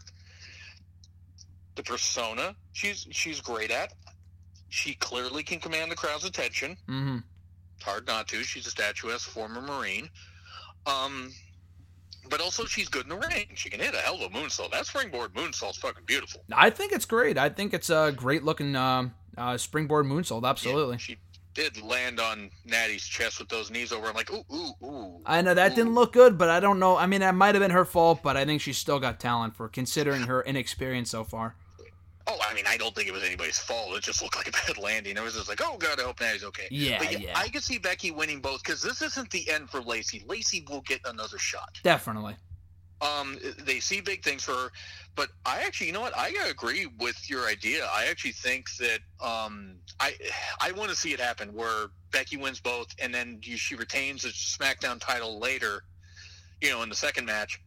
[1.75, 3.93] The persona she's she's great at.
[4.69, 6.77] She clearly can command the crowd's attention.
[6.87, 7.17] Mm-hmm
[7.83, 8.43] hard not to.
[8.43, 10.09] She's a statuesque former Marine.
[10.85, 11.31] Um,
[12.29, 13.47] but also she's good in the ring.
[13.55, 14.71] She can hit a hell of a moonsault.
[14.71, 16.41] That springboard moonsault's fucking beautiful.
[16.51, 17.37] I think it's great.
[17.37, 20.47] I think it's a great looking uh, uh, springboard moonsault.
[20.47, 20.95] Absolutely.
[20.95, 21.17] Yeah, she
[21.53, 24.07] did land on Natty's chest with those knees over.
[24.07, 25.21] I'm like, ooh, ooh, ooh.
[25.25, 25.75] I know that ooh.
[25.75, 26.97] didn't look good, but I don't know.
[26.97, 29.55] I mean, that might have been her fault, but I think she's still got talent
[29.55, 31.55] for considering her inexperience so far.
[32.31, 33.95] Oh, I mean, I don't think it was anybody's fault.
[33.95, 35.17] It just looked like a bad landing.
[35.17, 36.67] It was just like, oh god, I hope Natty's okay.
[36.69, 37.33] Yeah, but yeah, yeah.
[37.35, 40.23] I could see Becky winning both because this isn't the end for Lacey.
[40.27, 41.79] Lacey will get another shot.
[41.83, 42.35] Definitely.
[43.01, 44.71] Um, they see big things for her,
[45.15, 46.15] but I actually, you know what?
[46.17, 47.87] I agree with your idea.
[47.93, 50.15] I actually think that um, I
[50.59, 54.29] I want to see it happen where Becky wins both, and then she retains the
[54.29, 55.83] SmackDown title later.
[56.61, 57.61] You know, in the second match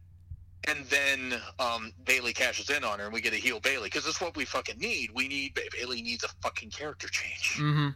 [0.67, 4.05] and then um, Bayley cashes in on her, and we get a heel Bayley because
[4.05, 5.11] that's what we fucking need.
[5.13, 7.89] We need Bayley needs a fucking character change, mm-hmm.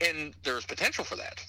[0.00, 1.44] and there's potential for that.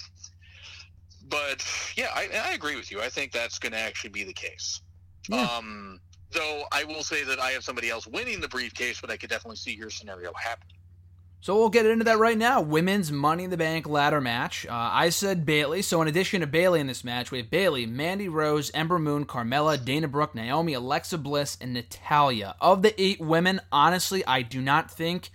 [1.28, 1.66] But
[1.96, 3.02] yeah, I, I agree with you.
[3.02, 4.82] I think that's going to actually be the case.
[5.28, 5.42] Yeah.
[5.42, 6.00] Um,
[6.32, 9.30] though I will say that I have somebody else winning the briefcase, but I could
[9.30, 10.75] definitely see your scenario happening.
[11.46, 12.60] So we'll get into that right now.
[12.60, 14.66] Women's Money in the Bank ladder match.
[14.66, 15.84] Uh, I said Bayley.
[15.84, 19.26] So in addition to Bayley in this match, we have Bayley, Mandy Rose, Ember Moon,
[19.26, 22.56] Carmella, Dana Brooke, Naomi, Alexa Bliss, and Natalya.
[22.60, 25.30] Of the eight women, honestly, I do not think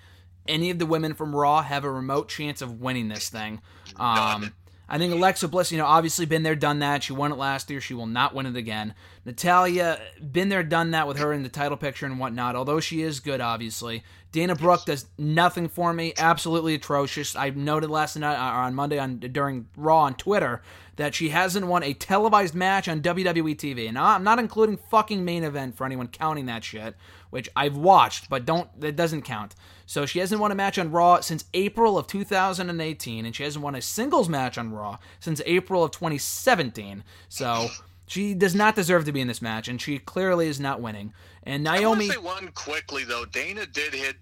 [0.48, 3.61] any of the women from Raw have a remote chance of winning this thing.
[3.94, 4.52] Um,
[4.93, 7.05] I think Alexa Bliss, you know, obviously been there, done that.
[7.05, 7.80] She won it last year.
[7.80, 8.95] She will not win it again.
[9.24, 10.00] Natalya,
[10.33, 13.21] been there, done that with her in the title picture and whatnot, although she is
[13.21, 14.03] good, obviously.
[14.33, 16.12] Dana Brooke does nothing for me.
[16.18, 17.37] Absolutely atrocious.
[17.37, 20.61] I noted last night uh, or on Monday on during Raw on Twitter
[20.96, 23.88] that she hasn't won a televised match on WWE TV.
[23.88, 26.96] And I'm not including fucking main event for anyone counting that shit,
[27.30, 29.54] which I've watched, but don't that doesn't count.
[29.91, 33.64] So she hasn't won a match on Raw since April of 2018, and she hasn't
[33.64, 37.03] won a singles match on Raw since April of 2017.
[37.29, 37.71] So
[38.07, 41.12] She does not deserve to be in this match, and she clearly is not winning.
[41.42, 43.25] And I Naomi, want to say one quickly though.
[43.25, 44.14] Dana did hit.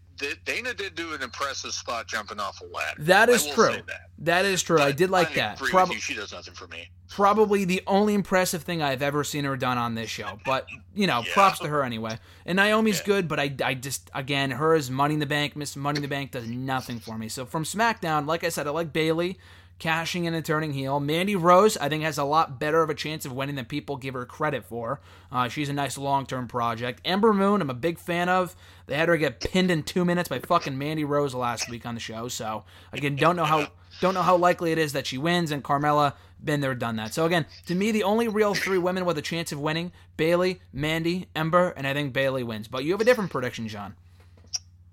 [0.44, 3.02] Dana did do an impressive spot jumping off a ladder.
[3.04, 3.76] That is true.
[3.86, 4.10] That.
[4.18, 4.80] That is true.
[4.80, 5.58] I did like I that.
[5.58, 5.92] Prob-.
[5.94, 6.90] She does nothing for me.
[7.10, 10.38] probably the only impressive thing I've ever seen her done on this show.
[10.44, 11.32] But you know, Yeah.
[11.32, 12.18] props to her anyway.
[12.44, 13.06] And Naomi's Yeah.
[13.06, 16.02] good, but I, I just again, her as Money in the Bank, Miss Money in
[16.02, 17.28] the Bank does nothing for me.
[17.28, 19.38] So from SmackDown, like I said, I like Bayley
[19.78, 21.00] cashing in and turning heel.
[21.00, 23.96] Mandy Rose, I think, has a lot better of a chance of winning than people
[23.96, 25.00] give her credit for.
[25.30, 27.00] Uh, she's a nice long term project.
[27.04, 28.56] Ember Moon, I'm a big fan of.
[28.86, 31.94] They had her get pinned in two minutes by fucking Mandy Rose last week on
[31.94, 32.28] the show.
[32.28, 33.68] So again, don't know how
[34.00, 35.50] don't know how likely it is that she wins.
[35.50, 37.14] And Carmella, been there, done that.
[37.14, 40.60] So again, to me, the only real three women with a chance of winning: Bayley,
[40.72, 42.68] Mandy, Ember, and I think Bayley wins.
[42.68, 43.94] But you have a different prediction, John.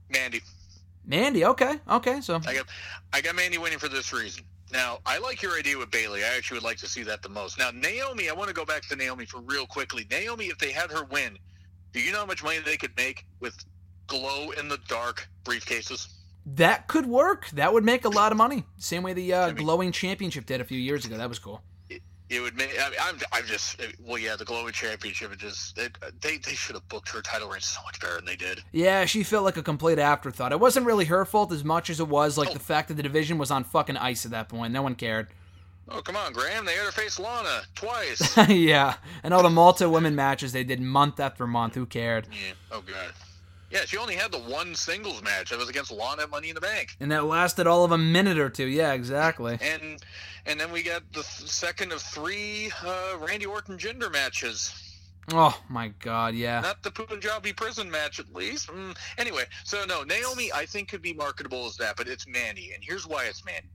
[0.10, 0.42] Mandy.
[1.06, 2.22] Mandy, okay, okay.
[2.22, 2.66] So I got
[3.14, 4.44] I got Mandy winning for this reason.
[4.72, 6.24] Now, I like your idea with Bayley.
[6.24, 7.58] I actually would like to see that the most.
[7.58, 10.08] Now, Naomi, I want to go back to Naomi for real quickly.
[10.10, 11.38] Naomi, if they had her win,
[11.94, 13.56] do you know how much money they could make with
[14.08, 16.08] glow in the dark briefcases?
[16.48, 17.50] that could work.
[17.52, 18.66] That would make a lot of money.
[18.78, 21.18] Same way the uh, I mean- glowing championship did a few years ago.
[21.18, 21.62] That was cool.
[22.36, 22.72] It would make.
[22.80, 23.82] I mean, I'm, I'm just.
[24.06, 25.32] Well, yeah, the glowing championship.
[25.32, 25.78] It just.
[25.78, 28.62] It, they they should have booked her title reign so much better than they did.
[28.72, 30.52] Yeah, she felt like a complete afterthought.
[30.52, 32.54] It wasn't really her fault as much as it was like Oh.
[32.54, 34.74] the fact that the division was on fucking ice at that point.
[34.74, 35.28] No one cared.
[35.88, 36.66] Oh come on, Graham!
[36.66, 38.36] They face Lana twice.
[38.50, 41.76] yeah, and all the Malta women matches they did month after month.
[41.76, 42.28] Who cared?
[42.32, 42.54] yeah.
[42.72, 43.14] Oh god.
[43.76, 45.50] Yeah, she only had the one singles match.
[45.50, 46.96] That was against Lana at Money in the Bank.
[47.02, 48.68] And that lasted all of a minute or two.
[48.68, 49.58] Yeah, exactly.
[49.60, 50.02] And
[50.46, 54.74] and then we got the th- second of three uh, Randy Orton Jinder matches.
[55.34, 56.62] Oh my god, yeah.
[56.62, 58.70] Not the Punjabi prison match, at least.
[58.70, 58.96] Mm.
[59.18, 62.82] Anyway, so no, Naomi, I think could be marketable as that, but it's Mandy, and
[62.82, 63.68] here's why it's Mandy.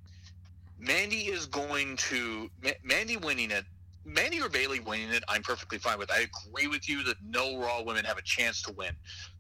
[0.78, 3.66] Mandy is going to Ma- Mandy winning it.
[4.10, 6.10] Mandy or Bayley winning it, I'm perfectly fine with.
[6.10, 8.90] I agree with you that no Raw women have a chance to win.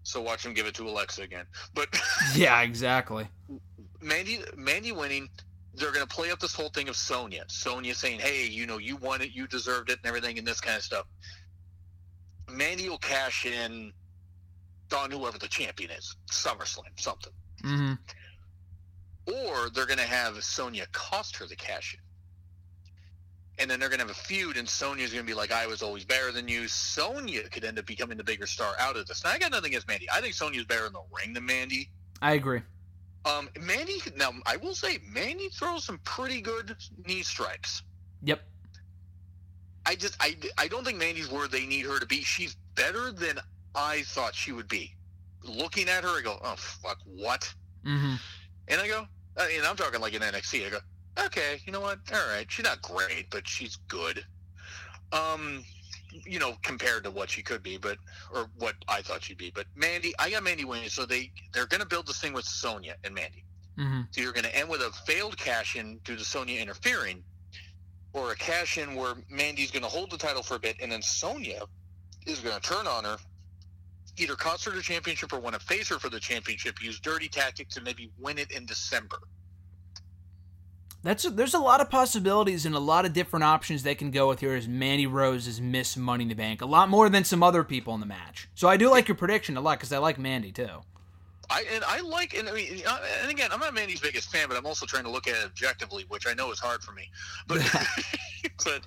[0.04, 1.46] So watch them give it to Alexa again.
[1.74, 1.88] But
[2.34, 3.28] Yeah, exactly.
[4.00, 5.28] Mandy, Mandy winning,
[5.74, 7.44] they're going to play up this whole thing of Sonya.
[7.48, 10.60] Sonya saying, "Hey, you know, you won it, you deserved it, and everything, and this
[10.60, 11.06] kind of stuff."
[12.48, 13.92] Mandy will cash in
[14.96, 17.32] on whoever the champion is, SummerSlam, something,
[17.62, 17.92] hmm
[19.26, 22.00] or they're going to have Sonya cost her the cash in.
[23.60, 25.66] And then they're going to have a feud, and Sonya's going to be like, "I
[25.66, 29.06] was always better than you." Sonya could end up becoming the bigger star out of
[29.06, 29.22] this.
[29.22, 30.06] Now, I got nothing against Mandy.
[30.10, 31.90] I think Sonya's better in the ring than Mandy.
[32.22, 32.62] I agree.
[33.26, 34.00] Um, Mandy.
[34.16, 36.74] Now, I will say, Mandy throws some pretty good
[37.06, 37.82] knee strikes.
[38.22, 38.40] Yep.
[39.86, 42.22] I just, I, I don't think Mandy's where they need her to be.
[42.22, 43.38] She's better than
[43.74, 44.94] I thought she would be.
[45.42, 47.52] Looking at her, I go, oh fuck, what?
[47.84, 48.14] hmm
[48.68, 49.06] And I go,
[49.36, 50.66] uh, and I'm talking like in NXT.
[50.66, 50.78] I go,
[51.18, 51.98] okay, you know what?
[52.12, 54.24] All right, she's not great, but she's good.
[55.12, 55.64] Um,
[56.12, 57.98] you know, compared to what she could be, but
[58.32, 59.52] or what I thought she'd be.
[59.54, 62.44] But Mandy, I got Mandy winning, so they they're going to build this thing with
[62.44, 63.44] Sonya and Mandy.
[63.76, 67.22] hmm So you're going to end with a failed cash in due to Sonya interfering,
[68.12, 70.90] or a cash in where Mandy's going to hold the title for a bit, and
[70.90, 71.62] then Sonya
[72.26, 73.16] is going to turn on her,
[74.16, 77.28] either cost her the championship or want to face her for the championship, use dirty
[77.28, 79.18] tactics, and maybe win it in December.
[81.02, 84.28] That's there's a lot of possibilities and a lot of different options they can go
[84.28, 86.60] with here as Mandy Rose is Miss Money in the Bank.
[86.60, 88.48] A lot more than some other people in the match.
[88.54, 90.68] So I do like your prediction a lot because I like Mandy too.
[91.48, 92.82] I and I like and I mean
[93.22, 95.44] and again I'm not Mandy's biggest fan, but I'm also trying to look at it
[95.46, 97.10] objectively, which I know is hard for me.
[97.48, 97.58] But
[98.64, 98.82] but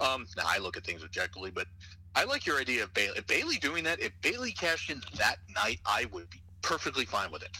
[0.00, 1.50] um, nah, I look at things objectively.
[1.50, 1.66] But
[2.14, 3.18] I like your idea of Bayley.
[3.18, 7.30] If Bayley doing that, if Bayley cashed in that night, I would be perfectly fine
[7.30, 7.56] with it.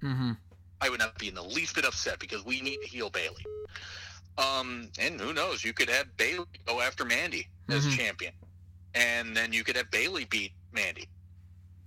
[0.00, 0.32] hmm
[0.84, 3.44] I would not be in the least bit upset because we need to heel Bayley.
[4.36, 5.64] Um, and who knows?
[5.64, 7.96] You could have Bayley go after Mandy as Mhm.
[7.96, 8.34] champion,
[8.94, 11.08] and then you could have Bayley beat Mandy.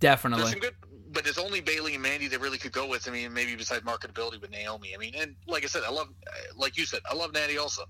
[0.00, 0.50] Definitely.
[0.50, 0.74] some good,
[1.12, 3.06] but it's only Bayley and Mandy that really could go with.
[3.06, 4.94] I mean, maybe besides marketability with Naomi.
[4.94, 6.08] I mean, and like I said, I love,
[6.56, 7.84] like you said, I love Natty also,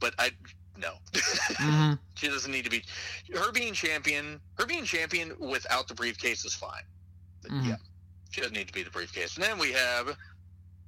[0.00, 0.30] but I
[0.76, 0.94] no,
[1.58, 2.82] hmm she doesn't need to be.
[3.34, 6.82] Her being champion, her being champion without the briefcase is fine.
[7.42, 7.66] Mhm.
[7.66, 7.76] Yeah,
[8.34, 9.36] she doesn't need to be the briefcase.
[9.36, 10.16] And then we have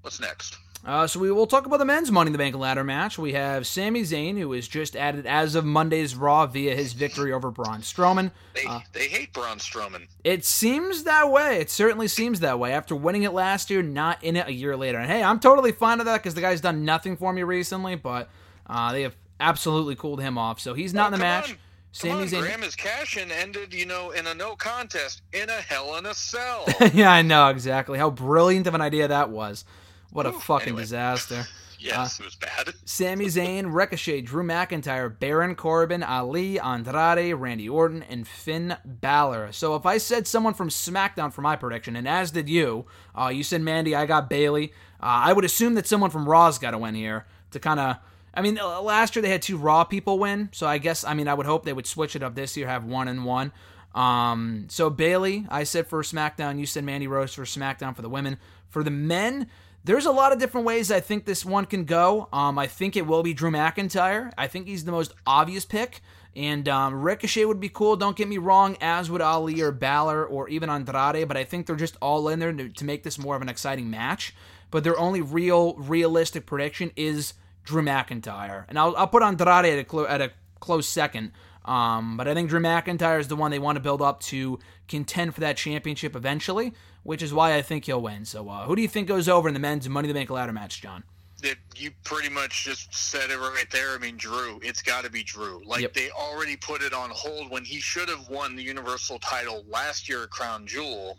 [0.03, 0.57] what's next?
[0.85, 3.19] Uh, so we will talk about the men's Money in the Bank ladder match.
[3.19, 7.33] We have Sami Zayn, who was just added as of Monday's Raw via his victory
[7.33, 8.31] over Braun Strowman.
[8.55, 10.07] They Uh, they hate Braun Strowman.
[10.23, 11.59] It seems that way.
[11.61, 12.73] It certainly seems that way.
[12.73, 14.99] After winning it last year, not in it a year later.
[14.99, 17.95] And hey, I'm totally fine with that because the guy's done nothing for me recently,
[17.97, 18.29] but
[18.69, 20.61] uh, they have absolutely cooled him off.
[20.61, 21.51] So he's not Oh, in the match.
[21.53, 21.59] on.
[21.97, 22.45] Sami Come on.
[22.45, 26.05] Graham, his cash in ended, you know, in a no contest in a Hell in
[26.05, 26.67] a Cell.
[26.93, 29.65] yeah, I know exactly how brilliant of an idea that was.
[30.11, 30.83] What a fucking anyway.
[30.83, 31.47] disaster.
[31.79, 32.75] Yes, uh, it was bad.
[32.87, 39.53] Sami Zayn, Ricochet, Drew McIntyre, Baron Corbin, Ali, Andrade, Randy Orton, and Finn Balor.
[39.53, 43.29] So if I said someone from SmackDown for my prediction, and as did you, uh,
[43.29, 44.73] you said Mandy, I got Bayley.
[45.01, 47.97] Uh, I would assume that someone from Raw's got to win here to kind of.
[48.37, 51.15] I mean, uh, last year they had two Raw people win, so I guess I
[51.15, 53.53] mean I would hope they would switch it up this year, have one and one.
[53.95, 56.59] Um, so Bayley, I said for SmackDown.
[56.59, 58.39] You said Mandy Rose for SmackDown for the women.
[58.69, 59.49] For the men,
[59.85, 62.29] there's a lot of different ways I think this one can go.
[62.31, 64.33] Um, I think it will be Drew McIntyre.
[64.37, 66.03] I think he's the most obvious pick.
[66.35, 70.27] And um, Ricochet would be cool, don't get me wrong, as would Ali or Balor
[70.27, 73.19] or even Andrade, but I think they're just all in there to, to make this
[73.19, 74.35] more of an exciting match.
[74.71, 77.33] But their only real, realistic prediction is
[77.67, 78.65] Drew McIntyre.
[78.69, 80.31] And I'll, I'll put Andrade at a, clo- at a
[80.61, 81.33] close second.
[81.67, 84.59] Um, but I think Drew McIntyre is the one they want to build up to
[84.89, 86.73] contend for that championship eventually,
[87.03, 88.25] which is why I think he'll win.
[88.25, 90.31] So, uh, who do you think goes over in the men's Money in the Bank
[90.31, 91.03] ladder match, John?
[91.43, 93.95] It, you pretty much just said it right there.
[93.95, 94.59] I mean, Drew.
[94.63, 95.61] It's got to be Drew.
[95.67, 95.93] Like yep.
[95.93, 100.09] they already put it on hold when he should have won the Universal title last
[100.09, 101.19] year at Crown Jewel,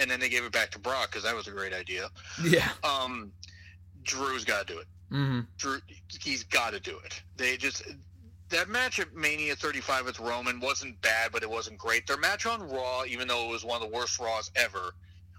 [0.00, 2.08] and then they gave it back to Brock because that was a great idea.
[2.42, 2.70] Yeah.
[2.82, 3.32] Um,
[4.02, 4.86] Drew's got to do it.
[5.12, 5.40] Mm-hmm.
[5.56, 5.78] Drew,
[6.20, 7.22] he's got to do it.
[7.36, 7.82] They just
[8.50, 12.06] that match at Mania 35 with Roman wasn't bad, but it wasn't great.
[12.06, 14.94] Their match on Raw, even though it was one of the worst Raws ever,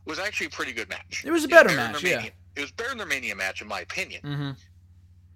[0.05, 1.23] was actually a pretty good match.
[1.25, 2.17] It was a better match, yeah.
[2.17, 4.21] Mania, it was better than their Mania match, in my opinion.
[4.23, 4.51] Mm-hmm.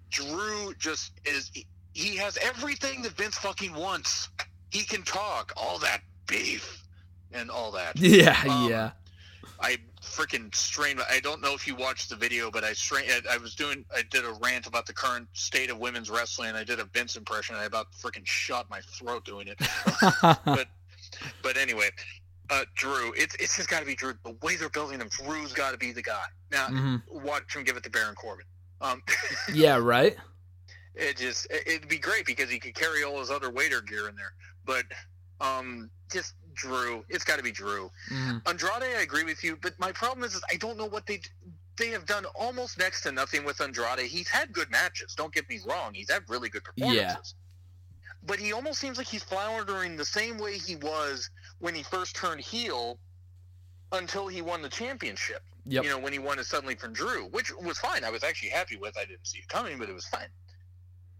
[0.09, 1.51] Drew just is.
[1.93, 4.29] He has everything that Vince fucking wants.
[4.69, 6.83] He can talk, all that beef,
[7.31, 7.99] and all that.
[7.99, 8.91] Yeah, um, yeah.
[9.59, 10.99] I freaking strained.
[11.09, 13.09] I don't know if you watched the video, but I strained.
[13.29, 13.85] I was doing.
[13.95, 16.55] I did a rant about the current state of women's wrestling.
[16.55, 17.55] I did a Vince impression.
[17.55, 19.59] I about freaking shot my throat doing it.
[20.45, 20.67] but
[21.41, 21.89] but anyway,
[22.49, 23.13] uh, Drew.
[23.15, 24.13] It's it's just got to be Drew.
[24.23, 26.25] The way they're building him, Drew's got to be the guy.
[26.51, 27.25] Now mm-hmm.
[27.25, 28.45] watch him give it to Baron Corbin.
[28.81, 29.01] Um,
[29.53, 30.15] yeah, right.
[30.95, 34.15] It just it'd be great because he could carry all his other waiter gear in
[34.15, 34.33] there,
[34.65, 34.85] but
[35.41, 37.03] um, just Drew.
[37.09, 37.91] It's got to be Drew.
[38.11, 38.37] Mm-hmm.
[38.47, 41.21] Andrade, I agree with you, but my problem is, is I don't know what they
[41.77, 43.99] they have done almost next to nothing with Andrade.
[44.01, 45.15] He's had good matches.
[45.15, 45.93] Don't get me wrong.
[45.93, 47.35] He's had really good performances.
[47.35, 48.17] Yeah.
[48.25, 52.15] But he almost seems like he's floundering the same way he was when he first
[52.15, 52.97] turned heel
[53.91, 55.41] until he won the championship.
[55.65, 55.83] Yep.
[55.83, 58.03] You know, when he won it suddenly from Drew, which was fine.
[58.03, 58.97] I was actually happy with.
[58.97, 60.27] I didn't see it coming, but it was fine.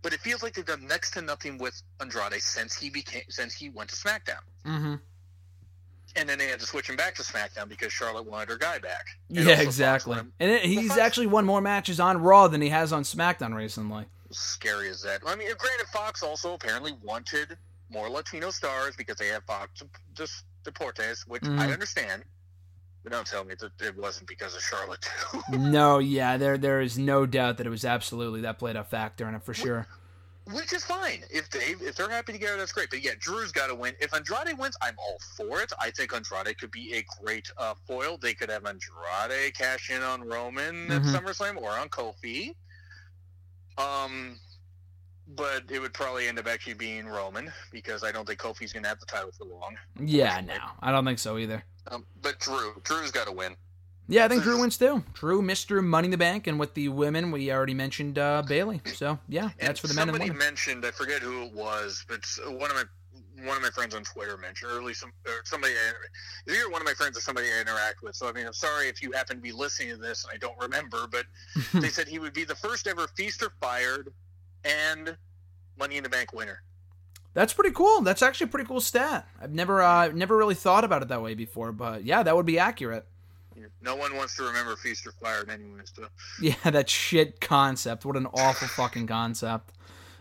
[0.01, 3.53] But it feels like they've done next to nothing with Andrade since he became since
[3.53, 4.43] he went to SmackDown.
[4.65, 4.95] Mm-hmm
[6.15, 8.77] and then they had to switch him back to SmackDown because Charlotte wanted her guy
[8.79, 9.05] back.
[9.29, 10.19] And yeah, exactly.
[10.39, 13.55] And it, he's Fox, actually won more matches on Raw than he has on SmackDown
[13.55, 14.05] recently.
[14.31, 15.21] Scary as that.
[15.25, 17.57] I mean, granted, Fox also apparently wanted
[17.89, 19.83] more Latino stars because they have Fox
[20.63, 21.59] Deportes, which mm.
[21.59, 22.23] I understand.
[23.03, 25.41] But don't tell me that it wasn't because of Charlotte too.
[25.57, 29.27] no, yeah, there there is no doubt that it was absolutely that played a factor
[29.27, 29.87] in it for sure
[30.51, 31.23] which is fine.
[31.29, 32.89] If they if they're happy together, that's great.
[32.89, 33.93] But yeah, Drew's got to win.
[34.01, 35.71] If Andrade wins, I'm all for it.
[35.79, 38.17] I think Andrade could be a great uh, foil.
[38.17, 40.91] They could have Andrade cash in on Roman mm-hmm.
[40.91, 42.55] at SummerSlam or on Kofi.
[43.77, 44.37] Um,
[45.35, 48.83] but it would probably end up actually being Roman because I don't think Kofi's going
[48.83, 49.75] to have the title for long.
[49.99, 51.63] Yeah, no, I don't think so either.
[51.87, 53.55] Um, but Drew, Drew's got to win.
[54.07, 55.03] Yeah, I think Drew wins too.
[55.13, 58.81] Drew, Mister Money in the Bank, and with the women, we already mentioned uh, Bayley.
[58.95, 60.27] So yeah, that's for the men and women.
[60.27, 62.19] Somebody mentioned, I forget who it was, but
[62.59, 62.83] one of my
[63.45, 65.73] one of my friends on Twitter mentioned, or at least some, or somebody,
[66.47, 68.15] either one of my friends or somebody I interact with.
[68.15, 70.37] So I mean, I'm sorry if you happen to be listening to this and I
[70.37, 71.25] don't remember, but
[71.81, 74.09] they said he would be the first ever feast or fired
[74.65, 75.17] and
[75.77, 76.61] Money in the Bank winner.
[77.33, 78.01] That's pretty cool.
[78.01, 79.27] That's actually a pretty cool stat.
[79.41, 82.45] I've never uh, never really thought about it that way before, but yeah, that would
[82.45, 83.07] be accurate.
[83.81, 85.91] No one wants to remember Feast or Fired anyways.
[85.95, 86.07] So.
[86.41, 88.05] Yeah, that shit concept.
[88.05, 89.71] What an awful fucking concept.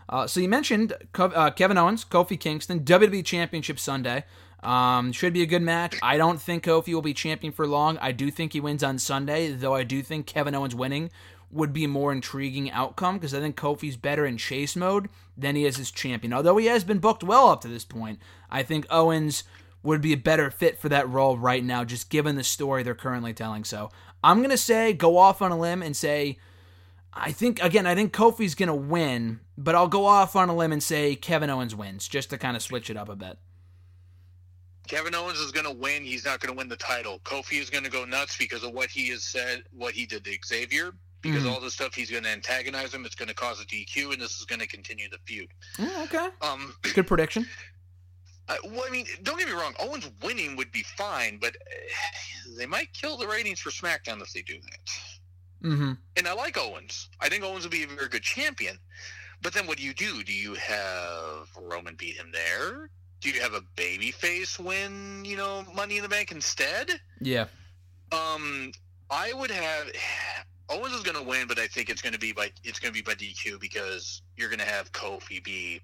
[0.09, 4.25] Uh, so you mentioned uh, Kevin Owens, Kofi Kingston, WWE Championship Sunday.
[4.61, 5.97] Um, should be a good match.
[6.01, 7.97] I don't think Kofi will be champion for long.
[7.97, 11.09] I do think he wins on Sunday, though I do think Kevin Owens winning
[11.51, 15.55] would be a more intriguing outcome because I think Kofi's better in chase mode than
[15.55, 16.33] he is as champion.
[16.33, 19.43] Although he has been booked well up to this point, I think Owens
[19.83, 22.95] would be a better fit for that role right now, just given the story they're
[22.95, 23.63] currently telling.
[23.65, 23.91] So
[24.23, 26.37] I'm going to say, go off on a limb and say,
[27.13, 30.55] I think, again, I think Kofi's going to win, but I'll go off on a
[30.55, 33.37] limb and say Kevin Owens wins, just to kind of switch it up a bit.
[34.87, 36.03] Kevin Owens is going to win.
[36.03, 37.19] He's not going to win the title.
[37.23, 40.25] Kofi is going to go nuts because of what he has said, what he did
[40.25, 41.51] to Xavier, because mm.
[41.51, 43.05] all the stuff he's going to antagonize him.
[43.05, 45.49] It's going to cause a DQ, and this is going to continue the feud.
[45.77, 46.27] Mm, okay.
[46.41, 47.47] Um, Good prediction.
[48.49, 49.73] Uh, well, I mean, don't get me wrong.
[49.79, 54.33] Owens winning would be fine, but uh, they might kill the ratings for SmackDown if
[54.33, 55.67] they do that.
[55.67, 55.93] Mm-hmm.
[56.17, 57.09] And I like Owens.
[57.21, 58.77] I think Owens would be a very good champion.
[59.41, 60.23] But then what do you do?
[60.23, 62.89] Do you have Roman beat him there?
[63.21, 66.89] Do you have a baby face win, you know, Money in the Bank instead?
[67.21, 67.45] Yeah.
[68.11, 68.71] Um,
[69.09, 69.91] I would have
[70.69, 72.93] Owens is going to win, but I think it's going to be by it's going
[72.93, 75.81] to be by DQ because you're going to have Kofi be,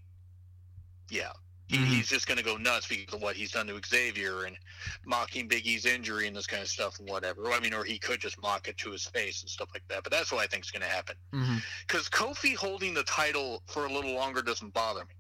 [1.10, 1.32] yeah,
[1.78, 1.86] Mhm.
[1.86, 4.58] he's just going to go nuts because of what he's done to Xavier and
[5.06, 7.52] mocking Biggie's injury and this kind of stuff and whatever.
[7.52, 10.02] I mean, or he could just mock it to his face and stuff like that.
[10.04, 11.58] But that's what I think is going to happen Mm-hmm.
[11.88, 15.14] because Kofi holding the title for a little longer doesn't bother me.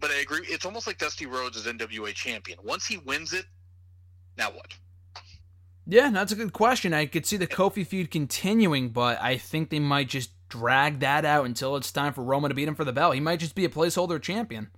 [0.00, 2.58] But I agree, it's almost like Dusty Rhodes is NWA champion.
[2.64, 3.46] Once he wins it,
[4.36, 4.74] now what?
[5.86, 6.92] Yeah, that's a good question.
[6.92, 11.24] I could see the Kofi feud continuing, but I think they might just drag that
[11.24, 13.14] out until it's time for Roman to beat him for the belt.
[13.14, 14.70] He might just be a placeholder champion.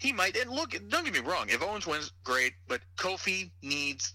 [0.00, 0.36] He might.
[0.36, 1.46] And look, don't get me wrong.
[1.48, 2.52] If Owens wins, great.
[2.68, 4.14] But Kofi needs.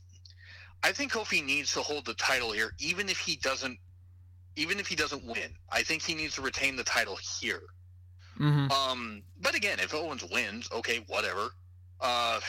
[0.83, 3.77] I think Kofi needs to hold the title here, even if he doesn't.
[4.57, 7.63] Even if he doesn't win, I think he needs to retain the title here.
[8.37, 8.69] Mm-hmm.
[8.71, 11.51] Um, but again, if Owens wins, okay, whatever.
[12.01, 12.39] Uh,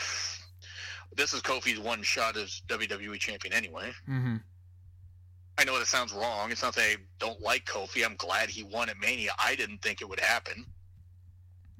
[1.15, 3.91] this is Kofi's one shot as WWE champion anyway.
[4.09, 4.37] Mm-hmm.
[5.57, 6.51] I know that sounds wrong.
[6.51, 8.03] It's not that I don't like Kofi.
[8.03, 9.31] I'm glad he won at Mania.
[9.37, 10.65] I didn't think it would happen.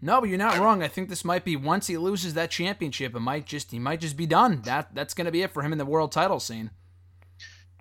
[0.03, 0.83] No, but you're not wrong.
[0.83, 4.01] I think this might be once he loses that championship, it might just he might
[4.01, 4.61] just be done.
[4.63, 6.71] That that's going to be it for him in the world title scene.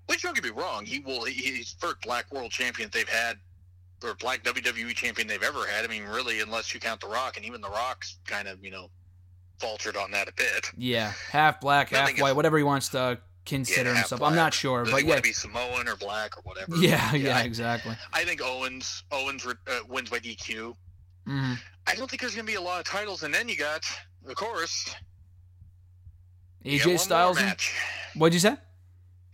[0.06, 1.24] Which don't get me wrong, he will.
[1.24, 3.38] he- He's first black world champion they've had,
[4.04, 5.84] or black WWE champion they've ever had.
[5.84, 8.70] I mean, really, unless you count The Rock, and even The Rock's kind of you
[8.70, 8.88] know
[9.58, 10.70] faltered on that a bit.
[10.76, 14.22] Yeah, half black, half white, whatever he wants to consider Yeah, himself.
[14.22, 16.76] I'm not sure, Does but he yeah, be Samoan or black or whatever?
[16.76, 17.96] yeah, yeah, I, exactly.
[18.12, 19.54] I think Owens Owens uh,
[19.88, 20.74] wins by DQ.
[21.26, 21.54] Hmm
[21.86, 23.84] I don't think there's going to be a lot of titles, and then you got,
[24.28, 24.94] of course,
[26.64, 27.38] AJ Styles.
[27.38, 27.56] and-.
[28.14, 28.56] What'd you say?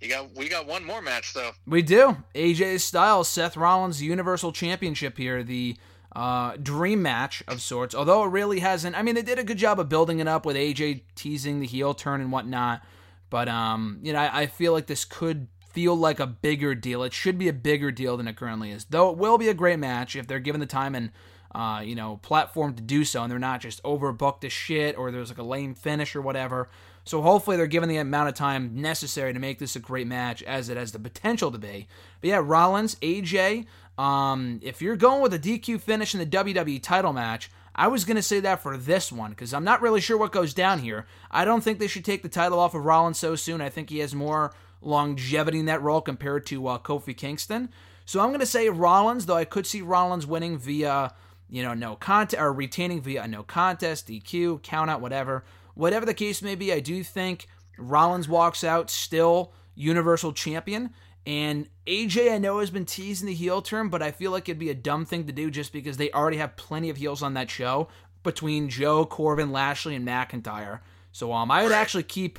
[0.01, 1.51] You got we got one more match though.
[1.66, 2.16] We do.
[2.35, 5.77] AJ Styles, Seth Rollins, Universal Championship here, the
[6.15, 7.94] uh, dream match of sorts.
[7.94, 8.97] Although it really hasn't.
[8.97, 11.66] I mean, they did a good job of building it up with AJ teasing the
[11.66, 12.82] heel turn and whatnot.
[13.28, 17.02] But um, you know, I, I feel like this could feel like a bigger deal.
[17.02, 18.85] It should be a bigger deal than it currently is.
[18.85, 21.10] Though it will be a great match if they're given the time and
[21.53, 25.11] uh, you know, platform to do so, and they're not just overbooked as shit or
[25.11, 26.69] there's like a lame finish or whatever.
[27.05, 30.43] So hopefully they're given the amount of time necessary to make this a great match
[30.43, 31.89] as it has the potential to be.
[32.20, 33.65] But yeah, Rollins, AJ,
[33.97, 38.05] um, if you're going with a DQ finish in the WWE title match, I was
[38.05, 40.81] going to say that for this one because I'm not really sure what goes down
[40.81, 41.07] here.
[41.31, 43.61] I don't think they should take the title off of Rollins so soon.
[43.61, 44.53] I think he has more
[44.83, 47.70] longevity in that role compared to uh, Kofi Kingston.
[48.05, 51.15] So I'm going to say Rollins, though I could see Rollins winning via,
[51.49, 55.45] you know, no contest or retaining via no contest, DQ, count out, whatever.
[55.75, 57.47] Whatever the case may be, I do think
[57.79, 60.91] Rollins walks out still Universal Champion.
[61.27, 64.59] And AJ, I know, has been teasing the heel turn, but I feel like it'd
[64.59, 67.35] be a dumb thing to do just because they already have plenty of heels on
[67.35, 67.89] that show
[68.23, 70.81] between Joe, Corbin, Lashley, and McIntyre.
[71.12, 72.39] So um, I would actually keep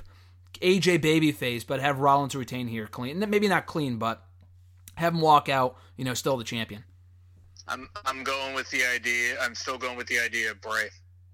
[0.62, 3.20] AJ babyface, but have Rollins retain here clean.
[3.30, 4.26] Maybe not clean, but
[4.96, 6.84] have him walk out, you know, still the champion.
[7.70, 9.38] I'm I'm going with the idea.
[9.40, 10.90] I'm still going with the idea of Bray.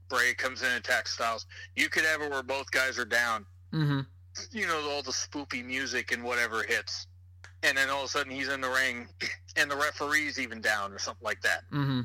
[0.09, 1.45] Bray comes in and attacks Styles.
[1.75, 3.45] You could have it where both guys are down.
[3.73, 4.01] Mm-hmm.
[4.51, 7.07] You know, all the spoopy music and whatever hits,
[7.63, 9.07] and then all of a sudden he's in the ring,
[9.55, 12.01] and the referee's even down or something like that, Mm-hmm.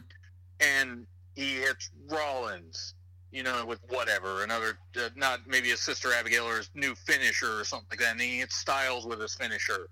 [0.60, 2.94] and he hits Rollins.
[3.32, 7.60] You know, with whatever another, uh, not maybe a Sister Abigail or his new finisher
[7.60, 9.88] or something like that, and he hits Styles with his finisher,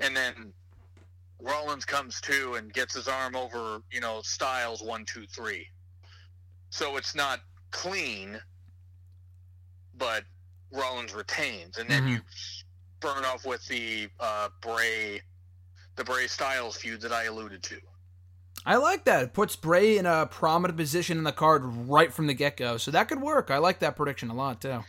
[0.00, 0.52] and then
[1.40, 5.66] Rollins comes to and gets his arm over, you know, Styles one, two, three.
[6.70, 7.40] So it's not
[7.70, 8.40] clean,
[9.96, 10.24] but
[10.72, 12.10] Rollins retains, and then Mhm.
[12.10, 12.20] you
[13.00, 15.20] burn off with the uh, Bray,
[15.96, 17.80] the Bray Styles feud that I alluded to.
[18.64, 19.22] I like that.
[19.22, 22.78] It puts Bray in a prominent position in the card right from the get go.
[22.78, 23.50] So that could work.
[23.50, 24.82] I like that prediction a lot, too.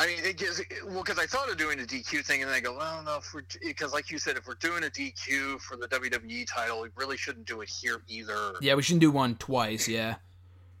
[0.00, 2.56] I mean, it gives well because I thought of doing a DQ thing, and then
[2.56, 3.20] I go, well, no,
[3.64, 7.16] because like you said, if we're doing a DQ for the WWE title, we really
[7.16, 8.54] shouldn't do it here either.
[8.60, 9.88] Yeah, we shouldn't do one twice.
[9.88, 10.16] Yeah.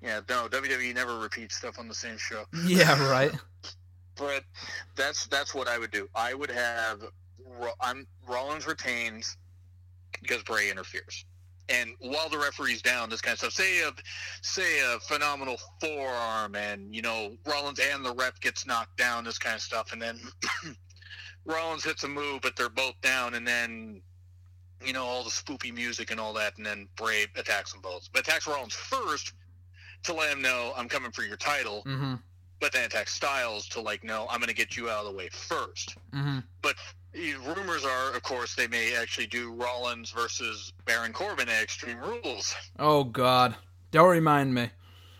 [0.00, 2.44] Yeah, no, WWE never repeats stuff on the same show.
[2.64, 3.32] Yeah, right.
[4.16, 4.44] but
[4.94, 6.08] that's that's what I would do.
[6.14, 7.02] I would have
[7.80, 9.36] I'm Rollins retains
[10.20, 11.24] because Bray interferes,
[11.68, 13.52] and while the referee's down, this kind of stuff.
[13.52, 13.90] Say a
[14.42, 19.38] say a phenomenal forearm, and you know Rollins and the ref gets knocked down, this
[19.38, 20.18] kind of stuff, and then
[21.44, 24.00] Rollins hits a move, but they're both down, and then
[24.84, 28.08] you know all the spoopy music and all that, and then Bray attacks them both,
[28.12, 29.32] but attacks Rollins first
[30.04, 32.14] to let him know I'm coming for your title Mm-hmm.
[32.60, 35.16] but then attacks Styles to like, no, I'm going to get you out of the
[35.16, 35.96] way first.
[36.14, 36.38] Mm-hmm.
[36.62, 36.76] But
[37.14, 42.54] rumors are, of course, they may actually do Rollins versus Baron Corbin at Extreme Rules.
[42.78, 43.56] Oh God,
[43.90, 44.70] don't remind me.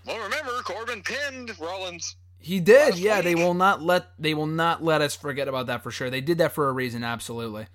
[0.07, 2.17] Well, remember Corbin pinned Rollins.
[2.39, 3.17] He did, yeah.
[3.17, 3.25] Week.
[3.25, 6.09] They will not let they will not let us forget about that for sure.
[6.09, 7.67] They did that for a reason, absolutely.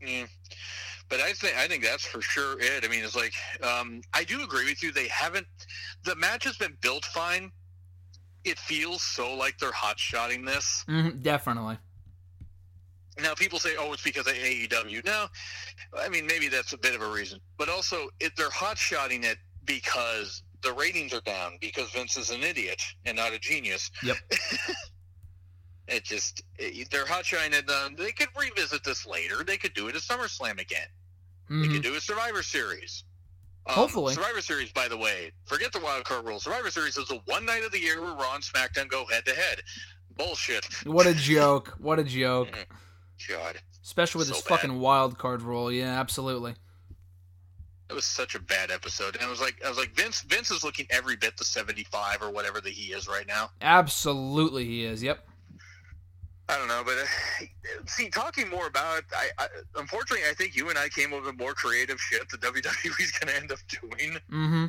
[0.00, 0.26] Yeah.
[1.08, 2.84] But I think I think that's for sure it.
[2.84, 3.32] I mean, it's like
[3.62, 4.92] um, I do agree with you.
[4.92, 5.46] They haven't.
[6.04, 7.50] The match has been built fine.
[8.44, 10.84] It feels so like they're hot shotting this.
[10.88, 11.78] Mm-hmm, definitely.
[13.18, 15.26] Now people say, "Oh, it's because of AEW." No,
[15.98, 19.24] I mean maybe that's a bit of a reason, but also it, they're hot shotting
[19.24, 23.90] it because the ratings are down because Vince is an idiot and not a genius.
[24.02, 24.16] Yep.
[25.88, 27.68] it just it, they're hot shotting it.
[27.70, 29.44] Um, they could revisit this later.
[29.44, 30.86] They could do it at SummerSlam again.
[31.50, 31.62] Mm-hmm.
[31.62, 33.04] They could do a Survivor Series.
[33.66, 34.14] Um, Hopefully.
[34.14, 36.40] Survivor Series, by the way, forget the wild card rule.
[36.40, 39.26] Survivor Series is the one night of the year where Raw and SmackDown go head
[39.26, 39.62] to head.
[40.16, 40.64] Bullshit.
[40.84, 41.76] What a joke.
[41.78, 42.66] What a joke.
[43.28, 43.60] God.
[43.82, 44.60] Especially with so this bad.
[44.60, 45.70] fucking wild card rule.
[45.72, 46.54] Yeah, absolutely.
[47.88, 50.52] It was such a bad episode, and I was like, I was like, Vince, Vince
[50.52, 53.50] is looking every bit the seventy-five or whatever that he is right now.
[53.60, 55.02] Absolutely, he is.
[55.02, 55.26] Yep.
[56.48, 57.46] I don't know, but uh,
[57.86, 61.36] see, talking more about, I, I, unfortunately, I think you and I came up with
[61.36, 64.18] more creative shit that WWE's going to end up doing.
[64.30, 64.66] Mm-hmm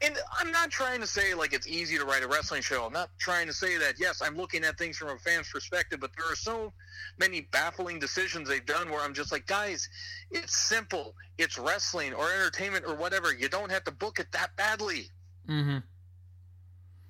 [0.00, 2.84] and I'm not trying to say like it's easy to write a wrestling show.
[2.84, 3.94] I'm not trying to say that.
[3.98, 6.72] Yes, I'm looking at things from a fan's perspective, but there are so
[7.18, 9.88] many baffling decisions they've done where I'm just like, guys,
[10.30, 11.14] it's simple.
[11.38, 13.32] It's wrestling or entertainment or whatever.
[13.32, 15.08] You don't have to book it that badly.
[15.48, 15.78] Mm-hmm.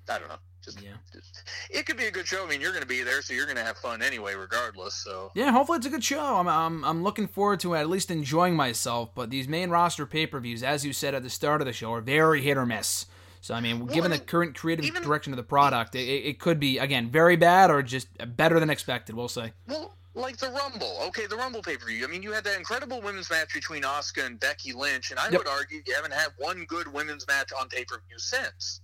[0.09, 0.35] I don't know.
[0.63, 0.91] Just, yeah.
[1.11, 2.45] Just, it could be a good show.
[2.45, 4.93] I mean, you're going to be there, so you're going to have fun anyway, regardless.
[4.93, 6.37] So yeah, hopefully it's a good show.
[6.37, 9.09] I'm, I'm, I'm looking forward to at least enjoying myself.
[9.15, 11.73] But these main roster pay per views, as you said at the start of the
[11.73, 13.05] show, are very hit or miss.
[13.41, 16.39] So I mean, well, given the current creative even, direction of the product, it, it
[16.39, 18.07] could be again very bad or just
[18.37, 19.15] better than expected.
[19.15, 19.53] We'll say.
[19.67, 20.97] Well, like the Rumble.
[21.07, 22.05] Okay, the Rumble pay per view.
[22.05, 25.29] I mean, you had that incredible women's match between Asuka and Becky Lynch, and I
[25.29, 25.39] yep.
[25.39, 28.81] would argue you haven't had one good women's match on pay per view since.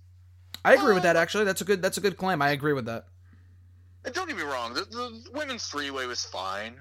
[0.64, 1.16] I agree with that.
[1.16, 2.42] Actually, that's a good that's a good claim.
[2.42, 3.06] I agree with that.
[4.04, 6.76] And don't get me wrong, the, the women's three way was fine.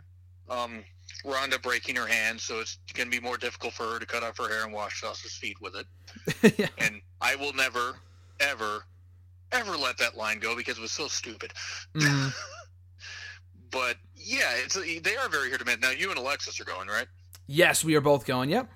[0.50, 0.84] Um,
[1.26, 4.24] Ronda breaking her hand, so it's going to be more difficult for her to cut
[4.24, 6.58] off her hair and wash Sasha's feet with it.
[6.58, 6.68] yeah.
[6.78, 7.98] And I will never,
[8.40, 8.86] ever,
[9.52, 11.54] ever let that line go because it was so stupid.
[11.96, 12.34] Mm.
[13.72, 15.80] but yeah, it's they are very hit to miss.
[15.80, 17.08] Now you and Alexis are going, right?
[17.48, 18.50] Yes, we are both going.
[18.50, 18.70] Yep.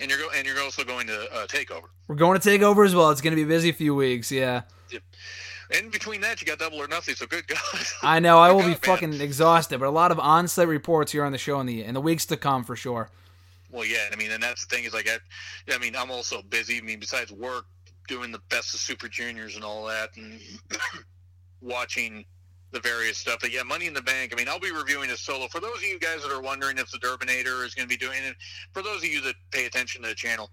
[0.00, 1.88] And you're go- and you're also going to uh, Takeover.
[2.08, 3.10] We're going to Takeover as well.
[3.10, 4.30] It's going to be a busy few weeks.
[4.30, 4.62] Yeah.
[4.90, 5.02] Yep.
[5.78, 7.14] In between that, you got double or nothing.
[7.14, 7.58] So good God.
[8.02, 8.38] I know.
[8.38, 11.38] I will God, be fucking exhausted, but a lot of on-site reports here on the
[11.38, 13.10] show in the in the weeks to come for sure.
[13.70, 14.06] Well, yeah.
[14.12, 16.78] I mean, and that's the thing is like, I, I mean, I'm also busy.
[16.78, 17.66] I mean, besides work,
[18.06, 20.40] doing the best of Super Juniors and all that, and
[21.60, 22.24] watching
[22.72, 23.38] the various stuff.
[23.40, 24.32] But yeah, Money in the Bank.
[24.32, 25.46] I mean, I'll be reviewing a solo.
[25.48, 27.96] For those of you guys that are wondering if the Durbinator is going to be
[27.96, 28.36] doing it,
[28.72, 30.50] for those of you that pay attention to the channel,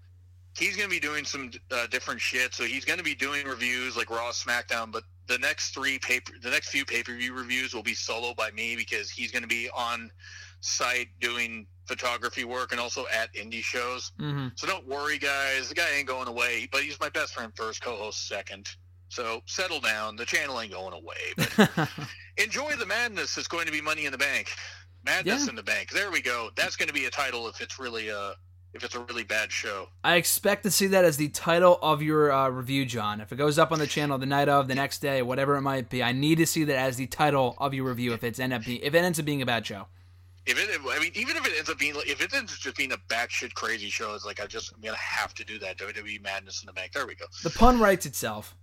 [0.56, 2.54] he's going to be doing some uh, different shit.
[2.54, 4.92] So he's going to be doing reviews like Raw, SmackDown.
[4.92, 8.34] But the next three paper, the next few pay per view reviews will be solo
[8.34, 10.10] by me because he's going to be on
[10.60, 14.12] site doing photography work and also at indie shows.
[14.18, 14.48] Mm-hmm.
[14.56, 15.68] So don't worry, guys.
[15.68, 18.68] The guy ain't going away, but he's my best friend first, co-host second.
[19.14, 20.16] So settle down.
[20.16, 21.34] The channel ain't going away.
[21.36, 21.88] But
[22.36, 23.38] enjoy the madness.
[23.38, 24.48] It's going to be Money in the Bank.
[25.04, 25.50] Madness yeah.
[25.50, 25.90] in the Bank.
[25.90, 26.50] There we go.
[26.56, 28.34] That's going to be a title if it's really a uh,
[28.72, 29.86] if it's a really bad show.
[30.02, 33.20] I expect to see that as the title of your uh, review, John.
[33.20, 35.62] If it goes up on the channel the night of, the next day, whatever it
[35.62, 38.14] might be, I need to see that as the title of your review.
[38.14, 39.86] If it's end up being, if it ends up being a bad show.
[40.44, 42.76] If it, I mean, even if it ends up being, if it ends up just
[42.76, 45.78] being a batshit crazy show, it's like I just, I'm gonna have to do that
[45.78, 46.92] WWE Madness in the Bank.
[46.92, 47.26] There we go.
[47.44, 48.56] The pun writes itself.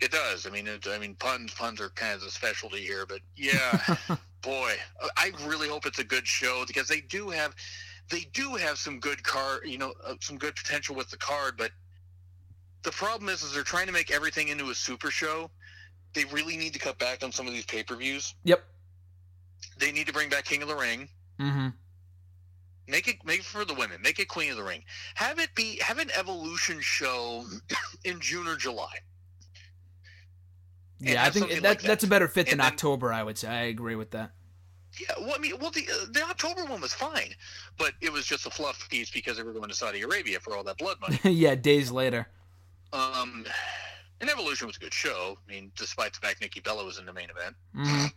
[0.00, 0.46] It does.
[0.46, 3.96] I mean, it, I mean, puns puns are kind of a specialty here, but yeah,
[4.42, 4.74] boy,
[5.16, 7.54] I really hope it's a good show because they do have
[8.10, 11.54] they do have some good card, you know, uh, some good potential with the card,
[11.58, 11.72] but
[12.82, 15.50] the problem is, is they're trying to make everything into a super show.
[16.14, 18.34] They really need to cut back on some of these pay per views.
[18.44, 18.64] Yep.
[19.78, 21.08] They need to bring back King of the Ring.
[21.40, 21.68] Mm-hmm.
[22.88, 24.00] Make it make it for the women.
[24.00, 24.82] Make it Queen of the Ring.
[25.14, 27.44] Have it be have an Evolution show
[28.04, 28.94] in June or July.
[31.00, 33.12] Yeah, I think that, like that, that's a better fit than then, October.
[33.12, 33.48] I would say.
[33.48, 34.32] I agree with that.
[35.00, 37.34] Yeah, well, I mean, well, the uh, the October one was fine,
[37.76, 40.56] but it was just a fluff piece because they were going to Saudi Arabia for
[40.56, 41.18] all that blood money.
[41.24, 42.28] yeah, days later.
[42.92, 43.44] Um,
[44.20, 45.38] and Evolution was a good show.
[45.46, 47.54] I mean, despite the fact Nikki Bella was in the main event.
[47.76, 48.12] Mm.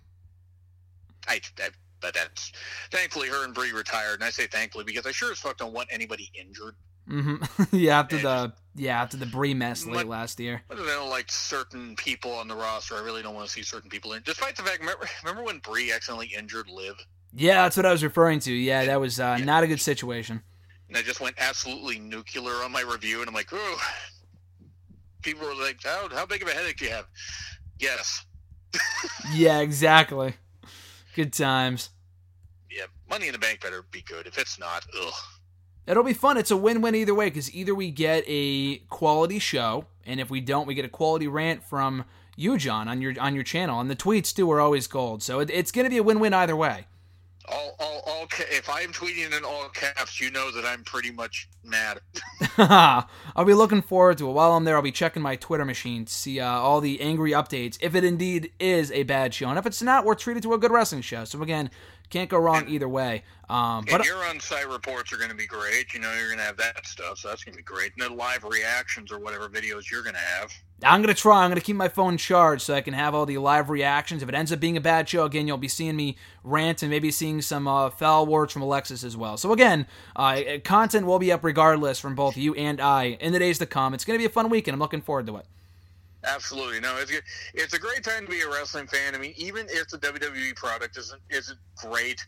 [1.28, 2.52] I, I, but that's
[2.90, 5.74] thankfully her and Brie retired, and I say thankfully because I sure as fuck don't
[5.74, 6.76] want anybody injured.
[7.10, 7.64] Mm-hmm.
[7.76, 10.62] yeah, after and the yeah after the Brie mess late last year.
[10.70, 12.96] I don't like certain people on the roster.
[12.96, 14.22] I really don't want to see certain people in.
[14.24, 16.96] Despite the fact, remember, remember when Brie accidentally injured Liv?
[17.34, 18.54] Yeah, that's what I was referring to.
[18.54, 20.42] Yeah, that was uh, not a good situation.
[20.90, 23.82] And I just went absolutely nuclear on my review, and I'm like, oh.
[25.22, 27.06] People were like, how, how big of a headache do you have?
[27.80, 28.26] Yes.
[29.34, 30.34] yeah, exactly.
[31.16, 31.92] Good times.
[32.70, 34.28] Yeah, Money in the Bank better be good.
[34.28, 35.14] If it's not, ugh.
[35.88, 36.38] It'll be fun.
[36.38, 40.40] It's a win-win either way because either we get a quality show, and if we
[40.40, 42.06] don't, we get a quality rant from
[42.36, 43.80] you, John, on your on your channel.
[43.80, 46.34] And the tweets too are always gold, so it, it's going to be a win-win
[46.34, 46.88] either way.
[47.50, 48.28] All, all, all.
[48.52, 52.00] If I'm tweeting in all caps, you know that I'm pretty much mad.
[52.58, 54.34] I'll be looking forward to it.
[54.34, 57.32] While I'm there, I'll be checking my Twitter machine to see uh, all the angry
[57.32, 57.78] updates.
[57.82, 60.58] If it indeed is a bad show, and if it's not, we're treated to a
[60.58, 61.26] good wrestling show.
[61.26, 61.72] So again,
[62.12, 63.24] can't go wrong either way.
[63.50, 65.94] Um, but your on-site reports are going to be great.
[65.94, 67.92] You know, you're going to have that stuff, so that's going to be great.
[67.98, 70.54] And then live reactions or whatever videos you're going to have.
[70.84, 71.44] I'm going to try.
[71.44, 74.24] I'm going to keep my phone charged so I can have all the live reactions.
[74.24, 76.90] If it ends up being a bad show, again, you'll be seeing me rant and
[76.90, 79.38] maybe seeing some uh, foul words from Alexis as well.
[79.38, 79.86] So again,
[80.16, 83.66] uh, content will be up regardless from both you and I in the days to
[83.66, 83.94] come.
[83.94, 84.74] It's going to be a fun weekend.
[84.74, 85.46] I'm looking forward to it.
[86.24, 86.98] Absolutely, no.
[86.98, 87.12] It's
[87.54, 89.16] it's a great time to be a wrestling fan.
[89.16, 92.26] I mean, even if the WWE product isn't isn't great,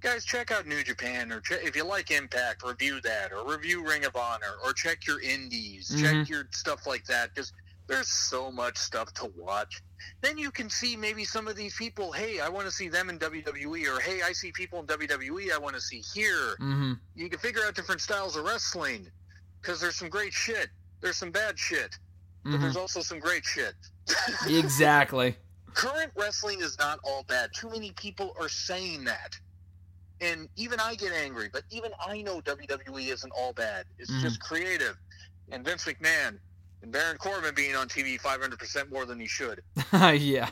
[0.00, 3.86] guys, check out New Japan or check, if you like Impact, review that or review
[3.86, 6.04] Ring of Honor or check your indies, mm-hmm.
[6.04, 7.52] check your stuff like that because
[7.88, 9.82] there's so much stuff to watch.
[10.20, 12.12] Then you can see maybe some of these people.
[12.12, 15.52] Hey, I want to see them in WWE, or hey, I see people in WWE
[15.52, 16.56] I want to see here.
[16.60, 16.92] Mm-hmm.
[17.16, 19.10] You can figure out different styles of wrestling
[19.60, 20.68] because there's some great shit.
[21.00, 21.98] There's some bad shit
[22.42, 22.62] but mm-hmm.
[22.62, 23.74] there's also some great shit.
[24.48, 25.36] exactly.
[25.74, 27.50] Current wrestling is not all bad.
[27.54, 29.38] Too many people are saying that.
[30.20, 33.86] And even I get angry, but even I know WWE isn't all bad.
[33.98, 34.22] It's mm-hmm.
[34.22, 34.96] just creative.
[35.50, 36.38] And Vince McMahon
[36.82, 39.62] and Baron Corbin being on TV 500% more than he should.
[39.92, 40.50] yeah.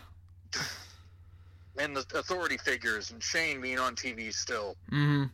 [1.79, 4.77] And the authority figures and Shane being on TV still.
[4.91, 5.25] Mm-hmm.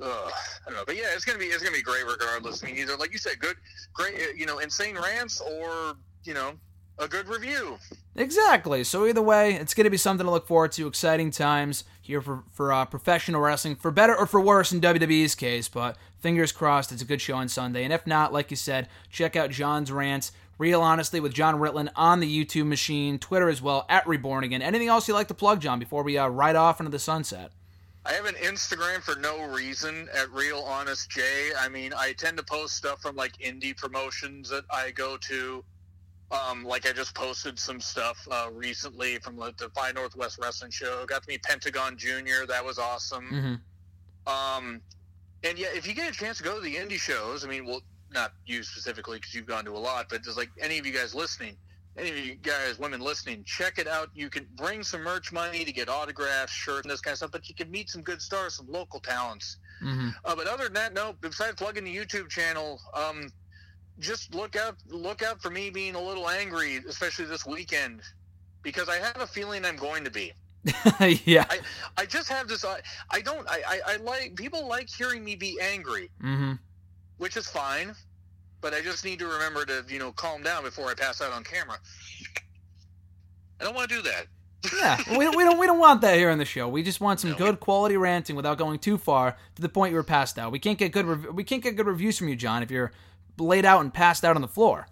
[0.00, 2.62] Ugh, I don't know, but yeah, it's gonna be it's gonna be great regardless.
[2.62, 3.56] I mean, either like you said, good,
[3.92, 6.54] great, uh, you know, insane rants, or you know,
[6.98, 7.78] a good review.
[8.16, 8.84] Exactly.
[8.84, 10.86] So either way, it's going to be something to look forward to.
[10.86, 15.34] Exciting times here for for uh, professional wrestling, for better or for worse in WWE's
[15.34, 15.68] case.
[15.68, 17.84] But fingers crossed, it's a good show on Sunday.
[17.84, 20.32] And if not, like you said, check out John's rants.
[20.56, 24.62] Real honestly with John Ritland on the YouTube machine, Twitter as well at Reborn Again.
[24.62, 27.50] Anything else you'd like to plug, John, before we uh, ride off into the sunset?
[28.06, 31.22] I have an Instagram for no reason at Real Honest J.
[31.58, 35.64] I mean, I tend to post stuff from like indie promotions that I go to.
[36.30, 41.06] Um, like I just posted some stuff uh, recently from the Defy Northwest Wrestling Show.
[41.06, 42.44] Got to meet Pentagon Junior.
[42.46, 43.60] That was awesome.
[44.26, 44.32] Mm-hmm.
[44.32, 44.80] Um,
[45.42, 47.66] and yeah, if you get a chance to go to the indie shows, I mean,
[47.66, 47.82] well,
[48.12, 50.92] not you specifically because you've gone to a lot, but just like any of you
[50.92, 51.56] guys listening,
[51.96, 54.10] any of you guys, women listening, check it out.
[54.14, 57.30] You can bring some merch money to get autographs, shirts, and this kind of stuff,
[57.30, 59.58] but you can meet some good stars, some local talents.
[59.82, 60.08] Mm-hmm.
[60.24, 61.14] Uh, but other than that, no.
[61.20, 63.28] Besides plugging the YouTube channel, um,
[64.00, 68.00] just look out look out for me being a little angry, especially this weekend,
[68.62, 70.32] because I have a feeling I'm going to be.
[71.24, 71.44] yeah.
[71.50, 71.60] I,
[71.96, 72.64] I just have this.
[72.64, 72.80] I,
[73.10, 73.48] I don't.
[73.48, 76.54] I, I, I like people like hearing me be angry, mm-hmm.
[77.18, 77.94] which is fine
[78.64, 81.32] but I just need to remember to, you know, calm down before I pass out
[81.32, 81.76] on camera.
[83.60, 84.26] I don't want to do that.
[84.74, 86.66] yeah, we, we don't we don't want that here on the show.
[86.66, 89.90] We just want some no, good quality ranting without going too far to the point
[89.90, 90.50] you were passed out.
[90.50, 92.90] We can't get good rev- we can't get good reviews from you, John, if you're
[93.38, 94.86] laid out and passed out on the floor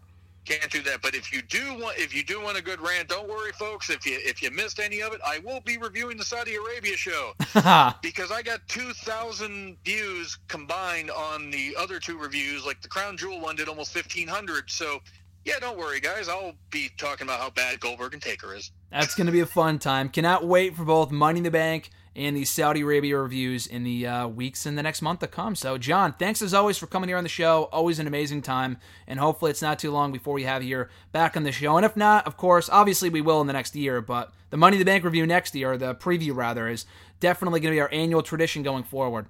[0.45, 1.03] can't do that.
[1.03, 3.91] But if you do want, if you do want a good rant, don't worry, folks.
[3.91, 6.97] If you if you missed any of it, I will be reviewing the Saudi Arabia
[6.97, 7.33] show
[8.03, 12.67] because I got two thousand views combined on the other two reviews.
[12.67, 14.71] Like the Crown Jewel one did almost fifteen hundred.
[14.71, 15.01] So
[15.45, 16.29] yeah, don't worry, guys.
[16.29, 18.71] I'll be talking about how bad Goldberg and Taker is.
[18.91, 20.09] That's going to be a fun time.
[20.09, 24.07] Cannot wait for both Money in the Bank and the Saudi Arabia reviews in the
[24.07, 25.55] uh, weeks in the next month to come.
[25.55, 27.69] So, John, thanks as always for coming here on the show.
[27.73, 28.77] Always an amazing time.
[29.07, 31.77] And hopefully, it's not too long before we have you back on the show.
[31.77, 34.01] And if not, of course, obviously we will in the next year.
[34.01, 36.85] But the Money in the Bank review next year, the preview rather, is
[37.21, 39.27] definitely going to be our annual tradition going forward.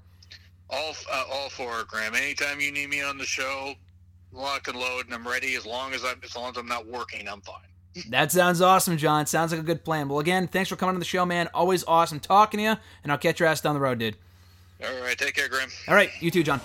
[0.68, 2.14] All, uh, all for it, Graham.
[2.14, 3.74] Anytime you need me on the show,
[4.32, 5.54] lock and load, and I'm ready.
[5.54, 7.60] As long as I'm, as long as I'm not working, I'm fine.
[8.08, 9.26] That sounds awesome, John.
[9.26, 10.08] Sounds like a good plan.
[10.08, 11.48] Well, again, thanks for coming on the show, man.
[11.52, 14.16] Always awesome talking to you, and I'll catch your ass down the road, dude.
[14.82, 15.68] All right, take care, Graham.
[15.88, 16.60] All right, you too, John.